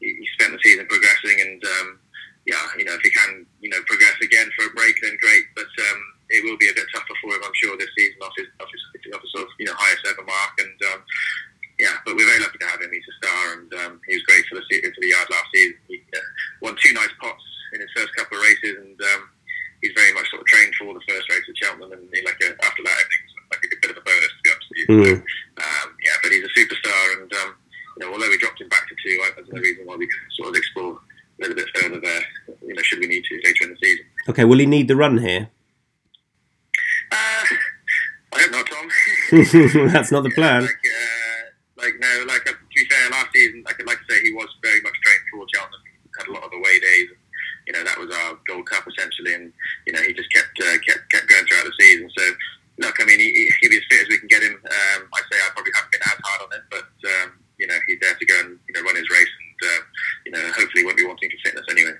he, 0.00 0.12
he, 0.12 0.26
spent 0.36 0.52
the 0.52 0.60
season 0.62 0.86
progressing 0.86 1.40
and. 1.40 1.64
Um, 1.64 1.98
yeah, 2.44 2.60
you 2.76 2.84
know, 2.84 2.92
if 2.92 3.00
he 3.00 3.08
can, 3.08 3.46
you 3.60 3.70
know, 3.72 3.80
progress 3.88 4.20
again 4.20 4.50
for 4.52 4.68
a 4.68 4.76
break, 4.76 4.92
then 5.00 5.16
great. 5.16 5.48
But 5.56 5.64
um, 5.64 6.00
it 6.28 6.44
will 6.44 6.60
be 6.60 6.68
a 6.68 6.76
bit 6.76 6.84
tougher 6.92 7.16
for 7.20 7.32
him, 7.32 7.40
I'm 7.40 7.56
sure, 7.56 7.76
this 7.76 7.88
season 7.96 8.20
off 8.20 8.36
his, 8.36 8.48
off 8.60 8.68
his, 8.68 8.84
off 9.16 9.22
his 9.24 9.32
sort 9.32 9.48
of, 9.48 9.52
you 9.58 9.64
know, 9.64 9.76
highest 9.76 10.04
ever 10.04 10.24
mark. 10.24 10.52
And 10.60 10.76
um, 10.92 11.00
yeah, 11.80 11.96
but 12.04 12.14
we're 12.14 12.28
very 12.28 12.40
lucky 12.40 12.58
to 12.60 12.68
have 12.68 12.80
him. 12.80 12.92
He's 12.92 13.08
a 13.08 13.16
star, 13.18 13.42
and 13.58 13.68
um, 13.82 13.92
he 14.06 14.14
was 14.14 14.24
great 14.28 14.44
for 14.46 14.60
the 14.60 14.64
for 14.68 15.00
the 15.00 15.10
yard 15.10 15.28
last 15.30 15.48
season. 15.52 15.80
He 15.88 16.04
uh, 16.14 16.28
won 16.60 16.76
two 16.78 16.92
nice 16.92 17.12
pots 17.20 17.44
in 17.72 17.80
his 17.80 17.90
first 17.96 18.14
couple 18.14 18.38
of 18.38 18.44
races, 18.44 18.76
and 18.78 18.96
um, 19.16 19.22
he's 19.84 19.92
very 19.92 20.16
much 20.16 20.24
sort 20.32 20.40
of 20.40 20.48
trained 20.48 20.72
for 20.80 20.96
the 20.96 21.04
first 21.04 21.28
race 21.28 21.44
at 21.44 21.56
Cheltenham. 21.60 21.92
And 21.92 22.08
he, 22.08 22.24
like 22.24 22.40
a, 22.40 22.56
uh, 22.56 22.64
after 22.64 22.82
that, 22.88 22.96
everything's 22.96 23.32
like 23.52 23.60
a 23.68 23.80
bit 23.84 23.90
of 23.92 24.00
a 24.00 24.04
bonus 24.08 24.32
to 24.32 24.40
be 24.40 24.50
honest 24.50 24.68
with 24.72 24.80
you. 24.80 24.86
Mm. 24.88 25.04
So, 25.04 25.12
um, 25.60 25.88
yeah, 26.00 26.16
but 26.24 26.32
he's 26.32 26.48
a 26.48 26.52
superstar, 26.56 27.02
and 27.20 27.28
um, 27.44 27.50
you 27.94 28.00
know, 28.00 28.08
although 28.16 28.32
we 28.32 28.40
dropped 28.40 28.64
him 28.64 28.72
back 28.72 28.88
to 28.88 28.96
two, 29.04 29.20
I, 29.22 29.36
there's 29.36 29.52
no 29.52 29.60
reason 29.60 29.84
why 29.84 30.00
we 30.00 30.08
sort 30.40 30.48
of 30.48 30.56
explore 30.56 30.96
a 31.38 31.42
little 31.42 31.56
bit 31.56 31.68
further 31.74 32.00
there, 32.00 32.22
you 32.62 32.74
know, 32.74 32.82
should 32.82 33.00
we 33.00 33.06
need 33.06 33.24
to 33.24 33.40
later 33.44 33.64
in 33.64 33.70
the 33.70 33.76
season. 33.82 34.06
Okay, 34.28 34.44
will 34.44 34.58
he 34.58 34.66
need 34.66 34.88
the 34.88 34.96
run 34.96 35.18
here? 35.18 35.50
Uh, 37.10 37.44
I 38.32 38.40
hope 38.42 38.50
not, 38.52 38.66
Tom. 38.66 38.88
That's 39.92 40.12
not 40.12 40.22
the 40.22 40.30
plan. 40.30 40.62
Like, 40.62 40.70
uh, 40.70 41.42
like, 41.76 41.94
no, 42.00 42.24
like 42.26 42.46
uh, 42.48 42.52
to 42.52 42.74
be 42.74 42.84
fair, 42.88 43.10
last 43.10 43.28
season, 43.34 43.64
I 43.66 43.72
could 43.72 43.86
like 43.86 43.98
to 43.98 44.14
say 44.14 44.22
he 44.22 44.32
was 44.32 44.48
very 44.62 44.80
much 44.82 44.94
trained 45.02 45.22
for 45.30 45.46
Cheltenham. 45.54 45.80
Had 46.18 46.28
a 46.28 46.32
lot 46.32 46.44
of 46.44 46.52
away 46.52 46.78
days. 46.78 47.10
And, 47.10 47.18
you 47.66 47.72
know, 47.72 47.82
that 47.82 47.98
was 47.98 48.14
our 48.14 48.38
Gold 48.46 48.66
Cup 48.70 48.86
essentially, 48.86 49.34
and 49.34 49.52
you 49.86 49.92
know, 49.92 50.02
he 50.02 50.12
just 50.12 50.30
kept 50.30 50.54
uh, 50.62 50.78
kept 50.86 51.10
kept 51.10 51.26
going 51.26 51.44
throughout 51.46 51.64
the 51.64 51.74
season. 51.80 52.08
So, 52.16 52.24
look, 52.78 52.94
I 53.00 53.04
mean, 53.04 53.18
he, 53.18 53.50
he'll 53.60 53.70
be 53.70 53.78
as 53.78 53.88
fit 53.90 54.02
as 54.02 54.08
we 54.08 54.18
can 54.18 54.28
get 54.28 54.42
him. 54.42 54.54
Um, 54.54 55.00
I 55.10 55.20
say 55.26 55.40
I 55.40 55.50
probably 55.50 55.72
haven't 55.74 55.90
been 55.90 56.06
as 56.06 56.20
hard 56.22 56.40
on 56.44 56.50
him, 56.54 56.64
but 56.70 56.92
um, 57.18 57.28
you 57.58 57.66
know, 57.66 57.74
he's 57.88 57.98
there 58.00 58.14
to 58.14 58.26
go 58.26 58.36
and 58.46 58.60
you 58.68 58.74
know 58.76 58.82
run 58.86 58.94
his 58.94 59.10
race 59.10 59.32
uh, 59.62 59.80
you 60.26 60.32
know, 60.32 60.40
hopefully 60.52 60.84
won't 60.84 60.96
be 60.96 61.06
wanting 61.06 61.30
to 61.30 61.36
fitness 61.44 61.64
anyway. 61.70 61.94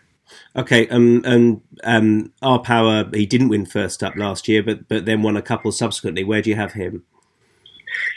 Okay, 0.74 0.88
um, 0.88 1.22
and 1.24 1.60
um, 1.84 2.32
our 2.42 2.58
power, 2.58 3.08
he 3.14 3.26
didn't 3.26 3.48
win 3.48 3.64
first 3.64 4.02
up 4.02 4.16
last 4.16 4.48
year, 4.48 4.60
but 4.60 4.88
but 4.88 5.04
then 5.06 5.22
won 5.22 5.36
a 5.36 5.42
couple 5.42 5.70
subsequently. 5.70 6.24
Where 6.24 6.42
do 6.42 6.50
you 6.50 6.56
have 6.56 6.72
him? 6.72 7.04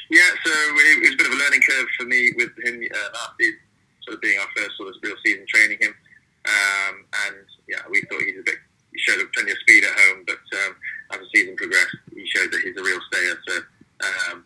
Yeah, 0.10 0.30
so 0.44 0.52
it, 0.52 1.02
was 1.02 1.14
a 1.14 1.18
bit 1.18 1.28
of 1.28 1.34
a 1.34 1.36
learning 1.36 1.62
curve 1.62 1.86
for 2.00 2.06
me 2.06 2.34
with 2.36 2.50
him 2.66 2.82
uh, 2.82 3.10
last 3.14 3.38
sort 4.02 4.16
of 4.16 4.22
being 4.22 4.40
our 4.40 4.48
first 4.56 4.76
sort 4.76 4.90
of 4.90 4.96
real 5.04 5.16
season 5.24 5.46
training 5.48 5.78
him. 5.80 5.94
Um, 6.50 7.06
and 7.28 7.46
yeah, 7.70 7.86
we 7.92 8.02
thought 8.10 8.26
he's 8.26 8.40
a 8.40 8.44
bit, 8.44 8.58
he 8.92 9.00
showed 9.06 9.22
plenty 9.34 9.52
of 9.52 9.58
speed 9.60 9.84
at 9.84 9.94
home, 9.94 10.24
but 10.26 10.42
um, 10.66 10.76
as 11.12 11.20
the 11.20 11.30
season 11.36 11.56
progressed, 11.58 11.98
he 12.16 12.26
showed 12.26 12.52
that 12.52 12.62
he's 12.64 12.78
a 12.78 12.82
real 12.82 13.00
stayer. 13.12 13.38
So 13.48 13.54
um, 14.02 14.46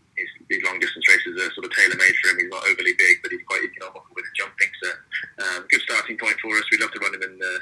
these 0.50 0.63
long 0.63 0.80
distance 0.80 1.08
races 1.08 1.39
are 1.39 1.54
sort 1.54 1.65
of 1.65 1.71
tailor 1.71 1.95
made 1.95 2.15
for 2.19 2.30
him. 2.32 2.39
He's 2.39 2.52
not 2.52 2.63
overly 2.67 2.93
big, 2.97 3.24
but 3.24 3.32
he's 3.32 3.45
quite 3.47 3.63
economical 3.63 4.12
with 4.15 4.26
his 4.26 4.36
jumping. 4.36 4.71
So 4.84 4.89
um, 5.47 5.65
good 5.69 5.82
starting 5.82 6.17
point 6.17 6.36
for 6.41 6.52
us. 6.58 6.67
We'd 6.71 6.82
love 6.82 6.91
to 6.91 7.00
run 7.00 7.15
him 7.15 7.24
in 7.24 7.39
the 7.39 7.54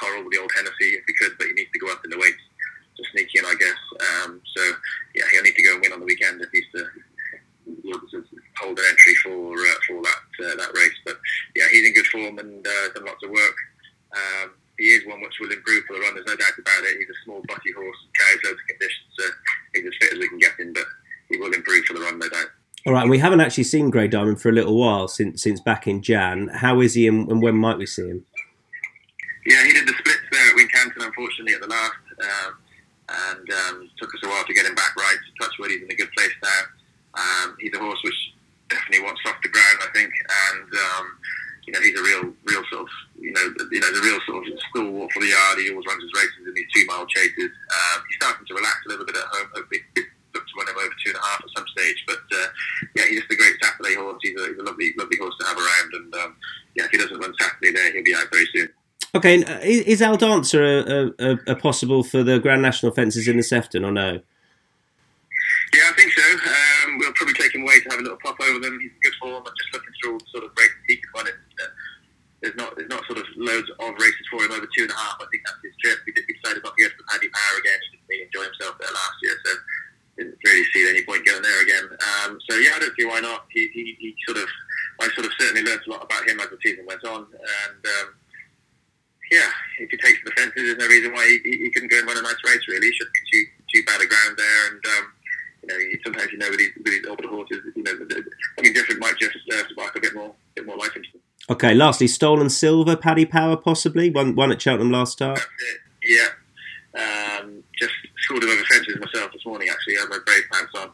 Coral 0.00 0.24
with 0.24 0.32
the 0.32 0.40
old 0.40 0.52
Hennessy 0.56 0.96
if 0.96 1.04
he 1.06 1.14
could, 1.20 1.36
but 1.36 1.46
he 1.46 1.52
needs 1.52 1.70
to 1.72 1.78
go 1.78 1.92
up 1.92 2.00
in 2.04 2.10
the 2.10 2.18
weights 2.18 2.42
to 2.96 3.02
sneak 3.12 3.28
in, 3.34 3.44
I 3.44 3.54
guess. 3.60 3.80
Um, 4.00 4.40
so 4.56 4.62
yeah, 5.14 5.24
he'll 5.32 5.44
need 5.44 5.54
to 5.54 5.62
go 5.62 5.74
and 5.74 5.82
win 5.82 5.92
on 5.92 6.00
the 6.00 6.06
weekend 6.06 6.40
if 6.40 6.48
he's 6.52 6.64
to 6.74 6.88
hold 8.58 8.78
an 8.78 8.84
entry 8.88 9.14
for 9.22 9.52
uh, 9.52 9.78
for 9.86 10.02
that 10.02 10.22
uh, 10.44 10.56
that 10.56 10.72
race. 10.74 10.98
But 11.04 11.18
yeah, 11.56 11.66
he's 11.70 11.86
in 11.86 11.94
good 11.94 12.06
form 12.06 12.38
and 12.38 12.66
uh, 12.66 12.88
done 12.94 13.04
lots 13.04 13.22
of 13.24 13.30
work. 13.30 13.56
Um, 14.16 14.50
he 14.78 14.86
is 14.86 15.06
one 15.06 15.20
which 15.20 15.36
will 15.40 15.52
improve 15.52 15.84
for 15.84 15.94
the 15.94 16.00
run. 16.00 16.14
There's 16.14 16.26
no 16.26 16.36
doubt 16.36 16.58
about 16.58 16.84
it. 16.84 16.96
He's 16.98 17.08
a 17.08 17.18
small, 17.24 17.42
butty 17.46 17.72
horse, 17.72 17.96
carries 18.16 18.44
loads 18.44 18.58
of 18.58 18.66
conditions, 18.66 19.08
so 19.18 19.24
he's 19.74 19.86
as 19.86 19.92
fit 20.00 20.12
as 20.14 20.18
we 20.18 20.28
can 20.28 20.38
get 20.38 20.58
him. 20.58 20.72
But 20.72 20.86
he 21.28 21.36
will 21.36 21.52
improve 21.52 21.84
for 21.84 21.94
the 21.94 22.00
run, 22.00 22.18
no 22.18 22.28
doubt. 22.28 22.46
All 22.86 22.94
right, 22.94 23.02
and 23.02 23.10
we 23.10 23.18
haven't 23.18 23.40
actually 23.42 23.64
seen 23.64 23.90
Grey 23.90 24.08
Diamond 24.08 24.40
for 24.40 24.48
a 24.48 24.52
little 24.52 24.76
while 24.76 25.06
since 25.06 25.42
since 25.42 25.60
back 25.60 25.86
in 25.86 26.02
Jan. 26.02 26.48
How 26.48 26.80
is 26.80 26.94
he, 26.94 27.06
and, 27.06 27.30
and 27.30 27.42
when 27.42 27.56
might 27.56 27.76
we 27.76 27.86
see 27.86 28.08
him? 28.08 28.24
Yeah, 29.46 29.64
he 29.64 29.72
unfortunately, 31.20 31.52
at 31.52 31.60
the 31.60 31.68
last, 31.68 32.00
um, 32.16 32.52
and 33.36 33.46
um, 33.68 33.90
took 34.00 34.08
us 34.08 34.24
a 34.24 34.28
while 34.28 34.44
to 34.44 34.54
get 34.54 34.64
him 34.64 34.74
back 34.74 34.96
right. 34.96 35.20
Touchwood, 35.40 35.70
he's 35.70 35.82
in 35.82 35.92
a 35.92 36.00
good 36.00 36.10
place 36.16 36.32
now. 36.42 36.62
Um, 37.20 37.56
he's 37.60 37.74
a 37.74 37.78
horse 37.78 38.00
which 38.04 38.16
definitely 38.70 39.04
wants 39.04 39.20
softer 39.20 39.50
ground, 39.52 39.78
I 39.84 39.90
think, 39.92 40.12
and 40.48 40.70
um, 40.72 41.06
you 41.66 41.72
know 41.74 41.80
he's 41.84 41.98
a 41.98 42.02
real, 42.02 42.32
real 42.48 42.64
sort 42.72 42.88
of, 42.88 42.92
you 43.20 43.32
know, 43.36 43.44
you 43.68 43.80
know, 43.80 43.92
the 43.92 44.00
real 44.00 44.20
sort 44.24 44.46
of 44.48 44.54
stalwart 44.70 45.12
for 45.12 45.20
the 45.20 45.28
yard. 45.28 45.60
He 45.60 45.68
always 45.68 45.84
runs 45.84 46.00
his 46.00 46.14
races 46.16 46.48
in 46.48 46.54
these 46.54 46.70
two 46.72 46.86
mile 46.88 47.04
chases. 47.04 47.52
Um, 47.68 47.98
he's 48.08 48.16
starting 48.16 48.46
to 48.46 48.54
relax 48.54 48.78
a 48.86 48.96
little 48.96 49.04
bit 49.04 49.20
at 49.20 49.28
home. 49.28 49.50
Hopefully, 49.52 49.84
look 50.32 50.46
to 50.46 50.54
run 50.56 50.70
him 50.70 50.78
over 50.78 50.94
two 51.02 51.10
and 51.12 51.20
a 51.20 51.26
half 51.26 51.42
at 51.42 51.50
some 51.52 51.68
stage. 51.76 52.00
But 52.06 52.24
uh, 52.30 52.48
yeah, 52.94 53.10
he's 53.10 53.26
just 53.26 53.34
a 53.34 53.36
great 53.36 53.58
Saturday 53.60 53.98
horse. 53.98 54.22
He's 54.22 54.38
a, 54.38 54.54
he's 54.54 54.62
a 54.62 54.64
lovely, 54.64 54.94
lovely 54.96 55.18
horse 55.18 55.34
to 55.42 55.46
have 55.50 55.58
around. 55.58 55.90
And 55.98 56.10
um, 56.14 56.30
yeah, 56.78 56.86
if 56.86 56.94
he 56.94 56.98
doesn't 57.02 57.18
run 57.18 57.34
Saturday 57.42 57.74
there, 57.74 57.90
he'll 57.90 58.06
be 58.06 58.14
out 58.14 58.30
very 58.30 58.46
soon. 58.54 58.70
Okay, 59.20 59.44
uh, 59.44 59.60
is 59.60 60.00
Al 60.00 60.16
Dancer 60.16 60.64
a, 60.64 61.12
a, 61.20 61.38
a, 61.52 61.56
possible 61.56 62.02
for 62.02 62.22
the 62.24 62.38
Grand 62.38 62.62
National 62.62 62.90
fences 62.90 63.28
in 63.28 63.36
the 63.36 63.42
Sefton 63.42 63.84
or 63.84 63.92
no? 63.92 64.20
Yeah, 65.76 65.86
I 65.86 65.92
think 65.92 66.10
so. 66.12 66.24
Um, 66.24 66.98
we'll 66.98 67.12
probably 67.12 67.34
take 67.34 67.54
him 67.54 67.62
away 67.62 67.80
to 67.80 67.88
have 67.90 68.00
a 68.00 68.02
little 68.02 68.18
pop 68.24 68.40
over 68.40 68.58
them. 68.58 68.80
He's 68.80 68.90
in 68.90 69.00
good 69.04 69.12
form. 69.20 69.44
I'm 69.44 69.52
just 69.60 69.72
looking 69.72 69.92
through 70.00 70.12
all 70.12 70.18
the 70.18 70.30
sort 70.32 70.44
of 70.44 70.50
races 70.56 70.80
he 70.88 70.96
can 70.96 71.10
run 71.14 71.26
it. 71.28 71.36
Uh, 71.60 71.68
there's 72.40 72.56
not 72.56 72.72
there's 72.76 72.88
not 72.88 73.04
sort 73.04 73.20
of 73.20 73.26
loads 73.36 73.68
of 73.68 73.92
races 74.00 74.24
for 74.32 74.40
him 74.40 74.52
over 74.56 74.66
two 74.72 74.88
and 74.88 74.90
a 74.90 74.96
half. 74.96 75.20
I 75.20 75.28
think 75.28 75.44
that's 75.44 75.60
his 75.60 75.76
trip. 75.84 76.00
He, 76.08 76.16
he 76.16 76.32
decided 76.40 76.64
not 76.64 76.72
to 76.72 76.80
go 76.80 76.88
for 76.96 77.04
Paddy 77.12 77.28
Power 77.28 77.54
again. 77.60 77.78
He 77.84 77.88
didn't 77.92 78.08
really 78.08 78.24
enjoy 78.24 78.44
himself 78.48 78.80
there 78.80 78.88
last 78.88 79.16
year, 79.20 79.36
so 79.44 79.50
didn't 80.16 80.40
really 80.40 80.66
see 80.72 80.82
any 80.88 81.04
point 81.04 81.28
going 81.28 81.44
there 81.44 81.60
again. 81.62 81.86
Um, 81.92 82.40
so 82.48 82.56
yeah, 82.56 82.74
I 82.74 82.78
don't 82.80 82.96
see 82.96 83.04
why 83.04 83.20
not. 83.20 83.44
He, 83.52 83.68
he, 83.76 83.96
he 84.00 84.16
sort 84.24 84.40
of 84.40 84.48
I 85.00 85.12
sort 85.12 85.28
of 85.28 85.32
certainly 85.38 85.62
learned 85.62 85.84
a 85.86 85.90
lot 85.90 86.04
about 86.04 86.24
him 86.28 86.40
as 86.40 86.48
the 86.48 86.58
season 86.64 86.88
went 86.88 87.04
on, 87.04 87.28
and 87.28 87.82
um, 87.84 88.08
yeah, 89.30 89.48
if 89.78 89.90
he 89.90 89.96
takes 89.96 90.18
the 90.24 90.32
fences, 90.32 90.64
there's 90.64 90.80
no 90.80 90.88
reason 90.88 91.12
why 91.12 91.24
he, 91.24 91.38
he, 91.44 91.70
couldn't 91.70 91.90
go 91.90 91.98
and 91.98 92.06
run 92.06 92.18
a 92.18 92.22
nice 92.22 92.42
race. 92.44 92.60
Really, 92.68 92.88
he 92.88 92.92
shouldn't 92.92 93.14
be 93.14 93.24
too 93.30 93.44
too 93.72 93.82
bad 93.86 94.00
a 94.00 94.06
ground 94.06 94.36
there, 94.36 94.60
and. 94.72 94.84
Um, 94.86 95.12
you 95.62 95.68
know, 95.68 95.98
sometimes 96.02 96.32
you 96.32 96.38
know 96.38 96.48
with 96.48 96.58
these, 96.58 96.70
with 96.74 96.86
these 96.86 97.06
older 97.06 97.28
horses, 97.28 97.60
you 97.76 97.82
know, 97.82 97.92
something 97.92 98.72
different 98.72 98.98
might 98.98 99.18
just 99.18 99.36
uh, 99.52 99.62
spark 99.68 99.94
a 99.94 100.00
bit 100.00 100.14
more, 100.14 100.34
bit 100.54 100.64
more 100.64 100.78
life 100.78 100.96
into 100.96 101.08
them. 101.12 101.20
Okay, 101.50 101.69
lastly, 101.80 102.06
Stolen 102.06 102.50
Silver, 102.50 102.94
Paddy 102.94 103.24
Power, 103.24 103.56
possibly 103.56 104.10
one 104.10 104.34
one 104.34 104.52
at 104.52 104.60
Cheltenham 104.62 104.92
last 104.92 105.12
start. 105.12 105.40
Yeah, 106.02 106.28
um, 106.94 107.64
just 107.78 107.94
him 108.28 108.50
over 108.50 108.62
fences 108.64 108.96
myself 109.00 109.32
this 109.32 109.44
morning. 109.44 109.68
Actually, 109.68 109.96
I 109.96 110.00
had 110.00 110.10
my 110.10 110.18
brave 110.24 110.44
pants 110.52 110.72
on. 110.76 110.88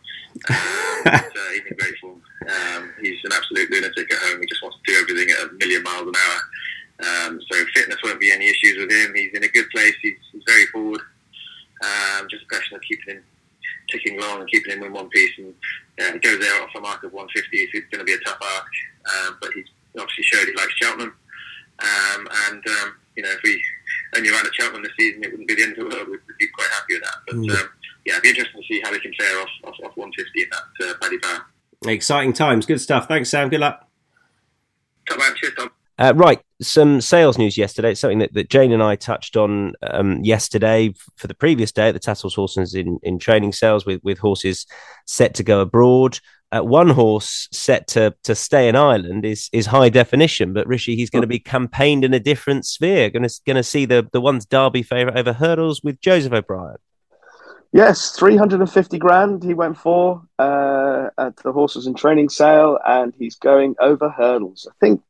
Um, 0.49 1.03
uh, 1.07 1.21
he's. 1.55 2.23
Um, 2.49 2.93
he's 3.03 3.19
an 3.25 3.33
absolute 3.35 3.71
lunatic 3.71 4.13
at 4.13 4.19
home. 4.21 4.41
He 4.41 4.47
just 4.47 4.63
wants 4.63 4.79
to 4.79 4.93
do 4.93 4.99
everything 5.01 5.31
at 5.31 5.51
a 5.51 5.53
million 5.55 5.83
miles 5.83 6.09
an 6.09 6.15
hour. 6.15 6.39
Um, 7.27 7.41
so 7.51 7.65
fitness 7.75 7.99
won't 8.03 8.21
be 8.21 8.33
any 8.33 8.49
issues 8.49 8.79
with 8.79 8.91
him. 8.91 9.15
He's 9.15 9.35
in 9.35 9.45
a 9.45 9.49
good 9.49 9.69
place. 9.71 9.95
He's, 10.01 10.17
he's 10.33 10.43
very 10.47 10.67
forward. 10.67 11.01
Um, 11.83 12.27
just 12.31 12.45
a 12.45 12.49
question 12.49 12.77
of 12.77 12.83
keeping 12.83 13.17
him 13.17 13.23
ticking 13.91 14.19
along 14.19 14.41
and 14.41 14.51
keeping 14.51 14.73
him 14.73 14.83
in 14.83 14.93
one 14.93 15.09
piece. 15.11 15.33
And 15.39 15.55
uh, 16.01 16.19
goes 16.19 16.39
there 16.41 16.63
off 16.63 16.71
a 16.75 16.81
mark 16.81 17.03
of 17.03 17.13
150. 17.13 17.57
It's 17.57 17.89
going 17.91 18.01
to 18.01 18.05
be 18.05 18.15
tough 18.25 18.39
arc, 18.41 18.67
um, 19.29 19.39
but 19.41 19.53
he's 19.53 19.69
obviously 19.99 20.25
showed 20.25 20.47
he 20.47 20.55
likes 20.55 20.75
Cheltenham. 20.75 21.15
Um, 21.79 22.29
and 22.49 22.63
um, 22.67 22.97
you 23.17 23.23
know, 23.23 23.31
if 23.31 23.43
we 23.43 23.63
only 24.17 24.31
ran 24.31 24.47
at 24.47 24.55
Cheltenham 24.55 24.83
this 24.83 24.86
season, 24.99 25.25
it 25.25 25.31
wouldn't 25.31 25.49
be 25.49 25.55
the 25.55 25.63
end 25.63 25.79
of 25.79 25.89
the 25.89 25.97
world. 25.97 26.09
We'd, 26.09 26.21
be 26.39 26.49
quite 26.55 26.69
happy 26.71 26.95
with 26.95 27.03
that. 27.03 27.17
But 27.27 27.37
mm. 27.37 27.51
um, 27.51 27.69
yeah, 28.05 28.13
it'd 28.15 28.23
be 28.23 28.29
interesting 28.31 28.61
to 28.61 28.67
see 28.67 28.81
how 28.83 28.91
they 28.93 28.99
can 28.99 29.13
fare 29.19 29.41
off, 29.41 29.49
off, 29.65 29.75
off 29.85 29.97
150 29.97 30.43
in 30.43 30.49
that 30.51 30.91
uh, 30.91 30.95
Paddy 31.01 31.19
Power. 31.19 31.47
Exciting 31.87 32.33
times. 32.33 32.67
Good 32.67 32.81
stuff. 32.81 33.09
Thanks, 33.09 33.31
Sam. 33.31 33.49
Good 33.49 33.61
luck. 33.61 33.87
Top 35.09 35.19
man. 35.19 35.35
Cheers, 35.37 35.55
Tom. 35.57 35.71
Uh, 35.99 36.13
right, 36.15 36.41
some 36.61 37.01
sales 37.01 37.39
news 37.39 37.57
yesterday. 37.57 37.93
It's 37.93 38.01
something 38.01 38.19
that, 38.19 38.35
that 38.35 38.51
Jane 38.51 38.73
and 38.73 38.83
I 38.83 38.97
touched 38.97 39.35
on 39.35 39.73
um, 39.83 40.23
yesterday 40.23 40.93
for 41.17 41.27
the 41.27 41.35
previous 41.35 41.73
day 41.73 41.89
at 41.89 41.95
the 41.95 42.01
Tattersalls 42.01 42.35
Horses 42.35 42.75
in, 42.75 42.99
in 43.03 43.19
training 43.19 43.53
sales 43.53 43.87
with, 43.87 44.03
with 44.05 44.19
horses 44.19 44.67
set 45.07 45.35
to 45.37 45.43
go 45.43 45.61
abroad. 45.61 46.19
Uh, 46.53 46.61
one 46.61 46.91
horse 46.91 47.49
set 47.51 47.89
to, 47.89 48.15
to 48.23 48.33
stay 48.35 48.69
in 48.69 48.77
Ireland 48.77 49.25
is 49.25 49.51
is 49.53 49.67
high 49.67 49.89
definition, 49.89 50.53
but 50.53 50.69
Rishi 50.69 50.95
he's 50.95 51.11
going 51.11 51.23
to 51.23 51.29
be 51.29 51.41
campaigned 51.41 52.05
in 52.05 52.15
a 52.15 52.21
different 52.21 52.65
sphere. 52.65 53.11
Going 53.11 53.29
to 53.29 53.41
going 53.45 53.57
to 53.57 53.65
see 53.65 53.85
the 53.85 54.09
the 54.13 54.21
one's 54.21 54.47
Derby 54.47 54.85
favourite 54.85 55.19
over 55.19 55.33
hurdles 55.33 55.83
with 55.83 56.01
Joseph 56.01 56.33
O'Brien. 56.33 56.77
Yes, 57.73 58.13
three 58.13 58.37
hundred 58.37 58.61
and 58.61 58.71
fifty 58.71 58.97
grand 58.97 59.43
he 59.43 59.55
went 59.55 59.77
for 59.77 60.23
uh, 60.39 61.09
at 61.19 61.37
the 61.39 61.51
horses 61.51 61.87
and 61.89 61.97
training 61.97 62.29
sale, 62.29 62.79
and 62.87 63.13
he's 63.19 63.35
going 63.35 63.75
over 63.81 64.09
hurdles. 64.09 64.69
I 64.71 64.75
think 64.79 65.03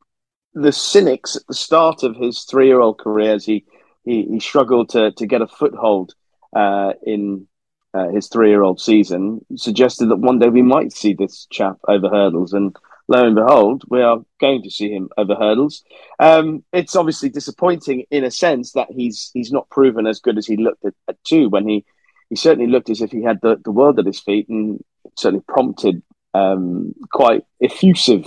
the 0.55 0.73
cynics 0.73 1.37
at 1.37 1.47
the 1.47 1.55
start 1.55 2.03
of 2.03 2.17
his 2.17 2.45
three-year-old 2.45 2.99
career, 2.99 3.35
as 3.35 3.45
he 3.45 3.67
he, 4.07 4.23
he 4.25 4.41
struggled 4.41 4.89
to 4.91 5.13
to 5.13 5.27
get 5.27 5.43
a 5.43 5.47
foothold 5.47 6.15
uh, 6.55 6.95
in 7.05 7.47
uh, 7.97 8.09
his 8.09 8.29
three-year-old 8.29 8.81
season, 8.81 9.45
suggested 9.57 10.07
that 10.09 10.17
one 10.29 10.39
day 10.39 10.49
we 10.49 10.63
might 10.63 10.93
see 10.93 11.15
this 11.15 11.47
chap 11.51 11.77
over 11.89 12.09
hurdles, 12.09 12.53
and 12.53 12.77
lo 13.09 13.27
and 13.27 13.37
behold, 13.37 13.83
we 13.89 14.03
are 14.03 14.19
going 14.41 14.63
to 14.63 14.71
see 14.71 14.91
him 14.91 15.09
over 15.17 15.35
hurdles. 15.35 15.85
Um, 16.19 16.65
it's 16.73 16.97
obviously 16.97 17.31
disappointing 17.31 18.05
in 18.11 18.25
a 18.25 18.31
sense 18.31 18.73
that 18.73 18.89
he's 18.91 19.31
he's 19.33 19.53
not 19.53 19.71
proven 19.71 20.07
as 20.07 20.21
good 20.21 20.39
as 20.39 20.47
he 20.47 20.57
looked 20.57 20.85
at, 20.85 20.95
at 21.09 21.25
two 21.25 21.49
when 21.49 21.69
he 21.69 21.85
he 22.31 22.37
certainly 22.37 22.71
looked 22.71 22.91
as 22.91 23.01
if 23.01 23.11
he 23.13 23.23
had 23.23 23.41
the, 23.41 23.57
the 23.65 23.71
world 23.71 23.99
at 23.99 24.07
his 24.07 24.21
feet 24.21 24.49
and 24.49 24.83
certainly 25.17 25.45
prompted 25.49 26.03
um, 26.35 26.95
quite 27.13 27.45
effusive 27.63 28.27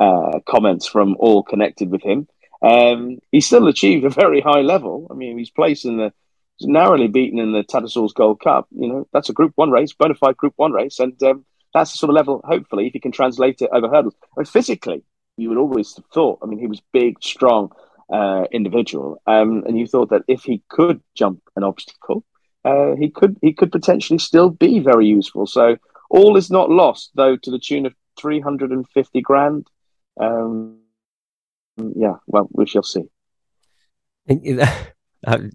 uh, 0.00 0.40
comments 0.48 0.86
from 0.86 1.16
all 1.18 1.42
connected 1.42 1.90
with 1.90 2.02
him. 2.02 2.28
Um, 2.62 3.18
he 3.32 3.40
still 3.40 3.66
achieved 3.66 4.04
a 4.04 4.10
very 4.10 4.40
high 4.40 4.60
level. 4.62 5.08
I 5.10 5.14
mean, 5.14 5.36
he's 5.36 5.50
placed 5.50 5.84
in 5.84 5.96
the 5.96 6.12
narrowly 6.66 7.08
beaten 7.08 7.38
in 7.38 7.52
the 7.52 7.62
Tattersalls 7.62 8.14
Gold 8.14 8.40
Cup. 8.40 8.66
You 8.70 8.88
know, 8.88 9.08
that's 9.12 9.28
a 9.28 9.32
Group 9.32 9.52
One 9.56 9.70
race, 9.70 9.92
bona 9.92 10.14
fide 10.14 10.36
Group 10.36 10.54
One 10.56 10.72
race, 10.72 10.98
and 10.98 11.20
um, 11.22 11.44
that's 11.74 11.92
the 11.92 11.98
sort 11.98 12.10
of 12.10 12.14
level. 12.14 12.40
Hopefully, 12.44 12.86
if 12.86 12.92
he 12.92 13.00
can 13.00 13.12
translate 13.12 13.62
it 13.62 13.70
over 13.72 13.88
hurdles. 13.88 14.14
I 14.22 14.40
mean, 14.40 14.46
physically, 14.46 15.02
you 15.36 15.48
would 15.48 15.58
always 15.58 15.94
have 15.96 16.04
thought. 16.12 16.38
I 16.42 16.46
mean, 16.46 16.58
he 16.58 16.66
was 16.66 16.82
big, 16.92 17.22
strong 17.22 17.72
uh, 18.12 18.44
individual, 18.52 19.20
um, 19.26 19.64
and 19.66 19.78
you 19.78 19.86
thought 19.86 20.10
that 20.10 20.22
if 20.28 20.42
he 20.42 20.62
could 20.68 21.02
jump 21.14 21.42
an 21.56 21.64
obstacle, 21.64 22.24
uh, 22.64 22.94
he 22.96 23.10
could 23.10 23.38
he 23.42 23.52
could 23.52 23.72
potentially 23.72 24.18
still 24.18 24.50
be 24.50 24.78
very 24.78 25.06
useful. 25.06 25.46
So 25.46 25.76
all 26.10 26.36
is 26.36 26.50
not 26.50 26.70
lost, 26.70 27.10
though, 27.14 27.36
to 27.36 27.50
the 27.50 27.58
tune 27.58 27.86
of 27.86 27.94
three 28.18 28.40
hundred 28.40 28.70
and 28.70 28.88
fifty 28.90 29.20
grand. 29.20 29.66
Um, 30.20 30.78
yeah, 31.76 32.16
well, 32.26 32.48
we 32.52 32.66
shall 32.66 32.82
see. 32.82 33.04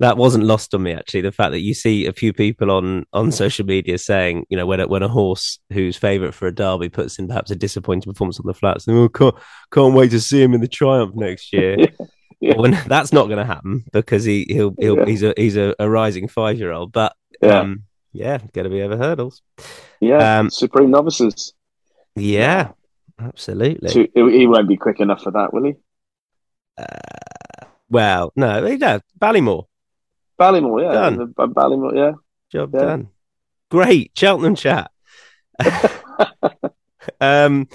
that 0.00 0.16
wasn't 0.16 0.44
lost 0.44 0.74
on 0.74 0.82
me 0.82 0.92
actually. 0.92 1.20
The 1.20 1.32
fact 1.32 1.52
that 1.52 1.60
you 1.60 1.74
see 1.74 2.06
a 2.06 2.12
few 2.12 2.32
people 2.32 2.70
on 2.70 3.06
on 3.12 3.30
social 3.30 3.64
media 3.64 3.98
saying, 3.98 4.46
you 4.48 4.56
know, 4.56 4.66
when 4.66 4.80
a, 4.80 4.88
when 4.88 5.02
a 5.02 5.08
horse 5.08 5.58
who's 5.72 5.96
favourite 5.96 6.34
for 6.34 6.46
a 6.46 6.54
derby 6.54 6.88
puts 6.88 7.18
in 7.18 7.28
perhaps 7.28 7.50
a 7.50 7.56
disappointing 7.56 8.12
performance 8.12 8.40
on 8.40 8.46
the 8.46 8.54
flats, 8.54 8.88
oh, 8.88 9.08
can't 9.08 9.34
can't 9.70 9.94
wait 9.94 10.10
to 10.10 10.20
see 10.20 10.42
him 10.42 10.54
in 10.54 10.60
the 10.60 10.68
Triumph 10.68 11.14
next 11.14 11.52
year. 11.52 11.76
yeah. 12.40 12.54
Well, 12.56 12.72
that's 12.86 13.12
not 13.12 13.26
going 13.26 13.38
to 13.38 13.44
happen 13.44 13.84
because 13.92 14.24
he 14.24 14.46
he'll, 14.48 14.74
he'll 14.78 14.98
yeah. 14.98 15.04
he's 15.04 15.22
a 15.22 15.34
he's 15.36 15.56
a, 15.56 15.74
a 15.78 15.88
rising 15.88 16.28
five 16.28 16.58
year 16.58 16.72
old. 16.72 16.92
But 16.92 17.14
yeah, 17.40 17.60
um, 17.60 17.84
yeah, 18.12 18.38
going 18.52 18.64
to 18.64 18.70
be 18.70 18.82
over 18.82 18.96
hurdles. 18.96 19.42
Yeah, 20.00 20.40
um, 20.40 20.50
supreme 20.50 20.90
novices. 20.90 21.54
Yeah, 22.16 22.72
absolutely. 23.20 23.90
So 23.90 24.06
he 24.28 24.46
won't 24.46 24.68
be 24.68 24.76
quick 24.76 25.00
enough 25.00 25.22
for 25.22 25.30
that, 25.32 25.52
will 25.52 25.64
he? 25.64 25.74
Uh, 26.76 27.66
well, 27.88 28.32
no, 28.34 28.66
yeah, 28.66 28.98
Ballymore. 29.20 29.66
Ballymore, 30.44 30.82
yeah. 30.82 30.92
Done. 30.92 31.34
Ballymore, 31.34 31.96
yeah. 31.96 32.12
Job 32.52 32.74
yeah. 32.74 32.80
done. 32.80 33.08
Great. 33.70 34.12
Cheltenham 34.14 34.54
chat. 34.54 34.90
um, 37.20 37.68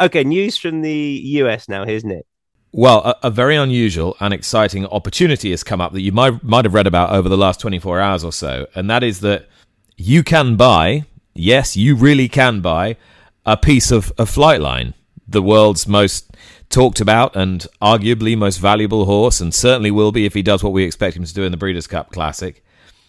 okay, 0.00 0.24
news 0.24 0.56
from 0.56 0.82
the 0.82 1.20
US 1.24 1.68
now. 1.68 1.84
Here's 1.84 2.04
Nick. 2.04 2.24
Well, 2.72 3.00
a, 3.00 3.16
a, 3.24 3.30
very 3.30 3.56
unusual 3.56 4.16
and 4.18 4.32
exciting 4.32 4.86
opportunity 4.86 5.50
has 5.50 5.62
come 5.62 5.82
up 5.82 5.92
that 5.92 6.00
you 6.00 6.10
might 6.10 6.42
might 6.42 6.64
have 6.64 6.72
read 6.72 6.86
about 6.86 7.10
over 7.10 7.28
the 7.28 7.36
last 7.36 7.60
24 7.60 8.00
hours 8.00 8.24
or 8.24 8.32
so, 8.32 8.66
and 8.74 8.88
that 8.88 9.02
is 9.02 9.20
that 9.20 9.46
you 9.96 10.22
can 10.22 10.56
buy, 10.56 11.04
yes, 11.34 11.76
you 11.76 11.94
really 11.94 12.28
can 12.28 12.62
buy 12.62 12.96
a 13.44 13.58
piece 13.58 13.90
of 13.90 14.10
a 14.16 14.24
Flightline, 14.24 14.94
the 15.28 15.42
world's 15.42 15.86
most 15.86 16.34
talked 16.72 17.00
about 17.00 17.36
and 17.36 17.66
arguably 17.80 18.36
most 18.36 18.56
valuable 18.56 19.04
horse, 19.04 19.40
and 19.40 19.54
certainly 19.54 19.90
will 19.90 20.10
be 20.10 20.26
if 20.26 20.34
he 20.34 20.42
does 20.42 20.64
what 20.64 20.72
we 20.72 20.84
expect 20.84 21.16
him 21.16 21.24
to 21.24 21.34
do 21.34 21.44
in 21.44 21.52
the 21.52 21.56
Breeders' 21.56 21.86
Cup 21.86 22.10
Classic. 22.10 22.64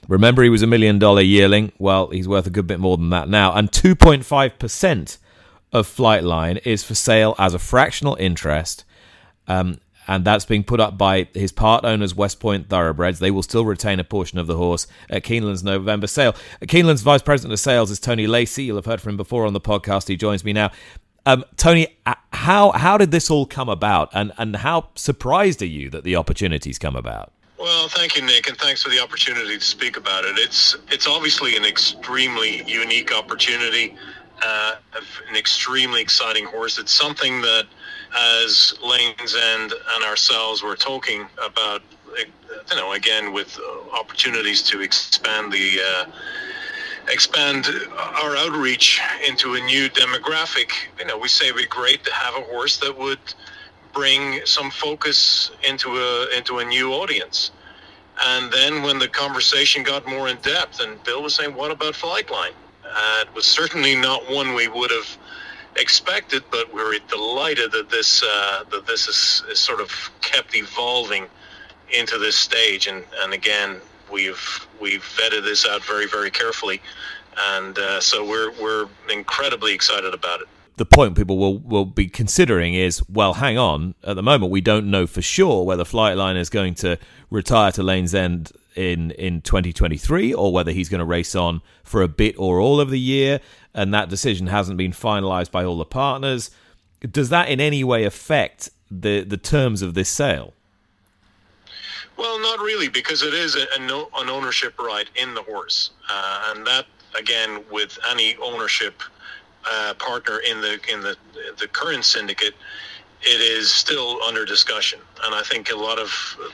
Remember, 0.08 0.44
he 0.44 0.50
was 0.50 0.62
a 0.62 0.68
million 0.68 1.00
dollar 1.00 1.22
yearling. 1.22 1.72
Well, 1.80 2.10
he's 2.10 2.28
worth 2.28 2.46
a 2.46 2.52
good 2.52 2.68
bit 2.68 2.80
more 2.80 2.98
than 2.98 3.10
that 3.12 3.30
now. 3.30 3.54
And 3.54 3.72
2.5% 3.72 5.18
of 5.72 5.88
Flightline 5.88 6.62
is 6.66 6.84
for 6.84 6.94
sale 6.94 7.36
as 7.40 7.54
a 7.54 7.60
fractional 7.60 8.16
interest. 8.16 8.84
Um, 9.48 9.80
and 10.08 10.26
that's 10.26 10.46
being 10.46 10.64
put 10.64 10.82
up 10.82 10.98
by 10.98 11.30
his 11.34 11.54
part 11.54 11.86
owners, 11.86 12.14
West 12.14 12.40
Point 12.40 12.70
Thoroughbreds. 12.70 13.20
They 13.20 13.32
will 13.32 13.44
still 13.44 13.64
retain 13.64 14.00
a 14.00 14.04
portion 14.04 14.38
of 14.38 14.48
the 14.48 14.58
horse 14.58 14.86
at 15.10 15.24
Keeneland's 15.24 15.64
November 15.64 16.08
sale. 16.08 16.36
Keeneland's 16.68 17.02
vice 17.02 17.22
president 17.22 17.54
of 17.54 17.60
sales 17.60 17.90
is 17.90 18.02
Tony 18.02 18.28
Lacey. 18.28 18.66
You'll 18.66 18.76
have 18.76 18.86
heard 18.86 19.00
from 19.00 19.12
him 19.12 19.18
before 19.18 19.46
on 19.46 19.54
the 19.54 19.62
podcast. 19.62 20.10
He 20.10 20.18
joins 20.18 20.44
me 20.44 20.52
now. 20.52 20.72
Um, 21.26 21.46
Tony, 21.56 21.88
uh, 22.06 22.16
how 22.34 22.72
how 22.72 22.98
did 22.98 23.12
this 23.12 23.30
all 23.30 23.46
come 23.46 23.70
about, 23.70 24.10
and 24.14 24.34
and 24.38 24.58
how 24.58 24.90
surprised 24.96 25.62
are 25.62 25.68
you 25.68 25.90
that 25.92 26.04
the 26.04 26.16
opportunities 26.16 26.78
come 26.78 26.96
about? 26.96 27.32
Well, 27.58 27.88
thank 27.88 28.18
you, 28.18 28.24
Nick, 28.24 28.50
and 28.50 28.58
thanks 28.58 28.84
for 28.84 28.90
the 28.90 29.00
opportunity 29.00 29.58
to 29.58 29.64
speak 29.64 29.96
about 29.96 30.26
it. 30.26 30.38
It's 30.38 30.76
it's 30.92 31.08
obviously 31.08 31.56
an 31.56 31.64
extremely 31.64 32.64
unique 32.70 33.14
opportunity, 33.14 33.96
uh, 34.46 34.76
an 35.30 35.38
extremely 35.38 36.02
exciting 36.02 36.46
horse. 36.46 36.78
It's 36.78 36.92
something 36.92 37.40
that, 37.42 37.68
as 38.14 38.74
Lanes 38.84 39.36
End 39.36 39.74
and 39.96 40.04
ourselves 40.04 40.62
were 40.62 40.76
talking 40.76 41.26
about, 41.42 41.82
you 42.18 42.76
know, 42.76 42.92
again 42.92 43.32
with 43.32 43.58
opportunities 43.94 44.62
to 44.64 44.82
expand 44.82 45.54
the. 45.54 45.80
Uh, 45.80 46.06
expand 47.14 47.68
our 47.96 48.36
outreach 48.36 49.00
into 49.28 49.54
a 49.54 49.62
new 49.62 49.90
demographic. 49.90 50.72
You 51.00 51.06
know, 51.06 51.18
we 51.18 51.28
say 51.28 51.46
it'd 51.46 51.58
be 51.58 51.66
great 51.68 52.04
to 52.06 52.14
have 52.14 52.36
a 52.36 52.42
horse 52.42 52.78
that 52.78 52.98
would 52.98 53.20
bring 53.94 54.42
some 54.46 54.72
focus 54.72 55.52
into 55.68 55.90
a 55.98 56.36
into 56.36 56.60
a 56.60 56.66
new 56.66 56.92
audience. 56.92 57.52
And 58.26 58.52
then 58.52 58.84
when 58.84 59.00
the 59.00 59.08
conversation 59.08 59.84
got 59.84 60.08
more 60.08 60.28
in 60.28 60.38
depth, 60.38 60.80
and 60.80 61.02
Bill 61.04 61.22
was 61.24 61.36
saying, 61.36 61.54
"What 61.56 61.72
about 61.72 61.94
Flightline?" 61.94 62.56
Uh, 62.86 63.20
it 63.22 63.34
was 63.34 63.46
certainly 63.46 63.96
not 63.96 64.30
one 64.30 64.54
we 64.54 64.68
would 64.68 64.92
have 64.92 65.18
expected, 65.78 66.44
but 66.52 66.72
we 66.74 66.82
are 66.82 66.94
delighted 67.08 67.72
that 67.72 67.90
this 67.90 68.24
uh, 68.24 68.64
that 68.72 68.86
this 68.86 69.08
is, 69.08 69.44
is, 69.52 69.60
sort 69.60 69.82
of 69.82 69.90
kept 70.22 70.56
evolving 70.56 71.28
into 71.92 72.18
this 72.18 72.36
stage. 72.36 72.88
And 72.88 73.04
and 73.22 73.34
again, 73.34 73.82
we've 74.14 74.68
we've 74.80 75.04
vetted 75.18 75.44
this 75.44 75.66
out 75.68 75.84
very 75.84 76.08
very 76.08 76.32
carefully, 76.32 76.82
and 77.38 77.78
uh, 77.78 78.00
so 78.00 78.26
we're 78.26 78.52
we're 78.62 78.88
incredibly 79.12 79.74
excited 79.74 80.14
about 80.14 80.42
it 80.42 80.48
the 80.78 80.86
point 80.86 81.16
people 81.16 81.38
will, 81.38 81.60
will 81.60 81.86
be 81.86 82.08
considering 82.08 82.74
is 82.74 83.08
well, 83.10 83.36
hang 83.36 83.58
on. 83.58 83.96
At 84.04 84.16
the 84.16 84.24
moment, 84.24 84.52
we 84.52 84.62
don't 84.62 84.90
know 84.90 85.06
for 85.06 85.22
sure 85.22 85.64
whether 85.64 85.84
Flightline 85.84 86.38
is 86.38 86.50
going 86.50 86.76
to 86.76 86.98
retire 87.30 87.72
to 87.74 87.84
Lane's 87.84 88.16
End 88.16 88.52
in, 88.76 89.12
in 89.12 89.42
2023 89.42 90.34
or 90.34 90.52
whether 90.52 90.72
he's 90.72 90.90
going 90.90 91.00
to 91.00 91.06
race 91.06 91.36
on 91.36 91.62
for 91.84 92.02
a 92.02 92.08
bit 92.08 92.36
or 92.38 92.60
all 92.60 92.80
of 92.80 92.90
the 92.90 93.00
year. 93.00 93.40
And 93.74 93.94
that 93.94 94.10
decision 94.10 94.48
hasn't 94.48 94.78
been 94.78 94.92
finalized 94.92 95.52
by 95.52 95.64
all 95.64 95.78
the 95.78 95.86
partners. 95.86 96.50
Does 97.02 97.30
that 97.30 97.50
in 97.50 97.60
any 97.60 97.84
way 97.84 98.04
affect 98.04 98.70
the, 98.90 99.24
the 99.24 99.38
terms 99.38 99.82
of 99.82 99.94
this 99.94 100.10
sale? 100.10 100.54
Well, 102.18 102.40
not 102.40 102.60
really, 102.60 102.90
because 102.90 103.24
it 103.24 103.34
is 103.34 103.56
a, 103.56 103.66
a 103.76 103.80
no, 103.80 104.10
an 104.16 104.30
ownership 104.30 104.78
right 104.80 105.08
in 105.16 105.34
the 105.34 105.42
horse. 105.42 105.92
Uh, 106.10 106.54
and 106.54 106.66
that, 106.68 106.86
again, 107.18 107.64
with 107.72 107.98
any 108.10 108.36
ownership 108.42 109.02
uh, 109.70 109.94
partner 109.98 110.40
in 110.40 110.62
the 110.62 110.80
in 110.92 111.02
the 111.02 111.16
the 111.60 111.68
current 111.68 112.06
syndicate, 112.06 112.54
it 113.22 113.42
is 113.42 113.72
still 113.72 114.22
under 114.24 114.46
discussion. 114.46 115.00
And 115.26 115.34
I 115.34 115.42
think 115.42 115.72
a 115.72 115.76
lot 115.76 116.00
of 116.00 116.12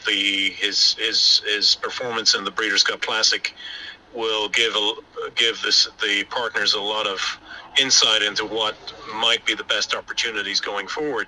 the 0.08 0.52
his 0.52 0.94
his 0.94 1.42
his 1.46 1.76
performance 1.76 2.36
in 2.36 2.44
the 2.44 2.52
Breeders' 2.52 2.84
Cup 2.84 3.02
Classic 3.02 3.54
will 4.14 4.50
give 4.50 4.74
a, 4.76 4.94
give 5.36 5.62
this 5.62 5.90
the 6.02 6.24
partners 6.26 6.74
a 6.74 6.82
lot 6.82 7.06
of 7.06 7.20
insight 7.80 8.22
into 8.22 8.46
what 8.46 8.76
might 9.16 9.46
be 9.46 9.54
the 9.54 9.64
best 9.64 9.94
opportunities 9.94 10.60
going 10.60 10.88
forward. 10.88 11.28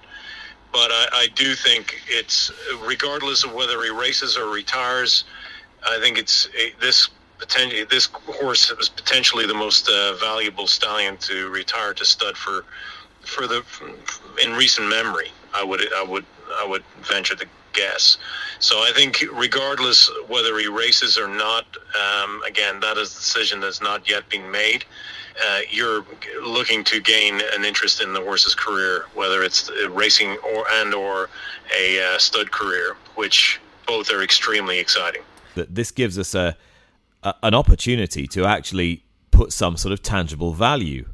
But 0.71 0.91
I, 0.91 1.07
I 1.13 1.27
do 1.35 1.53
think 1.53 2.01
it's 2.07 2.51
regardless 2.85 3.43
of 3.43 3.53
whether 3.53 3.81
he 3.83 3.89
races 3.89 4.37
or 4.37 4.49
retires. 4.49 5.25
I 5.85 5.99
think 5.99 6.17
it's 6.17 6.47
this 6.79 7.09
potentially 7.41 7.83
this 7.85 8.05
horse 8.05 8.75
was 8.77 8.87
potentially 8.87 9.45
the 9.45 9.53
most 9.53 9.89
uh, 9.89 10.13
valuable 10.13 10.67
stallion 10.67 11.17
to 11.17 11.49
retire 11.49 11.93
to 11.95 12.05
stud 12.05 12.37
for 12.37 12.63
for 13.21 13.47
the 13.47 13.63
in 14.43 14.53
recent 14.53 14.87
memory. 14.87 15.31
I 15.53 15.63
would 15.63 15.81
I 15.93 16.03
would 16.03 16.25
I 16.53 16.65
would 16.65 16.83
venture 17.01 17.35
to 17.35 17.45
guess. 17.73 18.17
So 18.59 18.77
I 18.77 18.91
think 18.93 19.23
regardless 19.33 20.09
whether 20.27 20.57
he 20.59 20.67
races 20.67 21.17
or 21.17 21.27
not, 21.27 21.65
um, 21.95 22.41
again 22.47 22.79
that 22.81 22.97
is 22.97 23.11
a 23.11 23.15
decision 23.15 23.59
that's 23.59 23.81
not 23.81 24.09
yet 24.09 24.29
been 24.29 24.49
made. 24.51 24.85
Uh, 25.39 25.59
you're 25.69 26.05
looking 26.43 26.83
to 26.85 26.99
gain 26.99 27.41
an 27.53 27.63
interest 27.63 28.01
in 28.01 28.13
the 28.13 28.21
horse's 28.21 28.55
career, 28.55 29.05
whether 29.13 29.43
it's 29.43 29.71
racing 29.89 30.37
or 30.43 30.65
and 30.73 30.93
or 30.93 31.29
a 31.77 32.01
uh, 32.03 32.17
stud 32.17 32.51
career, 32.51 32.95
which 33.15 33.59
both 33.87 34.11
are 34.11 34.21
extremely 34.21 34.79
exciting. 34.79 35.21
That 35.55 35.73
this 35.73 35.91
gives 35.91 36.17
us 36.17 36.35
a 36.35 36.55
a, 37.23 37.33
an 37.43 37.53
opportunity 37.53 38.27
to 38.27 38.45
actually 38.45 39.03
put 39.31 39.53
some 39.53 39.77
sort 39.77 39.93
of 39.93 40.01
tangible 40.01 40.53
value 40.53 41.07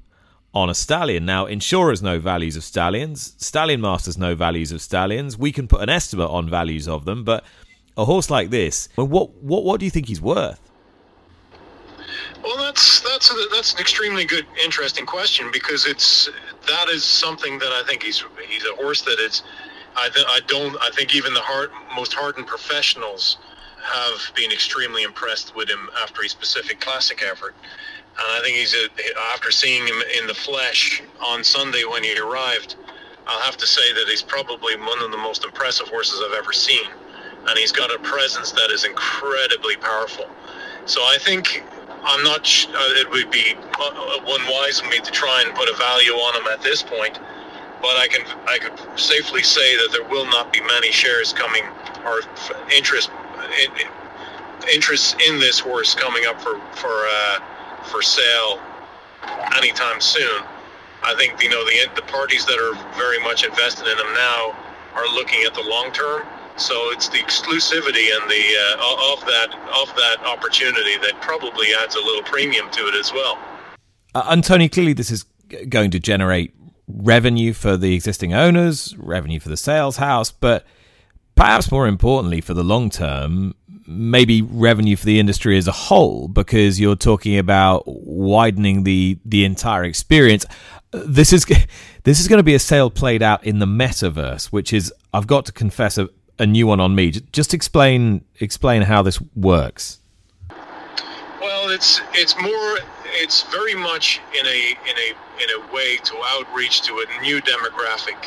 on 0.53 0.69
a 0.69 0.75
stallion. 0.75 1.25
Now, 1.25 1.45
insurers 1.45 2.01
know 2.01 2.19
values 2.19 2.55
of 2.55 2.63
stallions, 2.63 3.33
stallion 3.37 3.81
masters 3.81 4.17
know 4.17 4.33
values 4.35 4.71
of 4.71 4.81
stallions. 4.81 5.37
We 5.37 5.51
can 5.51 5.67
put 5.67 5.81
an 5.81 5.89
estimate 5.89 6.29
on 6.29 6.49
values 6.49 6.87
of 6.87 7.05
them, 7.05 7.23
but 7.23 7.43
a 7.95 8.05
horse 8.05 8.29
like 8.29 8.49
this, 8.49 8.89
what 8.95 9.35
what 9.35 9.63
what 9.63 9.79
do 9.79 9.85
you 9.85 9.91
think 9.91 10.07
he's 10.07 10.21
worth? 10.21 10.61
Well, 12.43 12.57
that's 12.57 13.01
that's 13.17 13.31
a, 13.31 13.47
that's 13.51 13.73
an 13.73 13.79
extremely 13.79 14.25
good, 14.25 14.45
interesting 14.63 15.03
question 15.03 15.49
because 15.51 15.87
it's 15.87 16.29
that 16.67 16.87
is 16.87 17.03
something 17.03 17.57
that 17.57 17.71
I 17.71 17.81
think 17.87 18.03
he's 18.03 18.23
he's 18.47 18.63
a 18.63 18.75
horse 18.75 19.01
that 19.03 19.17
it's 19.17 19.41
I 19.95 20.09
th- 20.09 20.25
I 20.29 20.39
don't 20.45 20.77
I 20.79 20.91
think 20.91 21.15
even 21.15 21.33
the 21.33 21.41
hard, 21.41 21.71
most 21.95 22.13
hardened 22.13 22.45
professionals 22.45 23.37
have 23.81 24.35
been 24.35 24.51
extremely 24.51 25.01
impressed 25.01 25.55
with 25.55 25.67
him 25.67 25.89
after 25.99 26.21
his 26.21 26.35
Pacific 26.35 26.79
Classic 26.79 27.23
effort. 27.23 27.55
And 28.19 28.25
I 28.29 28.41
think 28.43 28.57
he's 28.57 28.75
a, 28.75 28.87
after 29.33 29.49
seeing 29.49 29.87
him 29.87 29.95
in 30.19 30.27
the 30.27 30.35
flesh 30.35 31.01
on 31.25 31.43
Sunday 31.43 31.85
when 31.85 32.03
he 32.03 32.15
arrived, 32.19 32.75
I'll 33.25 33.41
have 33.41 33.57
to 33.57 33.65
say 33.65 33.93
that 33.93 34.07
he's 34.07 34.21
probably 34.21 34.75
one 34.75 35.01
of 35.01 35.09
the 35.09 35.17
most 35.17 35.43
impressive 35.43 35.87
horses 35.87 36.21
I've 36.23 36.37
ever 36.37 36.53
seen. 36.53 36.87
And 37.47 37.57
he's 37.57 37.71
got 37.71 37.93
a 37.93 37.99
presence 37.99 38.51
that 38.51 38.69
is 38.71 38.83
incredibly 38.85 39.75
powerful. 39.77 40.27
So 40.85 41.01
I 41.01 41.17
think 41.19 41.63
I'm 42.07 42.23
not. 42.23 42.41
Uh, 42.69 43.01
it 43.03 43.09
would 43.11 43.29
be 43.31 43.53
unwise 43.53 44.81
uh, 44.81 44.85
of 44.85 44.89
me 44.91 44.99
to 44.99 45.11
try 45.11 45.43
and 45.45 45.53
put 45.53 45.69
a 45.69 45.75
value 45.75 46.13
on 46.13 46.41
them 46.41 46.51
at 46.51 46.61
this 46.61 46.81
point. 46.81 47.19
But 47.81 47.97
I 47.97 48.07
can 48.07 48.25
I 48.47 48.57
could 48.57 48.99
safely 48.99 49.43
say 49.43 49.75
that 49.75 49.89
there 49.91 50.07
will 50.07 50.25
not 50.25 50.53
be 50.53 50.61
many 50.61 50.91
shares 50.91 51.33
coming 51.33 51.63
or 52.05 52.21
interest 52.73 53.11
interest 54.73 55.21
in 55.27 55.39
this 55.39 55.59
horse 55.59 55.93
coming 55.95 56.25
up 56.25 56.41
for 56.41 56.59
for 56.75 56.95
uh, 57.11 57.39
for 57.83 58.01
sale 58.01 58.59
anytime 59.57 59.99
soon. 59.99 60.43
I 61.03 61.13
think 61.15 61.43
you 61.43 61.49
know 61.49 61.63
the 61.65 61.89
the 61.95 62.03
parties 62.03 62.45
that 62.45 62.57
are 62.57 62.73
very 62.97 63.19
much 63.19 63.43
invested 63.43 63.85
in 63.87 63.97
them 63.97 64.13
now 64.13 64.55
are 64.95 65.07
looking 65.13 65.43
at 65.45 65.53
the 65.53 65.61
long 65.61 65.91
term. 65.91 66.23
So 66.57 66.73
it's 66.91 67.07
the 67.07 67.19
exclusivity 67.19 68.09
and 68.19 68.29
the 68.29 68.45
uh, 68.79 69.13
of 69.13 69.21
that 69.25 69.49
of 69.79 69.95
that 69.95 70.17
opportunity 70.25 70.97
that 70.97 71.21
probably 71.21 71.67
adds 71.81 71.95
a 71.95 71.99
little 71.99 72.23
premium 72.23 72.69
to 72.71 72.87
it 72.87 72.95
as 72.95 73.13
well. 73.13 73.37
Uh, 74.15 74.23
and 74.29 74.43
Tony, 74.43 74.67
clearly 74.67 74.93
this 74.93 75.11
is 75.11 75.25
going 75.69 75.91
to 75.91 75.99
generate 75.99 76.53
revenue 76.87 77.53
for 77.53 77.77
the 77.77 77.93
existing 77.93 78.33
owners, 78.33 78.95
revenue 78.97 79.39
for 79.39 79.49
the 79.49 79.57
sales 79.57 79.97
house, 79.97 80.31
but 80.31 80.65
perhaps 81.35 81.71
more 81.71 81.87
importantly 81.87 82.41
for 82.41 82.53
the 82.53 82.63
long 82.63 82.89
term, 82.89 83.53
maybe 83.85 84.41
revenue 84.41 84.95
for 84.95 85.05
the 85.05 85.19
industry 85.19 85.57
as 85.57 85.67
a 85.67 85.71
whole, 85.71 86.27
because 86.27 86.79
you're 86.79 86.95
talking 86.95 87.37
about 87.37 87.83
widening 87.85 88.83
the 88.83 89.19
the 89.25 89.45
entire 89.45 89.83
experience. 89.83 90.45
This 90.91 91.31
is 91.31 91.45
this 92.03 92.19
is 92.19 92.27
going 92.27 92.39
to 92.39 92.43
be 92.43 92.55
a 92.55 92.59
sale 92.59 92.89
played 92.89 93.21
out 93.21 93.43
in 93.43 93.59
the 93.59 93.65
metaverse, 93.65 94.47
which 94.47 94.73
is 94.73 94.91
I've 95.13 95.27
got 95.27 95.45
to 95.45 95.51
confess 95.51 95.97
a, 95.97 96.09
a 96.39 96.45
new 96.45 96.67
one 96.67 96.79
on 96.79 96.95
me. 96.95 97.11
Just 97.31 97.53
explain 97.53 98.23
explain 98.39 98.83
how 98.83 99.01
this 99.01 99.19
works. 99.35 99.99
Well, 101.41 101.69
it's 101.69 102.01
it's 102.13 102.35
more 102.41 102.79
it's 103.05 103.43
very 103.43 103.75
much 103.75 104.21
in 104.39 104.45
a 104.45 104.59
in 104.89 104.97
a 104.97 105.09
in 105.43 105.49
a 105.61 105.73
way 105.73 105.97
to 105.97 106.15
outreach 106.25 106.81
to 106.83 107.05
a 107.05 107.21
new 107.21 107.41
demographic 107.41 108.17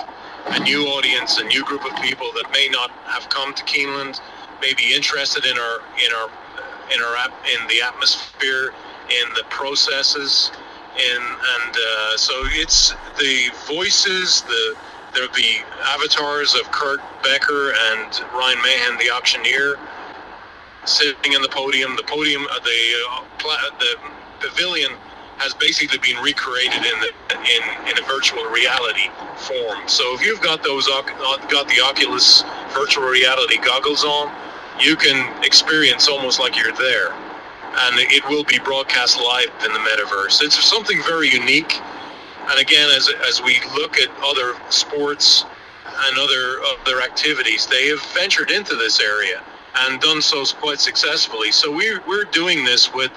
a 0.46 0.60
new 0.60 0.86
audience, 0.86 1.38
a 1.38 1.44
new 1.44 1.64
group 1.64 1.84
of 1.84 1.94
people 2.02 2.32
that 2.32 2.50
may 2.52 2.68
not 2.70 2.90
have 3.04 3.28
come 3.28 3.54
to 3.54 3.62
Keeneland, 3.64 4.20
may 4.60 4.74
be 4.74 4.94
interested 4.94 5.44
in 5.44 5.56
our 5.58 5.76
in 6.04 6.12
our 6.14 6.30
in 6.94 7.00
our 7.00 7.16
in 7.54 7.66
the 7.68 7.82
atmosphere, 7.82 8.72
in 9.08 9.34
the 9.34 9.44
processes, 9.50 10.50
in 10.98 11.22
and 11.22 11.76
uh, 11.76 12.16
so 12.16 12.32
it's 12.52 12.90
the 13.18 13.50
voices, 13.66 14.42
the 14.42 14.76
there'll 15.14 15.32
be 15.34 15.62
avatars 15.82 16.54
of 16.54 16.70
Kurt 16.72 17.00
Becker 17.22 17.72
and 17.92 18.20
Ryan 18.32 18.58
Mahan, 18.58 18.98
the 18.98 19.10
auctioneer, 19.10 19.78
sitting 20.84 21.32
in 21.32 21.42
the 21.42 21.48
podium. 21.48 21.96
The 21.96 22.04
podium, 22.04 22.46
uh, 22.50 22.58
the 22.60 22.80
uh, 23.10 23.70
the 23.78 23.96
pavilion 24.40 24.92
has 25.38 25.54
basically 25.54 25.98
been 25.98 26.22
recreated 26.22 26.84
in 26.84 27.00
the, 27.00 27.10
in 27.40 27.62
in 27.88 27.98
a 28.02 28.06
virtual 28.06 28.44
reality 28.50 29.08
form. 29.36 29.80
So 29.86 30.14
if 30.14 30.24
you've 30.24 30.40
got 30.40 30.62
those 30.62 30.86
got 30.86 31.68
the 31.68 31.80
Oculus 31.80 32.44
virtual 32.74 33.04
reality 33.08 33.58
goggles 33.58 34.04
on, 34.04 34.32
you 34.80 34.96
can 34.96 35.44
experience 35.44 36.08
almost 36.08 36.38
like 36.40 36.56
you're 36.56 36.72
there, 36.76 37.12
and 37.12 37.98
it 37.98 38.24
will 38.28 38.44
be 38.44 38.58
broadcast 38.58 39.18
live 39.18 39.50
in 39.64 39.72
the 39.72 39.78
metaverse. 39.80 40.42
It's 40.42 40.62
something 40.64 41.02
very 41.02 41.28
unique. 41.30 41.80
And 42.50 42.60
again, 42.60 42.90
as 42.96 43.10
as 43.28 43.42
we 43.42 43.60
look 43.76 43.98
at 43.98 44.10
other 44.24 44.54
sports 44.70 45.44
and 45.86 46.18
other 46.18 46.60
other 46.82 47.02
activities, 47.02 47.66
they 47.66 47.88
have 47.88 48.02
ventured 48.14 48.52
into 48.52 48.76
this 48.76 49.00
area 49.00 49.42
and 49.80 50.00
done 50.00 50.22
so 50.22 50.44
quite 50.60 50.80
successfully. 50.80 51.52
So 51.52 51.74
we're 51.74 52.02
we're 52.08 52.24
doing 52.26 52.64
this 52.64 52.94
with 52.94 53.12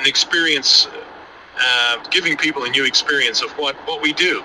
an 0.00 0.06
experience, 0.06 0.88
uh, 1.58 2.02
giving 2.10 2.36
people 2.36 2.64
a 2.64 2.70
new 2.70 2.86
experience 2.86 3.42
of 3.42 3.50
what 3.52 3.76
what 3.88 4.02
we 4.02 4.12
do, 4.14 4.44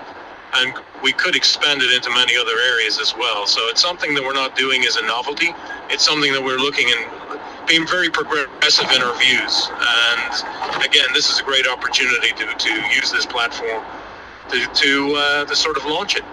and 0.54 0.74
we 1.02 1.12
could 1.12 1.36
expand 1.36 1.82
it 1.82 1.92
into 1.92 2.10
many 2.10 2.36
other 2.36 2.58
areas 2.72 3.00
as 3.00 3.14
well. 3.16 3.46
So 3.46 3.62
it's 3.68 3.82
something 3.82 4.14
that 4.14 4.24
we're 4.24 4.34
not 4.34 4.56
doing 4.56 4.84
as 4.84 4.96
a 4.96 5.02
novelty. 5.02 5.50
It's 5.90 6.04
something 6.04 6.32
that 6.34 6.42
we're 6.44 6.58
looking 6.58 6.88
and 6.92 7.40
being 7.68 7.86
very 7.86 8.10
progressive 8.10 8.90
in 8.92 9.02
our 9.02 9.18
views. 9.18 9.70
And 9.72 10.84
again, 10.84 11.08
this 11.14 11.30
is 11.30 11.40
a 11.40 11.44
great 11.44 11.66
opportunity 11.68 12.32
to 12.32 12.46
to 12.54 12.70
use 12.96 13.12
this 13.12 13.26
platform 13.26 13.84
to 14.50 14.66
to 14.66 15.14
uh, 15.16 15.44
to 15.44 15.56
sort 15.56 15.76
of 15.76 15.84
launch 15.86 16.16
it. 16.16 16.24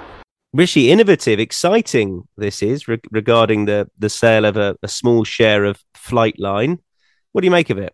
Rishi, 0.54 0.90
innovative, 0.90 1.40
exciting 1.40 2.28
this 2.38 2.64
is 2.64 2.88
re- 2.88 3.00
regarding 3.12 3.66
the, 3.66 3.90
the 4.00 4.10
sale 4.10 4.46
of 4.46 4.58
a, 4.58 4.76
a, 4.82 4.88
small 4.88 5.24
share 5.24 5.66
of 5.66 5.80
Flightline. 5.94 6.80
What 7.32 7.42
do 7.42 7.46
you 7.46 7.52
make 7.52 7.70
of 7.70 7.78
it? 7.78 7.94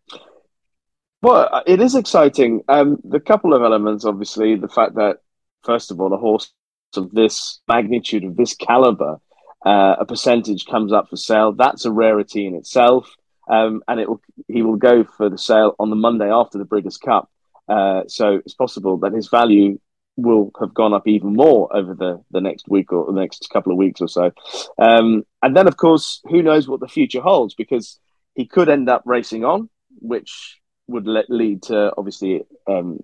Well, 1.22 1.50
uh, 1.52 1.64
it 1.66 1.82
is 1.82 1.96
exciting. 1.96 2.62
Um, 2.70 3.00
the 3.04 3.20
couple 3.20 3.54
of 3.54 3.64
elements, 3.64 4.06
obviously, 4.06 4.56
the 4.56 4.68
fact 4.70 4.96
that, 4.96 5.18
first 5.64 5.92
of 5.92 6.00
all, 6.00 6.14
a 6.14 6.18
horse 6.18 6.54
of 6.96 7.12
this 7.12 7.60
magnitude, 7.68 8.24
of 8.24 8.38
this 8.38 8.56
caliber, 8.56 9.18
uh, 9.66 9.96
a 10.00 10.06
percentage 10.06 10.66
comes 10.66 10.94
up 10.94 11.10
for 11.10 11.18
sale. 11.18 11.54
That's 11.54 11.86
a 11.86 11.92
rarity 11.92 12.46
in 12.46 12.56
itself. 12.56 13.14
Um, 13.50 13.84
and 13.88 14.00
it 14.00 14.08
will, 14.08 14.22
he 14.48 14.62
will 14.62 14.78
go 14.78 15.04
for 15.04 15.30
the 15.30 15.38
sale 15.38 15.76
on 15.80 15.90
the 15.90 15.96
Monday 15.96 16.32
after 16.32 16.58
the 16.58 16.66
Breeders' 16.66 16.98
Cup. 16.98 17.30
Uh, 17.68 18.04
so 18.08 18.36
it's 18.36 18.54
possible 18.54 18.98
that 19.00 19.14
his 19.14 19.28
value 19.28 19.80
will 20.16 20.52
have 20.60 20.74
gone 20.74 20.94
up 20.94 21.08
even 21.08 21.34
more 21.34 21.76
over 21.76 21.94
the, 21.96 22.24
the 22.32 22.42
next 22.42 22.68
week 22.68 22.92
or 22.92 23.12
the 23.12 23.20
next 23.20 23.50
couple 23.52 23.72
of 23.72 23.78
weeks 23.78 24.02
or 24.02 24.08
so. 24.08 24.32
Um, 24.78 25.26
and 25.42 25.56
then, 25.56 25.68
of 25.68 25.78
course, 25.78 26.22
who 26.26 26.44
knows 26.44 26.68
what 26.68 26.80
the 26.80 26.88
future 26.88 27.22
holds 27.22 27.56
because 27.56 28.00
he 28.36 28.46
could 28.46 28.70
end 28.70 28.90
up 28.90 29.04
racing 29.06 29.44
on, 29.44 29.70
which 30.00 30.60
would 30.88 31.08
let, 31.08 31.30
lead 31.30 31.64
to 31.64 31.92
obviously 31.98 32.44
um, 32.68 33.00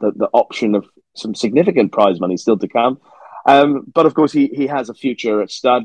the, 0.00 0.12
the 0.16 0.28
option 0.32 0.74
of 0.74 0.86
some 1.16 1.34
significant 1.34 1.92
prize 1.92 2.20
money 2.20 2.36
still 2.36 2.58
to 2.58 2.68
come. 2.68 3.00
Um, 3.46 3.84
but 3.92 4.06
of 4.06 4.14
course, 4.14 4.32
he, 4.32 4.48
he 4.48 4.66
has 4.66 4.88
a 4.88 4.94
future 4.94 5.42
at 5.42 5.50
stud. 5.50 5.84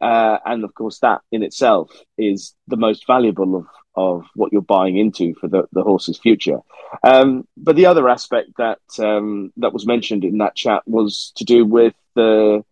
Uh, 0.00 0.38
and 0.44 0.64
of 0.64 0.74
course, 0.74 0.98
that 0.98 1.22
in 1.32 1.42
itself 1.42 1.90
is 2.18 2.54
the 2.68 2.76
most 2.76 3.06
valuable 3.06 3.56
of, 3.56 3.66
of 3.96 4.24
what 4.34 4.52
you're 4.52 4.62
buying 4.62 4.96
into 4.96 5.34
for 5.34 5.48
the, 5.48 5.64
the 5.72 5.82
horse's 5.82 6.18
future. 6.18 6.58
Um, 7.02 7.46
but 7.56 7.76
the 7.76 7.86
other 7.86 8.08
aspect 8.08 8.50
that 8.58 8.78
um, 8.98 9.52
that 9.56 9.72
was 9.72 9.86
mentioned 9.86 10.24
in 10.24 10.38
that 10.38 10.54
chat 10.54 10.82
was 10.86 11.32
to 11.36 11.44
do 11.44 11.64
with 11.64 11.94
the 12.14 12.64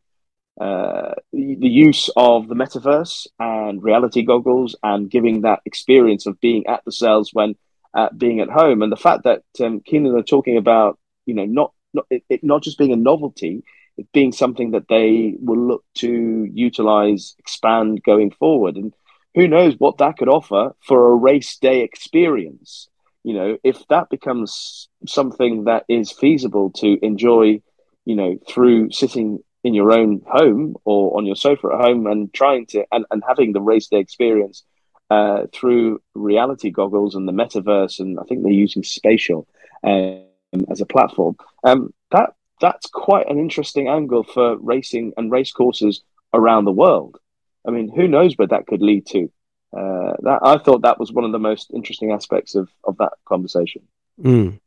uh, 0.61 1.15
the 1.33 1.69
use 1.69 2.11
of 2.17 2.49
the 2.49 2.55
metaverse 2.55 3.27
and 3.41 3.83
reality 3.83 4.23
goggles 4.23 4.77
and 4.85 5.11
giving 5.11 5.41
that 5.41 5.61
experience 5.65 6.27
of 6.27 6.41
being 6.41 6.67
at 6.69 6.85
the 6.85 6.93
cells 6.93 7.31
when 7.33 7.57
uh, 7.93 8.09
being 8.17 8.41
at 8.41 8.49
home, 8.49 8.83
and 8.83 8.93
the 8.93 8.97
fact 8.97 9.25
that 9.25 9.43
um, 9.61 9.81
Keeneland 9.81 10.19
are 10.19 10.23
talking 10.23 10.57
about 10.57 10.99
you 11.27 11.35
know 11.35 11.45
not 11.45 11.73
not 11.93 12.07
it, 12.11 12.23
it 12.29 12.45
not 12.45 12.63
just 12.63 12.79
being 12.79 12.93
a 12.93 12.97
novelty, 12.97 13.65
it 13.97 14.07
being 14.13 14.33
something 14.33 14.73
that 14.73 14.89
they 14.89 15.37
will 15.41 15.59
look 15.59 15.85
to 15.95 16.49
utilize, 16.53 17.35
expand 17.39 18.03
going 18.03 18.31
forward, 18.31 18.77
and 18.77 18.93
who 19.35 19.49
knows 19.49 19.75
what 19.79 19.99
that 19.99 20.17
could 20.17 20.29
offer 20.29 20.75
for 20.87 21.13
a 21.13 21.17
race 21.17 21.57
day 21.59 21.81
experience. 21.81 22.89
You 23.23 23.35
know, 23.35 23.59
if 23.65 23.87
that 23.89 24.11
becomes 24.11 24.89
something 25.07 25.65
that 25.65 25.85
is 25.89 26.13
feasible 26.13 26.71
to 26.77 26.99
enjoy, 27.05 27.63
you 28.05 28.17
know, 28.17 28.39
through 28.49 28.91
sitting 28.93 29.43
in 29.65 29.73
your 29.73 29.93
own 29.93 30.21
home 30.27 30.77
or 30.85 31.17
on 31.17 31.25
your 31.25 31.37
sofa 31.37 31.69
at 31.73 31.81
home 31.81 32.07
and 32.07 32.33
trying 32.35 32.67
to 32.67 32.85
and, 32.93 33.07
and 33.11 33.23
having 33.27 33.53
the 33.53 33.63
race 33.63 33.89
day 33.89 33.99
experience 33.99 34.63
uh, 35.11 35.47
through 35.53 36.01
reality 36.15 36.71
goggles 36.71 37.15
and 37.15 37.27
the 37.27 37.33
metaverse, 37.33 37.99
and 37.99 38.19
I 38.19 38.23
think 38.25 38.43
they're 38.43 38.53
using 38.53 38.83
spatial 38.83 39.47
um, 39.83 40.25
as 40.71 40.81
a 40.81 40.87
platform. 40.87 41.37
Um, 41.65 41.93
that 42.11 42.35
that's 42.61 42.89
quite 42.89 43.29
an 43.29 43.39
interesting 43.39 43.89
angle 43.89 44.23
for 44.23 44.57
racing 44.59 45.13
and 45.17 45.31
race 45.31 45.53
courses 45.53 46.03
around 46.33 46.65
the 46.65 46.73
world. 46.73 47.19
I 47.67 47.71
mean, 47.71 47.91
who 47.95 48.09
knows 48.09 48.35
where 48.37 48.49
that 48.49 48.67
could 48.67 48.83
lead 48.83 49.07
to? 49.07 49.31
Uh, 49.77 50.13
that 50.21 50.39
I 50.43 50.59
thought 50.59 50.83
that 50.83 51.01
was 51.01 51.13
one 51.13 51.25
of 51.25 51.33
the 51.33 51.39
most 51.39 51.71
interesting 51.75 52.13
aspects 52.13 52.55
of, 52.55 52.69
of 52.85 52.97
that 52.99 53.13
conversation. 53.27 53.83
Mm. 54.23 54.61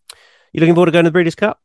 You 0.52 0.60
looking 0.60 0.76
forward 0.76 0.88
to 0.88 0.92
going 0.92 1.06
to 1.06 1.10
the 1.10 1.14
Breeders' 1.14 1.36
Cup? 1.36 1.62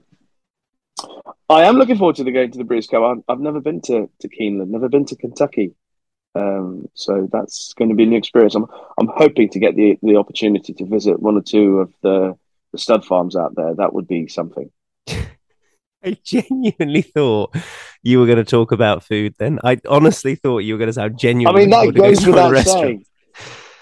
I 1.49 1.65
am 1.65 1.77
looking 1.77 1.99
forward 1.99 2.17
to 2.17 2.25
the 2.25 2.31
going 2.31 2.53
to 2.53 2.59
the 2.59 2.65
Breeders' 2.65 2.87
Cup. 2.87 3.03
I've, 3.03 3.25
I've 3.29 3.41
never 3.41 3.61
been 3.61 3.81
to, 3.83 4.09
to 4.21 4.29
Keeneland, 4.29 4.69
never 4.69 4.89
been 4.89 5.07
to 5.07 5.17
Kentucky, 5.17 5.75
um, 6.35 6.89
so 6.95 7.29
that's 7.33 7.75
going 7.75 7.91
to 7.91 7.95
be 7.95 8.05
a 8.05 8.07
new 8.07 8.17
experience. 8.17 8.55
I'm 8.55 8.67
I'm 8.99 9.09
hoping 9.09 9.49
to 9.51 9.59
get 9.59 9.77
the 9.77 9.99
the 10.03 10.17
opportunity 10.17 10.73
to 10.75 10.87
visit 10.87 11.21
one 11.21 11.37
or 11.37 11.43
two 11.43 11.81
of 11.81 11.93
the 12.03 12.39
the 12.73 12.79
stud 12.79 13.05
farms 13.05 13.37
out 13.37 13.55
there. 13.55 13.75
That 13.75 13.93
would 13.93 14.09
be 14.09 14.29
something. 14.29 14.71
I 15.09 16.17
genuinely 16.25 17.03
thought 17.03 17.55
you 18.03 18.19
were 18.19 18.27
going 18.27 18.39
to 18.39 18.45
talk 18.45 18.73
about 18.73 19.05
food. 19.05 19.35
Then 19.39 19.61
I 19.65 19.81
honestly 19.89 20.35
thought 20.35 20.59
you 20.59 20.75
were 20.75 20.79
going 20.79 20.89
to 20.89 20.95
sound 20.95 21.19
genuine. 21.19 21.55
I 21.55 21.59
mean, 21.59 21.71
that 21.71 21.95
goes 21.95 22.27
without 22.27 22.65
saying. 22.65 23.05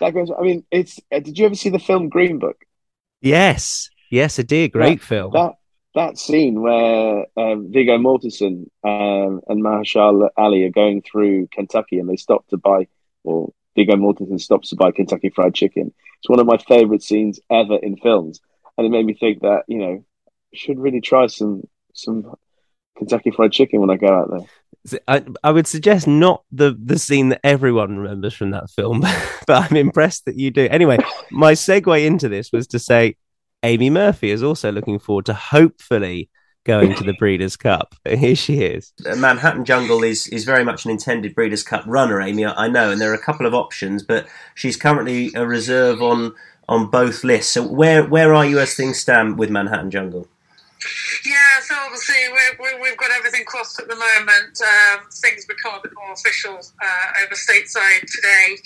That 0.00 0.14
goes. 0.14 0.30
I 0.36 0.42
mean, 0.42 0.64
it's. 0.70 0.98
Uh, 1.12 1.20
did 1.20 1.38
you 1.38 1.46
ever 1.46 1.54
see 1.54 1.70
the 1.70 1.78
film 1.78 2.08
Green 2.08 2.38
Book? 2.38 2.56
Yes, 3.20 3.90
yes, 4.10 4.38
I 4.38 4.42
did. 4.42 4.72
Great 4.72 5.00
that, 5.00 5.06
film. 5.06 5.32
That 5.32 5.52
that 5.94 6.18
scene 6.18 6.60
where 6.60 7.26
um, 7.36 7.70
Viggo 7.70 7.98
Mortensen 7.98 8.66
um, 8.84 9.40
and 9.48 9.62
Mahershala 9.62 10.28
Ali 10.36 10.64
are 10.64 10.70
going 10.70 11.02
through 11.02 11.48
Kentucky 11.48 11.98
and 11.98 12.08
they 12.08 12.16
stop 12.16 12.46
to 12.48 12.56
buy, 12.56 12.86
or 13.24 13.52
Viggo 13.76 13.96
Mortensen 13.96 14.40
stops 14.40 14.70
to 14.70 14.76
buy 14.76 14.90
Kentucky 14.90 15.30
Fried 15.30 15.54
Chicken. 15.54 15.92
It's 16.18 16.28
one 16.28 16.40
of 16.40 16.46
my 16.46 16.58
favorite 16.58 17.02
scenes 17.02 17.40
ever 17.50 17.76
in 17.76 17.96
films, 17.96 18.40
and 18.78 18.86
it 18.86 18.90
made 18.90 19.04
me 19.04 19.14
think 19.14 19.42
that 19.42 19.64
you 19.68 19.78
know, 19.78 20.04
should 20.54 20.78
really 20.78 21.00
try 21.00 21.26
some 21.26 21.66
some 21.92 22.34
Kentucky 23.00 23.30
Fried 23.30 23.50
Chicken 23.50 23.80
when 23.80 23.90
I 23.90 23.96
go 23.96 24.08
out 24.08 24.30
there. 24.30 25.00
I, 25.08 25.24
I 25.42 25.50
would 25.50 25.66
suggest 25.66 26.06
not 26.06 26.44
the 26.52 26.76
the 26.78 26.98
scene 26.98 27.30
that 27.30 27.40
everyone 27.42 27.98
remembers 27.98 28.34
from 28.34 28.50
that 28.50 28.70
film, 28.70 29.00
but 29.46 29.70
I'm 29.70 29.76
impressed 29.76 30.26
that 30.26 30.36
you 30.36 30.50
do. 30.50 30.68
Anyway, 30.70 30.98
my 31.30 31.52
segue 31.52 32.06
into 32.06 32.28
this 32.28 32.52
was 32.52 32.66
to 32.68 32.78
say 32.78 33.16
Amy 33.62 33.90
Murphy 33.90 34.30
is 34.30 34.42
also 34.42 34.70
looking 34.70 34.98
forward 34.98 35.26
to 35.26 35.34
hopefully 35.34 36.30
going 36.64 36.94
to 36.94 37.04
the 37.04 37.14
Breeders' 37.14 37.56
Cup. 37.56 37.94
Here 38.08 38.36
she 38.36 38.62
is. 38.62 38.92
Manhattan 39.16 39.64
Jungle 39.64 40.02
is 40.02 40.26
is 40.28 40.44
very 40.44 40.64
much 40.64 40.84
an 40.84 40.90
intended 40.90 41.34
Breeders' 41.34 41.62
Cup 41.62 41.84
runner, 41.86 42.20
Amy. 42.20 42.44
I 42.44 42.68
know, 42.68 42.90
and 42.90 43.00
there 43.00 43.10
are 43.10 43.14
a 43.14 43.22
couple 43.22 43.46
of 43.46 43.54
options, 43.54 44.02
but 44.02 44.26
she's 44.54 44.76
currently 44.76 45.32
a 45.34 45.46
reserve 45.46 46.02
on 46.02 46.34
on 46.68 46.90
both 46.90 47.24
lists. 47.24 47.52
So 47.52 47.66
where 47.66 48.06
where 48.06 48.34
are 48.34 48.46
you 48.46 48.58
as 48.58 48.74
things 48.74 48.98
stand 48.98 49.38
with 49.38 49.50
Manhattan 49.50 49.90
Jungle? 49.90 50.28
Yeah, 51.26 51.60
so 51.62 51.74
obviously 51.78 52.14
we 52.58 52.88
have 52.88 52.96
got 52.96 53.10
everything 53.10 53.44
crossed 53.44 53.78
at 53.80 53.88
the 53.88 53.96
moment. 53.96 54.60
Um, 54.60 55.08
things 55.22 55.44
become 55.44 55.74
a 55.74 55.82
bit 55.82 55.92
more 55.94 56.12
official 56.12 56.54
uh, 56.54 57.22
over 57.22 57.34
stateside 57.34 58.00
today, 58.00 58.56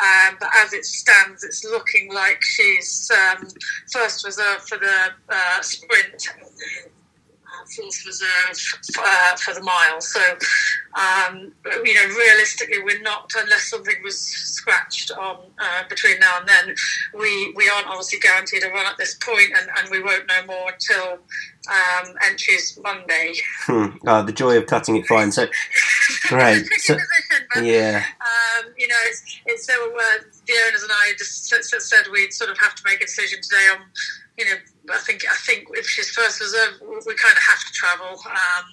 um, 0.00 0.36
but 0.38 0.48
as 0.62 0.72
it 0.72 0.84
stands, 0.84 1.42
it's 1.42 1.64
looking 1.64 2.12
like 2.12 2.42
she's 2.42 3.10
um, 3.10 3.48
first 3.92 4.24
reserved 4.24 4.68
for 4.68 4.78
the 4.78 5.10
uh, 5.28 5.60
sprint 5.60 6.28
fourth 7.74 8.06
reserve 8.06 8.56
uh, 8.98 9.36
for 9.36 9.54
the 9.54 9.62
mile. 9.62 10.00
So, 10.00 10.20
um, 10.94 11.52
you 11.84 11.94
know, 11.94 12.14
realistically, 12.16 12.82
we're 12.82 13.02
not 13.02 13.30
unless 13.36 13.70
something 13.70 13.94
was 14.02 14.18
scratched 14.18 15.10
on 15.12 15.38
uh, 15.58 15.82
between 15.88 16.18
now 16.20 16.38
and 16.40 16.48
then. 16.48 16.74
We 17.14 17.52
we 17.56 17.68
aren't 17.68 17.86
obviously 17.86 18.18
guaranteed 18.20 18.64
a 18.64 18.68
run 18.68 18.86
at 18.86 18.96
this 18.96 19.14
point, 19.14 19.50
and, 19.56 19.68
and 19.78 19.90
we 19.90 20.02
won't 20.02 20.26
know 20.28 20.46
more 20.46 20.72
until 20.72 21.18
um, 21.68 22.14
entries 22.24 22.78
Monday. 22.82 23.34
Hmm. 23.64 23.96
Oh, 24.06 24.22
the 24.22 24.32
joy 24.32 24.56
of 24.56 24.66
cutting 24.66 24.96
it 24.96 25.06
fine. 25.06 25.32
So 25.32 25.46
great. 26.28 26.66
So, 26.78 26.96
but, 27.54 27.64
yeah. 27.64 28.04
Um, 28.20 28.72
you 28.78 28.88
know, 28.88 28.96
it's 29.04 29.40
it's 29.46 29.66
so 29.66 29.74
uh, 29.74 30.22
the 30.46 30.54
owners 30.66 30.82
and 30.82 30.92
I 30.92 31.12
just 31.18 31.48
said 31.48 32.06
we'd 32.12 32.32
sort 32.32 32.50
of 32.50 32.58
have 32.58 32.74
to 32.74 32.82
make 32.84 33.00
a 33.00 33.06
decision 33.06 33.40
today 33.42 33.68
on 33.74 33.86
you 34.38 34.44
know, 34.44 34.56
I 34.90 34.98
think 34.98 35.22
I 35.28 35.34
think 35.46 35.66
if 35.72 35.86
she's 35.86 36.10
first 36.10 36.40
reserve, 36.40 36.80
we 36.80 37.14
kind 37.14 37.36
of 37.36 37.42
have 37.42 37.60
to 37.66 37.72
travel 37.72 38.20
um, 38.30 38.64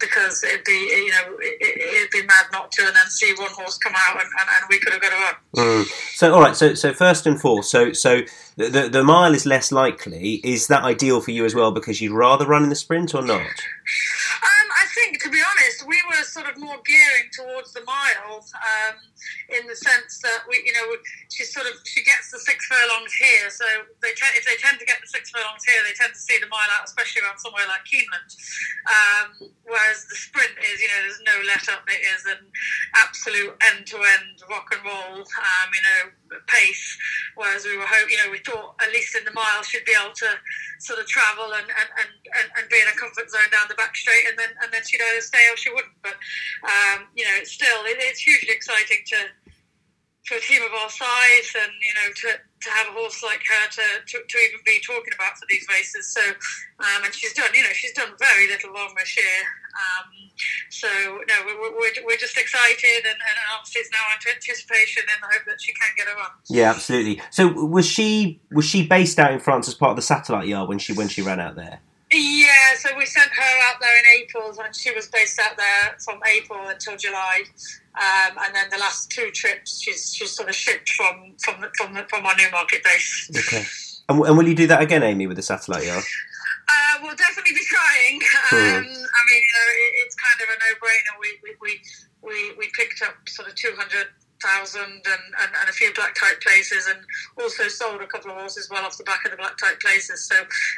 because 0.00 0.44
it'd 0.44 0.64
be 0.64 0.72
you 0.72 1.10
know 1.10 1.36
it, 1.40 2.02
would 2.02 2.10
be 2.10 2.26
mad 2.26 2.46
not 2.52 2.72
to, 2.72 2.82
and 2.86 2.94
then 2.94 3.06
see 3.08 3.32
one 3.38 3.50
horse 3.52 3.78
come 3.78 3.94
out 3.96 4.20
and, 4.20 4.28
and, 4.40 4.48
and 4.48 4.66
we 4.68 4.78
could 4.78 4.92
have 4.92 5.02
got 5.02 5.12
her 5.12 5.24
up. 5.26 5.36
Mm. 5.56 5.84
So, 6.14 6.34
all 6.34 6.40
right. 6.40 6.56
So, 6.56 6.74
so 6.74 6.92
first 6.92 7.26
and 7.26 7.40
fourth. 7.40 7.66
So, 7.66 7.92
so 7.92 8.20
the, 8.56 8.68
the 8.68 8.88
the 8.88 9.04
mile 9.04 9.34
is 9.34 9.46
less 9.46 9.72
likely. 9.72 10.40
Is 10.44 10.66
that 10.68 10.82
ideal 10.82 11.20
for 11.20 11.30
you 11.30 11.44
as 11.44 11.54
well 11.54 11.72
because 11.72 12.00
you'd 12.00 12.12
rather 12.12 12.46
run 12.46 12.62
in 12.62 12.68
the 12.68 12.76
sprint 12.76 13.14
or 13.14 13.22
not? 13.22 13.40
Um, 13.40 14.57
I 14.78 14.86
think, 14.94 15.18
to 15.26 15.30
be 15.30 15.42
honest, 15.42 15.82
we 15.90 15.98
were 16.06 16.22
sort 16.22 16.46
of 16.46 16.54
more 16.54 16.78
gearing 16.86 17.26
towards 17.34 17.74
the 17.74 17.82
mile 17.82 18.46
um, 18.54 18.94
in 19.50 19.66
the 19.66 19.74
sense 19.74 20.22
that 20.22 20.46
we, 20.46 20.62
you 20.62 20.70
know, 20.70 20.86
she 21.34 21.42
sort 21.42 21.66
of 21.66 21.74
she 21.82 22.06
gets 22.06 22.30
the 22.30 22.38
six 22.38 22.62
furlongs 22.70 23.10
here, 23.18 23.50
so 23.50 23.66
they 24.02 24.14
tend, 24.14 24.38
if 24.38 24.46
they 24.46 24.54
tend 24.62 24.78
to 24.78 24.86
get 24.86 25.02
the 25.02 25.10
six 25.10 25.34
furlongs 25.34 25.66
here, 25.66 25.82
they 25.82 25.98
tend 25.98 26.14
to 26.14 26.22
see 26.22 26.38
the 26.38 26.46
mile 26.46 26.70
out, 26.78 26.86
especially 26.86 27.26
around 27.26 27.42
somewhere 27.42 27.66
like 27.66 27.82
Keeneland. 27.90 28.30
Um, 28.86 29.50
whereas 29.66 30.06
the 30.06 30.14
sprint 30.14 30.54
is, 30.62 30.78
you 30.78 30.86
know, 30.86 31.00
there's 31.02 31.22
no 31.26 31.36
let 31.50 31.64
up. 31.74 31.82
It 31.90 32.02
is 32.14 32.22
an 32.30 32.42
absolute 32.94 33.58
end 33.74 33.82
to 33.90 33.98
end 33.98 34.38
rock 34.46 34.70
and 34.70 34.82
roll, 34.86 35.26
um, 35.26 35.68
you 35.74 35.82
know, 35.82 36.38
pace. 36.46 36.86
Whereas 37.34 37.66
we 37.66 37.74
were, 37.76 37.88
hope, 37.88 38.06
you 38.10 38.18
know, 38.22 38.30
we 38.30 38.38
thought 38.46 38.78
at 38.78 38.94
least 38.94 39.18
in 39.18 39.26
the 39.26 39.34
mile 39.34 39.66
she'd 39.66 39.84
be 39.84 39.96
able 39.98 40.14
to 40.22 40.30
sort 40.78 40.98
of 40.98 41.06
travel 41.06 41.54
and 41.54 41.66
and, 41.66 41.88
and, 41.98 42.10
and, 42.38 42.46
and 42.58 42.64
be 42.70 42.80
in 42.80 42.88
a 42.88 42.96
comfort 42.96 43.30
zone 43.30 43.50
down 43.50 43.66
the 43.68 43.78
back 43.78 43.96
straight, 43.96 44.26
and 44.28 44.38
then 44.38 44.50
and 44.62 44.72
then 44.72 44.82
she'd 44.86 45.02
either 45.02 45.20
stay 45.20 45.44
or 45.50 45.56
she 45.56 45.70
wouldn't. 45.70 45.98
But 46.02 46.16
um, 46.64 47.06
you 47.14 47.24
know, 47.24 47.36
it's 47.36 47.52
still 47.52 47.84
it, 47.84 47.98
it's 48.00 48.20
hugely 48.20 48.54
exciting 48.54 49.02
to 49.14 49.18
for 50.26 50.36
a 50.36 50.40
team 50.40 50.62
of 50.62 50.72
our 50.72 50.90
size, 50.90 51.48
and 51.56 51.72
you 51.80 51.94
know, 51.96 52.08
to, 52.14 52.28
to 52.60 52.70
have 52.70 52.88
a 52.88 52.92
horse 52.92 53.22
like 53.22 53.42
her 53.46 53.64
to, 53.70 53.86
to, 54.06 54.18
to 54.26 54.36
even 54.38 54.60
be 54.66 54.80
talking 54.84 55.12
about 55.14 55.38
for 55.38 55.46
these 55.48 55.66
races. 55.70 56.08
So, 56.08 56.20
um, 56.20 57.04
and 57.04 57.14
she's 57.14 57.32
done, 57.32 57.50
you 57.54 57.62
know, 57.62 57.72
she's 57.72 57.92
done 57.92 58.10
very 58.18 58.48
little 58.48 58.70
wrong 58.70 58.94
this 58.98 59.16
year. 59.16 59.40
Um, 59.78 60.30
so, 60.70 60.88
no, 60.88 61.34
we're, 61.46 61.72
we're, 61.72 61.92
we're 62.04 62.16
just 62.16 62.36
excited, 62.36 63.06
and, 63.06 63.14
and 63.14 63.36
obviously 63.54 63.80
it's 63.80 63.90
now 63.92 64.04
anticipation 64.34 65.02
in 65.02 65.18
the 65.20 65.28
hope 65.30 65.46
that 65.46 65.60
she 65.60 65.72
can 65.72 65.88
get 65.96 66.08
a 66.08 66.16
run. 66.16 66.30
Yeah, 66.48 66.70
absolutely. 66.70 67.22
So, 67.30 67.48
was 67.48 67.86
she 67.86 68.40
was 68.50 68.64
she 68.64 68.86
based 68.86 69.18
out 69.18 69.32
in 69.32 69.40
France 69.40 69.68
as 69.68 69.74
part 69.74 69.90
of 69.90 69.96
the 69.96 70.02
satellite 70.02 70.48
yard 70.48 70.68
when 70.68 70.78
she 70.78 70.92
when 70.94 71.08
she 71.08 71.22
ran 71.22 71.38
out 71.38 71.54
there? 71.54 71.80
Yeah, 72.10 72.74
so 72.76 72.96
we 72.96 73.04
sent 73.04 73.30
her 73.30 73.68
out 73.68 73.80
there 73.80 73.98
in 73.98 74.22
April, 74.22 74.54
and 74.64 74.74
she 74.74 74.90
was 74.92 75.08
based 75.08 75.38
out 75.38 75.58
there 75.58 75.96
from 75.98 76.20
April 76.26 76.68
until 76.68 76.96
July. 76.96 77.42
Um, 77.98 78.38
and 78.46 78.54
then 78.54 78.70
the 78.70 78.78
last 78.78 79.10
two 79.10 79.30
trips, 79.32 79.80
she's 79.80 80.14
she's 80.14 80.30
sort 80.30 80.48
of 80.48 80.54
shipped 80.54 80.88
from 80.90 81.34
from 81.42 81.56
from, 81.76 81.94
from 82.08 82.26
our 82.26 82.36
Newmarket 82.36 82.84
base. 82.84 83.30
Okay. 83.36 83.64
And, 84.08 84.24
and, 84.24 84.38
will 84.38 84.46
you 84.46 84.54
do 84.54 84.66
that 84.68 84.80
again, 84.80 85.02
Amy, 85.02 85.26
with 85.26 85.36
the 85.36 85.42
satellite 85.42 85.84
yard? 85.84 86.04
Uh, 86.68 86.94
we'll 87.02 87.16
definitely 87.16 87.52
be 87.52 87.64
trying. 87.66 88.20
Hmm. 88.48 88.56
Um, 88.56 88.84
I 88.84 89.20
mean, 89.28 89.42
you 89.44 89.52
know, 89.52 89.68
it, 89.68 89.92
it's 90.06 90.14
kind 90.14 90.40
of 90.40 90.48
a 90.48 90.56
no-brainer. 90.56 91.14
We 91.20 91.28
we, 91.42 91.50
we 91.60 91.80
we 92.22 92.56
we 92.56 92.70
picked 92.72 93.02
up 93.02 93.28
sort 93.28 93.48
of 93.48 93.54
two 93.56 93.74
hundred 93.76 94.06
thousand 94.40 94.82
and, 94.82 95.04
and, 95.04 95.50
and, 95.60 95.68
a 95.68 95.72
few 95.72 95.92
black 95.94 96.14
type 96.14 96.40
places 96.40 96.86
and 96.86 96.98
also 97.40 97.68
sold 97.68 98.00
a 98.00 98.06
couple 98.06 98.30
of 98.30 98.36
horses 98.36 98.68
well 98.70 98.84
off 98.84 98.96
the 98.96 99.04
back 99.04 99.24
of 99.24 99.30
the 99.30 99.36
black 99.36 99.56
type 99.58 99.80
places. 99.80 100.26
So 100.28 100.34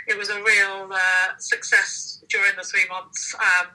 it 0.08 0.16
was 0.16 0.30
a 0.30 0.42
real 0.42 0.88
uh, 0.92 1.36
success 1.38 2.22
during 2.28 2.52
the 2.56 2.62
three 2.62 2.86
months. 2.88 3.34
Um, 3.34 3.68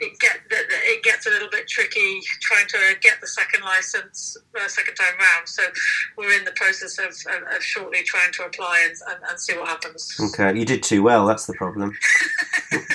it 0.00 0.18
get 0.18 0.40
it 0.50 1.02
gets 1.02 1.26
a 1.26 1.30
little 1.30 1.48
bit 1.50 1.68
tricky 1.68 2.20
trying 2.40 2.66
to 2.68 2.96
get 3.00 3.20
the 3.20 3.26
second 3.26 3.62
license 3.64 4.36
uh, 4.58 4.68
second 4.68 4.94
time 4.94 5.18
round. 5.18 5.48
So 5.48 5.62
we're 6.16 6.38
in 6.38 6.44
the 6.44 6.52
process 6.52 6.98
of, 6.98 7.06
of, 7.06 7.56
of 7.56 7.62
shortly 7.62 8.02
trying 8.02 8.32
to 8.32 8.44
apply 8.44 8.86
and, 8.88 8.96
and, 9.10 9.30
and, 9.30 9.40
see 9.40 9.56
what 9.56 9.68
happens. 9.68 10.16
Okay 10.20 10.58
you 10.58 10.64
did 10.64 10.82
too 10.82 11.02
well 11.02 11.26
that's 11.26 11.46
the 11.46 11.54
problem. 11.54 11.96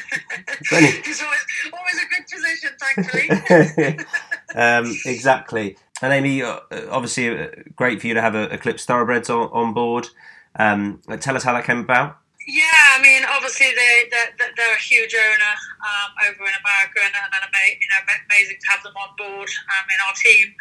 It's 0.73 1.21
always, 1.21 1.39
always 1.73 1.95
a 1.95 2.07
good 2.13 2.25
position 2.31 2.69
thankfully. 2.79 4.05
Um, 4.53 4.93
exactly 5.05 5.77
and 6.01 6.13
Amy, 6.13 6.41
uh, 6.41 6.59
obviously, 6.89 7.29
uh, 7.29 7.47
great 7.75 8.01
for 8.01 8.07
you 8.07 8.13
to 8.13 8.21
have 8.21 8.35
Eclipse 8.35 8.85
Thoroughbreds 8.85 9.29
on, 9.29 9.49
on 9.51 9.73
board. 9.73 10.07
Um, 10.55 11.01
tell 11.19 11.35
us 11.35 11.43
how 11.43 11.53
that 11.53 11.65
came 11.65 11.79
about. 11.79 12.17
Yeah, 12.47 12.97
I 12.97 13.01
mean, 13.01 13.21
obviously 13.29 13.67
they 13.67 14.09
they're, 14.09 14.49
they're 14.57 14.75
a 14.75 14.79
huge 14.81 15.13
owner 15.13 15.53
um, 15.85 16.09
over 16.25 16.41
in 16.41 16.55
America, 16.57 16.99
and, 17.05 17.13
and 17.13 17.53
you 17.79 17.87
know, 17.87 18.01
amazing 18.25 18.57
to 18.59 18.67
have 18.71 18.81
them 18.81 18.93
on 18.97 19.13
board. 19.15 19.47
Um, 19.47 19.85
in 19.85 19.99
our 20.07 20.13
team, 20.17 20.53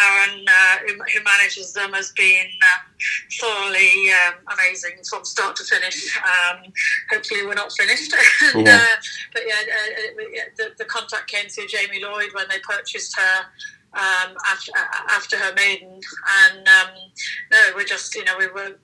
Aaron, 0.00 0.44
uh, 0.48 0.76
who, 0.86 0.94
who, 0.96 1.24
manages 1.24 1.74
them, 1.74 1.92
has 1.92 2.12
been 2.12 2.48
um, 2.72 2.88
thoroughly 3.38 4.10
um, 4.26 4.34
amazing 4.56 4.96
from 5.08 5.24
start 5.24 5.56
to 5.56 5.64
finish. 5.64 6.16
Um, 6.16 6.72
hopefully, 7.12 7.44
we're 7.44 7.54
not 7.54 7.70
finished, 7.72 8.14
and, 8.54 8.66
yeah. 8.66 8.76
Uh, 8.76 8.96
but 9.34 9.42
yeah, 9.46 9.60
uh, 9.60 10.22
uh, 10.22 10.42
the, 10.56 10.70
the 10.78 10.84
contact 10.86 11.26
came 11.28 11.48
through 11.48 11.68
Jamie 11.68 12.02
Lloyd 12.02 12.30
when 12.32 12.46
they 12.48 12.60
purchased 12.60 13.14
her 13.18 13.46
um, 13.94 14.36
after, 14.46 14.72
after 15.10 15.36
her 15.36 15.54
maiden. 15.54 16.00
And 16.48 16.68
um, 16.68 16.94
no, 17.50 17.58
we're 17.74 17.84
just, 17.84 18.14
you 18.14 18.24
know, 18.24 18.36
we 18.38 18.48
were, 18.48 18.76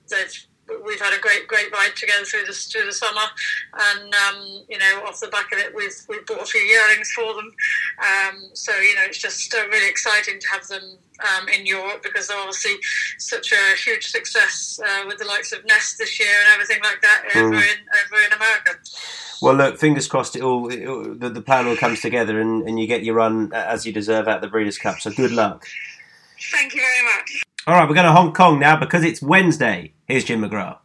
we've 0.85 0.99
had 0.99 1.13
a 1.13 1.19
great, 1.19 1.47
great 1.47 1.71
ride 1.71 1.95
together 1.95 2.23
through 2.25 2.45
the 2.45 2.53
through 2.53 2.85
the 2.85 2.93
summer, 2.93 3.27
and 3.73 4.13
um, 4.13 4.63
you 4.69 4.77
know, 4.77 5.03
off 5.05 5.19
the 5.19 5.27
back 5.27 5.51
of 5.51 5.59
it, 5.59 5.73
we've 5.75 5.95
we 6.07 6.19
bought 6.25 6.41
a 6.41 6.45
few 6.45 6.61
yearlings 6.61 7.11
for 7.11 7.33
them. 7.33 7.51
Um, 8.01 8.49
so 8.53 8.75
you 8.79 8.95
know, 8.95 9.03
it's 9.03 9.17
just 9.17 9.53
uh, 9.53 9.67
really 9.67 9.89
exciting 9.89 10.39
to 10.39 10.47
have 10.49 10.67
them 10.67 10.97
um, 11.19 11.49
in 11.49 11.65
Europe 11.65 12.03
because 12.03 12.27
they're 12.27 12.37
obviously 12.37 12.75
such 13.17 13.51
a 13.51 13.77
huge 13.77 14.07
success 14.07 14.79
uh, 14.83 15.03
with 15.07 15.17
the 15.17 15.25
likes 15.25 15.51
of 15.51 15.65
Nest 15.65 15.97
this 15.97 16.19
year 16.19 16.33
and 16.39 16.49
everything 16.53 16.81
like 16.83 17.01
that 17.01 17.23
over 17.35 17.55
mm. 17.55 17.61
in 17.61 17.79
over 18.05 18.23
in 18.25 18.33
America. 18.33 18.71
Well, 19.43 19.55
look, 19.55 19.77
fingers 19.77 20.07
crossed. 20.07 20.37
It 20.37 20.41
all, 20.41 20.69
it 20.69 21.19
the, 21.19 21.29
the, 21.29 21.41
plan 21.41 21.67
all 21.67 21.75
comes 21.75 21.99
together, 21.99 22.39
and, 22.39 22.65
and 22.65 22.79
you 22.79 22.87
get 22.87 23.03
your 23.03 23.15
run 23.15 23.51
as 23.53 23.85
you 23.85 23.91
deserve 23.91 24.29
at 24.29 24.39
the 24.39 24.47
Breeders' 24.47 24.77
Cup. 24.77 25.01
So 25.01 25.11
good 25.11 25.33
luck. 25.33 25.67
Thank 26.53 26.73
you 26.73 26.79
very 26.79 27.03
much. 27.13 27.43
All 27.67 27.75
right, 27.75 27.87
we're 27.87 27.95
going 27.95 28.07
to 28.07 28.13
Hong 28.13 28.31
Kong 28.31 28.57
now 28.57 28.77
because 28.77 29.03
it's 29.03 29.21
Wednesday. 29.21 29.91
Here's 30.07 30.23
Jim 30.23 30.41
McGrath. 30.41 30.77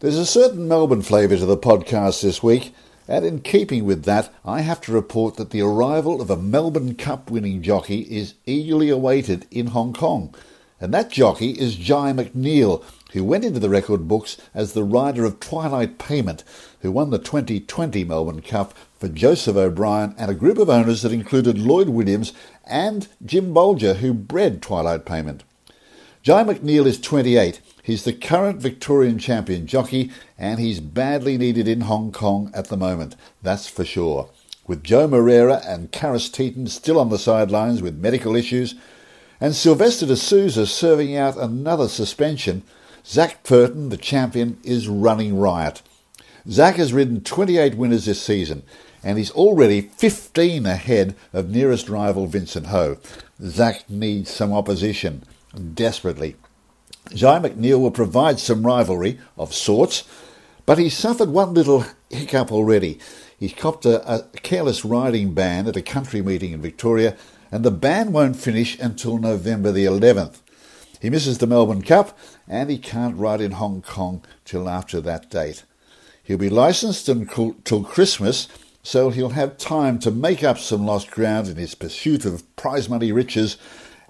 There's 0.00 0.18
a 0.18 0.26
certain 0.26 0.66
Melbourne 0.66 1.02
flavour 1.02 1.36
to 1.36 1.46
the 1.46 1.56
podcast 1.56 2.20
this 2.22 2.42
week, 2.42 2.74
and 3.06 3.24
in 3.24 3.40
keeping 3.42 3.84
with 3.84 4.02
that, 4.06 4.34
I 4.44 4.62
have 4.62 4.80
to 4.82 4.92
report 4.92 5.36
that 5.36 5.50
the 5.50 5.62
arrival 5.62 6.20
of 6.20 6.30
a 6.30 6.36
Melbourne 6.36 6.96
Cup 6.96 7.30
winning 7.30 7.62
jockey 7.62 8.00
is 8.00 8.34
eagerly 8.44 8.90
awaited 8.90 9.46
in 9.52 9.68
Hong 9.68 9.92
Kong. 9.92 10.34
And 10.80 10.92
that 10.92 11.10
jockey 11.10 11.52
is 11.52 11.76
Jye 11.76 12.12
McNeil, 12.12 12.84
who 13.12 13.22
went 13.22 13.44
into 13.44 13.60
the 13.60 13.68
record 13.68 14.08
books 14.08 14.36
as 14.54 14.72
the 14.72 14.84
rider 14.84 15.24
of 15.24 15.40
Twilight 15.40 15.98
Payment, 15.98 16.42
who 16.80 16.90
won 16.90 17.10
the 17.10 17.18
2020 17.18 18.04
Melbourne 18.04 18.42
Cup 18.42 18.74
for 18.98 19.08
Joseph 19.08 19.56
O'Brien 19.56 20.14
and 20.18 20.30
a 20.30 20.34
group 20.34 20.58
of 20.58 20.68
owners 20.68 21.02
that 21.02 21.12
included 21.12 21.58
Lloyd 21.58 21.88
Williams 21.88 22.32
and 22.66 23.08
Jim 23.24 23.54
Bolger, 23.54 23.96
who 23.96 24.12
bred 24.12 24.62
Twilight 24.62 25.04
Payment. 25.04 25.44
Jye 26.24 26.42
McNeil 26.42 26.86
is 26.86 26.98
28. 26.98 27.60
He's 27.82 28.04
the 28.04 28.14
current 28.14 28.62
Victorian 28.62 29.18
champion 29.18 29.66
jockey, 29.66 30.10
and 30.38 30.58
he's 30.58 30.80
badly 30.80 31.36
needed 31.36 31.68
in 31.68 31.82
Hong 31.82 32.12
Kong 32.12 32.50
at 32.54 32.68
the 32.68 32.78
moment, 32.78 33.14
that's 33.42 33.68
for 33.68 33.84
sure. 33.84 34.30
With 34.66 34.82
Joe 34.82 35.06
Moreira 35.06 35.60
and 35.66 35.92
Karis 35.92 36.30
Teetan 36.30 36.70
still 36.70 36.98
on 36.98 37.10
the 37.10 37.18
sidelines 37.18 37.82
with 37.82 37.98
medical 37.98 38.34
issues, 38.34 38.74
and 39.38 39.54
Silvestre 39.54 40.06
de 40.06 40.16
Sousa 40.16 40.66
serving 40.66 41.14
out 41.14 41.36
another 41.36 41.88
suspension, 41.88 42.62
Zac 43.06 43.42
Purton, 43.44 43.90
the 43.90 43.96
champion, 43.96 44.58
is 44.64 44.88
running 44.88 45.38
riot. 45.38 45.82
Zac 46.48 46.76
has 46.76 46.92
ridden 46.92 47.20
28 47.20 47.76
winners 47.76 48.06
this 48.06 48.22
season, 48.22 48.62
and 49.02 49.18
he's 49.18 49.30
already 49.32 49.82
15 49.82 50.64
ahead 50.64 51.14
of 51.32 51.50
nearest 51.50 51.88
rival 51.88 52.26
Vincent 52.26 52.66
Ho. 52.66 52.96
Zac 53.42 53.88
needs 53.90 54.30
some 54.30 54.52
opposition, 54.52 55.22
desperately. 55.74 56.36
Jye 57.10 57.38
McNeil 57.38 57.80
will 57.80 57.90
provide 57.90 58.40
some 58.40 58.64
rivalry 58.64 59.18
of 59.36 59.54
sorts, 59.54 60.04
but 60.64 60.78
he's 60.78 60.96
suffered 60.96 61.28
one 61.28 61.52
little 61.52 61.84
hiccup 62.08 62.50
already. 62.50 62.98
He's 63.38 63.52
copped 63.52 63.84
a, 63.84 64.10
a 64.10 64.22
careless 64.38 64.84
riding 64.84 65.34
ban 65.34 65.66
at 65.66 65.76
a 65.76 65.82
country 65.82 66.22
meeting 66.22 66.52
in 66.52 66.62
Victoria, 66.62 67.16
and 67.52 67.64
the 67.64 67.70
ban 67.70 68.12
won't 68.12 68.36
finish 68.36 68.78
until 68.78 69.18
November 69.18 69.70
the 69.70 69.84
11th. 69.84 70.40
He 71.00 71.10
misses 71.10 71.36
the 71.36 71.46
Melbourne 71.46 71.82
Cup 71.82 72.16
and 72.48 72.70
he 72.70 72.78
can't 72.78 73.16
ride 73.16 73.40
in 73.40 73.52
Hong 73.52 73.82
Kong 73.82 74.22
till 74.44 74.68
after 74.68 75.00
that 75.00 75.30
date. 75.30 75.64
He'll 76.22 76.38
be 76.38 76.48
licensed 76.48 77.08
until 77.08 77.84
Christmas, 77.84 78.48
so 78.82 79.10
he'll 79.10 79.30
have 79.30 79.58
time 79.58 79.98
to 80.00 80.10
make 80.10 80.42
up 80.42 80.58
some 80.58 80.86
lost 80.86 81.10
ground 81.10 81.48
in 81.48 81.56
his 81.56 81.74
pursuit 81.74 82.24
of 82.24 82.44
prize 82.56 82.88
money 82.88 83.12
riches, 83.12 83.56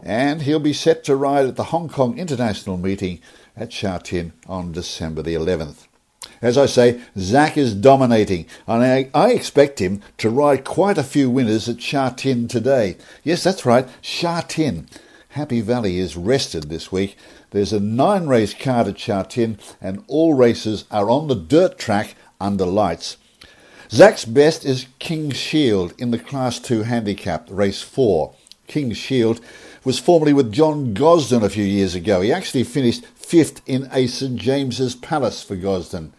and 0.02 0.42
he'll 0.42 0.60
be 0.60 0.72
set 0.72 1.04
to 1.04 1.16
ride 1.16 1.46
at 1.46 1.56
the 1.56 1.64
Hong 1.64 1.88
Kong 1.88 2.18
International 2.18 2.76
meeting 2.76 3.20
at 3.56 3.72
Sha 3.72 3.98
Tin 3.98 4.32
on 4.46 4.72
December 4.72 5.22
the 5.22 5.34
11th. 5.34 5.86
As 6.40 6.58
I 6.58 6.66
say, 6.66 7.00
Zac 7.18 7.56
is 7.56 7.74
dominating, 7.74 8.46
and 8.66 8.82
I, 8.82 9.10
I, 9.14 9.32
expect 9.32 9.78
him 9.78 10.02
to 10.18 10.30
ride 10.30 10.64
quite 10.64 10.98
a 10.98 11.02
few 11.02 11.30
winners 11.30 11.68
at 11.68 11.80
Sha 11.80 12.10
Tin 12.10 12.48
today. 12.48 12.96
Yes, 13.22 13.42
that's 13.42 13.66
right, 13.66 13.88
Sha 14.00 14.40
Tin. 14.42 14.86
Happy 15.34 15.60
Valley 15.60 15.98
is 15.98 16.16
rested 16.16 16.70
this 16.70 16.92
week. 16.92 17.16
There's 17.50 17.72
a 17.72 17.80
nine 17.80 18.28
race 18.28 18.54
card 18.54 18.86
at 18.86 19.30
Tin, 19.30 19.58
and 19.80 20.04
all 20.06 20.32
races 20.32 20.84
are 20.92 21.10
on 21.10 21.26
the 21.26 21.34
dirt 21.34 21.76
track 21.76 22.14
under 22.40 22.64
lights. 22.64 23.16
Zac's 23.90 24.24
best 24.24 24.64
is 24.64 24.86
King's 25.00 25.36
Shield 25.36 25.92
in 25.98 26.12
the 26.12 26.20
Class 26.20 26.60
2 26.60 26.84
handicap, 26.84 27.48
race 27.50 27.82
4. 27.82 28.32
King's 28.68 28.96
Shield 28.96 29.40
was 29.82 29.98
formerly 29.98 30.32
with 30.32 30.52
John 30.52 30.94
Gosden 30.94 31.42
a 31.42 31.50
few 31.50 31.64
years 31.64 31.96
ago. 31.96 32.20
He 32.20 32.32
actually 32.32 32.62
finished 32.62 33.04
fifth 33.04 33.60
in 33.66 33.88
a 33.90 34.06
St 34.06 34.36
James's 34.36 34.94
Palace 34.94 35.42
for 35.42 35.56
Gosden. 35.56 36.12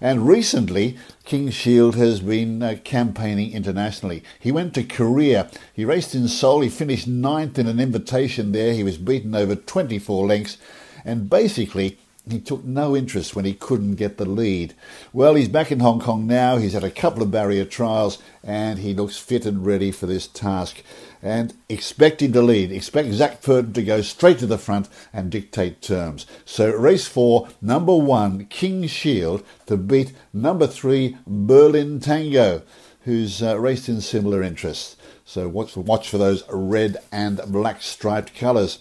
And 0.00 0.26
recently, 0.26 0.96
King 1.24 1.50
Shield 1.50 1.94
has 1.96 2.20
been 2.20 2.62
uh, 2.62 2.76
campaigning 2.84 3.52
internationally. 3.52 4.22
He 4.38 4.50
went 4.50 4.74
to 4.74 4.82
Korea. 4.82 5.50
He 5.74 5.84
raced 5.84 6.14
in 6.14 6.26
Seoul. 6.26 6.60
He 6.62 6.70
finished 6.70 7.06
ninth 7.06 7.58
in 7.58 7.66
an 7.66 7.78
invitation 7.78 8.52
there. 8.52 8.72
He 8.72 8.82
was 8.82 8.96
beaten 8.96 9.34
over 9.34 9.54
24 9.54 10.26
lengths. 10.26 10.56
And 11.04 11.28
basically, 11.28 11.98
he 12.28 12.38
took 12.38 12.64
no 12.64 12.96
interest 12.96 13.34
when 13.34 13.44
he 13.44 13.54
couldn't 13.54 13.96
get 13.96 14.16
the 14.16 14.24
lead. 14.24 14.74
Well, 15.12 15.34
he's 15.34 15.48
back 15.48 15.72
in 15.72 15.80
Hong 15.80 16.00
Kong 16.00 16.26
now. 16.26 16.56
He's 16.56 16.74
had 16.74 16.84
a 16.84 16.90
couple 16.90 17.22
of 17.22 17.30
barrier 17.30 17.64
trials 17.64 18.18
and 18.42 18.78
he 18.78 18.94
looks 18.94 19.16
fit 19.16 19.46
and 19.46 19.64
ready 19.64 19.90
for 19.90 20.06
this 20.06 20.26
task. 20.26 20.82
And 21.22 21.52
expecting 21.68 22.32
to 22.32 22.40
lead. 22.40 22.72
Expect 22.72 23.12
Zac 23.12 23.42
Purton 23.42 23.74
to 23.74 23.82
go 23.82 24.00
straight 24.00 24.38
to 24.38 24.46
the 24.46 24.56
front 24.56 24.88
and 25.12 25.30
dictate 25.30 25.82
terms. 25.82 26.24
So, 26.46 26.70
race 26.70 27.06
four, 27.06 27.48
number 27.60 27.94
one, 27.94 28.46
King 28.46 28.86
Shield, 28.86 29.44
to 29.66 29.76
beat 29.76 30.14
number 30.32 30.66
three, 30.66 31.18
Berlin 31.26 32.00
Tango, 32.00 32.62
who's 33.02 33.42
uh, 33.42 33.60
raced 33.60 33.88
in 33.88 34.00
similar 34.00 34.42
interests. 34.42 34.96
So, 35.26 35.46
watch, 35.46 35.76
watch 35.76 36.08
for 36.08 36.16
those 36.16 36.42
red 36.50 36.96
and 37.12 37.40
black 37.48 37.82
striped 37.82 38.34
colours. 38.34 38.78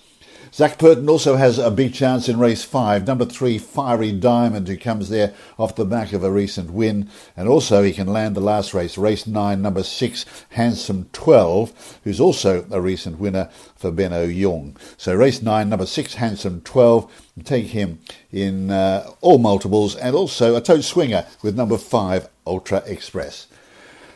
Zac 0.52 0.80
Purton 0.80 1.08
also 1.08 1.36
has 1.36 1.60
a 1.60 1.70
big 1.70 1.94
chance 1.94 2.28
in 2.28 2.40
race 2.40 2.64
five. 2.64 3.06
Number 3.06 3.26
three, 3.26 3.60
Fiery 3.60 4.12
Diamond, 4.12 4.68
who 4.68 4.78
comes 4.78 5.10
there 5.10 5.34
off 5.60 5.76
the 5.76 5.86
back 5.86 6.12
of 6.12 6.24
a 6.24 6.32
recent 6.32 6.72
win. 6.72 7.10
And 7.38 7.48
also 7.48 7.84
he 7.84 7.94
can 7.94 8.08
land 8.08 8.36
the 8.36 8.42
last 8.42 8.74
race, 8.74 8.98
race 8.98 9.28
nine, 9.28 9.62
number 9.62 9.84
six, 9.84 10.26
Handsome 10.50 11.08
12, 11.14 12.00
who's 12.04 12.20
also 12.20 12.66
a 12.72 12.82
recent 12.82 13.20
winner 13.20 13.50
for 13.76 13.92
Benno 13.92 14.24
Yung. 14.24 14.76
So 14.98 15.14
race 15.14 15.42
nine, 15.42 15.70
number 15.70 15.86
six, 15.86 16.16
Handsome 16.16 16.62
12, 16.62 17.32
take 17.44 17.68
him 17.68 18.00
in 18.32 18.72
uh, 18.72 19.10
all 19.22 19.38
multiples, 19.38 19.96
and 19.96 20.16
also 20.16 20.56
a 20.56 20.62
tote 20.62 20.84
swinger 20.84 21.28
with 21.44 21.56
number 21.56 21.78
five, 21.78 22.28
Ultra 22.48 22.84
Express. 22.88 23.48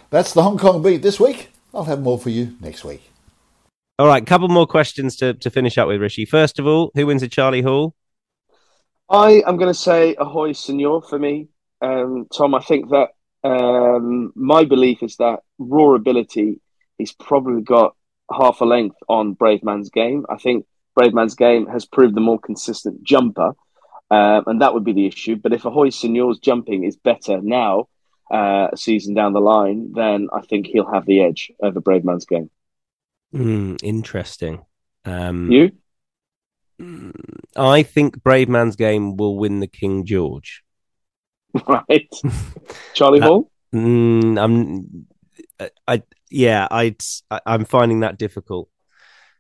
That's 0.09 0.33
the 0.33 0.43
Hong 0.43 0.57
Kong 0.57 0.81
beat 0.81 1.03
this 1.03 1.19
week. 1.19 1.49
I'll 1.73 1.85
have 1.85 2.01
more 2.01 2.19
for 2.19 2.29
you 2.29 2.55
next 2.59 2.83
week. 2.83 3.12
All 3.99 4.07
right, 4.07 4.25
couple 4.25 4.47
more 4.47 4.65
questions 4.65 5.15
to, 5.17 5.35
to 5.35 5.51
finish 5.51 5.77
up 5.77 5.87
with, 5.87 6.01
Rishi. 6.01 6.25
First 6.25 6.57
of 6.57 6.65
all, 6.65 6.91
who 6.95 7.05
wins 7.05 7.21
at 7.21 7.31
Charlie 7.31 7.61
Hall? 7.61 7.93
I 9.07 9.43
am 9.45 9.57
going 9.57 9.71
to 9.71 9.79
say 9.79 10.15
Ahoy 10.17 10.53
Senor 10.53 11.03
for 11.03 11.19
me. 11.19 11.49
Um, 11.79 12.25
Tom, 12.35 12.55
I 12.55 12.61
think 12.61 12.89
that 12.89 13.09
um, 13.43 14.33
my 14.35 14.65
belief 14.65 15.03
is 15.03 15.17
that 15.17 15.41
raw 15.59 15.93
ability, 15.93 16.59
he's 16.97 17.11
probably 17.11 17.61
got 17.61 17.95
half 18.35 18.61
a 18.61 18.65
length 18.65 18.97
on 19.07 19.35
Bravemansgame. 19.35 20.23
I 20.27 20.37
think 20.37 20.65
Bravemansgame 20.97 21.71
has 21.71 21.85
proved 21.85 22.15
the 22.15 22.21
more 22.21 22.39
consistent 22.39 23.03
jumper, 23.03 23.53
uh, 24.09 24.41
and 24.47 24.61
that 24.61 24.73
would 24.73 24.85
be 24.85 24.93
the 24.93 25.05
issue. 25.05 25.35
But 25.35 25.53
if 25.53 25.65
Ahoy 25.65 25.89
Senor's 25.89 26.39
jumping 26.39 26.83
is 26.83 26.95
better 26.95 27.41
now, 27.41 27.89
uh, 28.31 28.69
a 28.73 28.77
season 28.77 29.13
down 29.13 29.33
the 29.33 29.39
line, 29.39 29.91
then 29.93 30.29
I 30.33 30.41
think 30.41 30.65
he'll 30.65 30.91
have 30.91 31.05
the 31.05 31.21
edge 31.21 31.51
over 31.61 31.79
Bravemansgame. 31.79 32.49
Mm, 33.33 33.79
interesting. 33.83 34.61
Um, 35.05 35.51
You? 35.51 35.71
I 37.55 37.83
think 37.83 38.17
Bravemansgame 38.21 39.17
will 39.17 39.37
win 39.37 39.59
the 39.59 39.67
King 39.67 40.05
George. 40.05 40.63
Right. 41.67 42.09
Charlie 42.93 43.21
Uh, 43.21 43.27
Hall? 43.27 43.51
Mm, 43.73 44.41
I'm, 44.41 45.07
I, 45.59 45.69
I 45.87 46.03
yeah, 46.31 46.67
I'd, 46.71 47.01
I, 47.29 47.41
I'm 47.45 47.65
finding 47.65 47.99
that 47.99 48.17
difficult. 48.17 48.69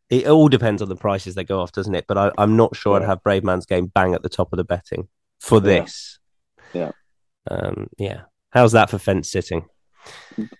It 0.09 0.27
all 0.27 0.47
depends 0.47 0.81
on 0.83 0.89
the 0.89 0.95
prices 0.95 1.33
they 1.33 1.43
go 1.43 1.59
off, 1.59 1.71
doesn't 1.71 1.95
it? 1.95 2.05
But 2.07 2.17
I, 2.19 2.31
I'm 2.37 2.55
not 2.55 2.75
sure 2.75 2.95
I'd 2.95 3.07
have 3.07 3.23
Bravemansgame 3.23 3.91
bang 3.93 4.13
at 4.13 4.21
the 4.21 4.29
top 4.29 4.53
of 4.53 4.57
the 4.57 4.63
betting 4.63 5.07
for 5.39 5.57
Yeah. 5.57 5.61
this. 5.61 6.19
Yeah. 6.73 6.91
Um, 7.49 7.89
yeah. 7.97 8.21
How's 8.51 8.73
that 8.73 8.91
for 8.91 8.99
fence 8.99 9.31
sitting? 9.31 9.65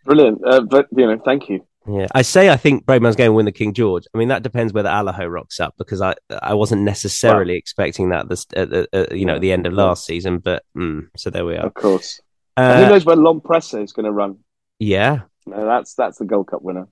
Brilliant. 0.05 0.41
Uh, 0.45 0.61
but, 0.61 0.87
you 0.95 1.05
know, 1.05 1.21
thank 1.23 1.49
you. 1.49 1.67
Yeah, 1.87 2.07
I 2.15 2.21
say 2.21 2.49
I 2.49 2.55
think 2.55 2.85
Bravemansgame 2.85 3.27
will 3.27 3.35
win 3.35 3.45
the 3.45 3.51
King 3.51 3.73
George. 3.73 4.05
I 4.13 4.17
mean, 4.17 4.29
that 4.29 4.41
depends 4.41 4.71
whether 4.71 4.87
Allaho 4.89 5.29
rocks 5.29 5.59
up 5.59 5.75
because 5.77 6.01
I 6.01 6.13
I 6.29 6.53
wasn't 6.53 6.83
necessarily 6.83 7.55
expecting 7.55 8.09
that 8.09 8.29
this 8.29 8.45
at 8.55 8.69
the 8.69 8.87
uh, 8.93 9.13
you 9.13 9.25
know 9.25 9.35
at 9.35 9.41
the 9.41 9.51
end 9.51 9.67
of 9.67 9.73
last 9.73 10.05
season, 10.05 10.37
but 10.39 10.63
mm, 10.77 11.07
so 11.17 11.29
there 11.29 11.45
we 11.45 11.55
are. 11.57 11.65
Of 11.65 11.73
course. 11.73 12.21
And 12.55 12.79
who 12.79 12.85
Uh, 12.85 12.89
knows 12.89 13.03
where 13.05 13.15
L'Homme 13.17 13.41
Presse 13.41 13.73
is 13.73 13.91
going 13.93 14.05
to 14.05 14.11
run? 14.11 14.37
yeah, 14.79 15.21
No, 15.45 15.65
that's 15.65 15.93
that's 15.95 16.19
the 16.19 16.25
Gold 16.25 16.47
Cup 16.47 16.61
winner. 16.61 16.87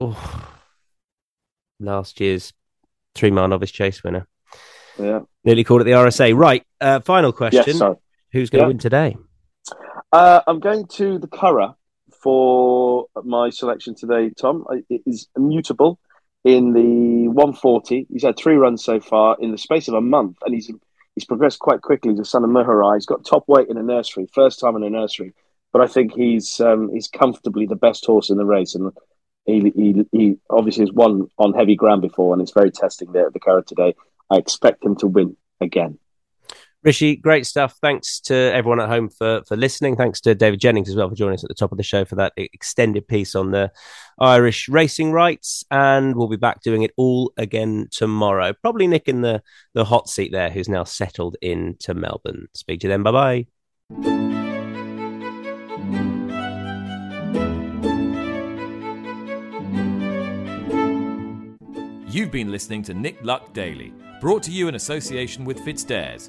Oh. 0.00 0.48
last 1.78 2.20
year's 2.20 2.52
three 3.14 3.30
mile 3.30 3.48
novice 3.48 3.70
chase 3.70 4.02
winner. 4.02 4.26
Yeah. 4.98 5.20
Nearly 5.44 5.64
called 5.64 5.80
it 5.82 5.84
the 5.84 5.90
RSA. 5.92 6.34
Right. 6.36 6.64
Uh, 6.80 7.00
final 7.00 7.32
question: 7.32 7.64
Yes. 7.66 7.82
Who's 8.32 8.48
going 8.48 8.60
to 8.60 8.64
Yeah. 8.64 8.68
win 8.68 8.78
today? 8.78 9.16
Uh, 10.12 10.40
I'm 10.46 10.60
going 10.60 10.86
to 10.86 11.18
the 11.18 11.26
Curragh 11.28 11.74
for 12.22 13.06
my 13.24 13.50
selection 13.50 13.94
today, 13.94 14.30
Tom. 14.30 14.64
It 14.88 15.02
is 15.06 15.28
immutable 15.36 15.98
in 16.44 16.72
the 16.72 17.28
140. 17.28 18.06
He's 18.10 18.22
had 18.22 18.36
three 18.36 18.54
runs 18.54 18.84
so 18.84 19.00
far 19.00 19.36
in 19.40 19.50
the 19.50 19.58
space 19.58 19.88
of 19.88 19.94
a 19.94 20.00
month, 20.00 20.38
and 20.44 20.54
he's 20.54 20.70
he's 21.14 21.24
progressed 21.24 21.58
quite 21.58 21.82
quickly 21.82 22.14
to 22.14 22.24
Son 22.24 22.44
of 22.44 22.50
Muhaarar. 22.50 22.96
He's 22.96 23.06
got 23.06 23.24
top 23.24 23.44
weight 23.48 23.68
in 23.68 23.76
a 23.76 23.82
nursery, 23.82 24.28
first 24.32 24.60
time 24.60 24.76
in 24.76 24.82
a 24.82 24.90
nursery. 24.90 25.34
But 25.72 25.82
I 25.82 25.86
think 25.86 26.12
he's 26.12 26.60
um, 26.60 26.90
he's 26.92 27.08
comfortably 27.08 27.66
the 27.66 27.76
best 27.76 28.04
horse 28.04 28.30
in 28.30 28.36
the 28.36 28.44
race, 28.44 28.74
and 28.74 28.92
he, 29.46 29.72
he, 29.74 30.06
he 30.12 30.38
obviously 30.50 30.82
has 30.82 30.92
won 30.92 31.28
on 31.38 31.54
heavy 31.54 31.76
ground 31.76 32.02
before, 32.02 32.32
and 32.32 32.42
it's 32.42 32.52
very 32.52 32.70
testing 32.70 33.08
at 33.16 33.32
the 33.32 33.40
Curragh 33.40 33.66
today. 33.66 33.94
I 34.30 34.36
expect 34.36 34.84
him 34.84 34.96
to 34.96 35.06
win 35.06 35.36
again. 35.60 35.98
Rishi, 36.84 37.14
great 37.14 37.46
stuff. 37.46 37.76
Thanks 37.80 38.18
to 38.22 38.34
everyone 38.34 38.80
at 38.80 38.88
home 38.88 39.08
for, 39.08 39.42
for 39.46 39.56
listening. 39.56 39.94
Thanks 39.94 40.20
to 40.22 40.34
David 40.34 40.58
Jennings 40.58 40.88
as 40.88 40.96
well 40.96 41.08
for 41.08 41.14
joining 41.14 41.34
us 41.34 41.44
at 41.44 41.48
the 41.48 41.54
top 41.54 41.70
of 41.70 41.78
the 41.78 41.84
show 41.84 42.04
for 42.04 42.16
that 42.16 42.32
extended 42.36 43.06
piece 43.06 43.36
on 43.36 43.52
the 43.52 43.70
Irish 44.18 44.68
racing 44.68 45.12
rights. 45.12 45.64
And 45.70 46.16
we'll 46.16 46.28
be 46.28 46.36
back 46.36 46.60
doing 46.62 46.82
it 46.82 46.90
all 46.96 47.32
again 47.36 47.86
tomorrow. 47.92 48.52
Probably 48.52 48.88
Nick 48.88 49.06
in 49.06 49.20
the, 49.20 49.42
the 49.74 49.84
hot 49.84 50.08
seat 50.08 50.32
there, 50.32 50.50
who's 50.50 50.68
now 50.68 50.82
settled 50.82 51.36
into 51.40 51.94
Melbourne. 51.94 52.48
Speak 52.54 52.80
to 52.80 52.88
you 52.88 52.90
then. 52.90 53.04
Bye 53.04 53.12
bye. 53.12 53.46
You've 62.08 62.32
been 62.32 62.50
listening 62.50 62.82
to 62.82 62.92
Nick 62.92 63.24
Luck 63.24 63.54
Daily, 63.54 63.94
brought 64.20 64.42
to 64.42 64.50
you 64.50 64.68
in 64.68 64.74
association 64.74 65.46
with 65.46 65.60
FitzDares, 65.60 66.28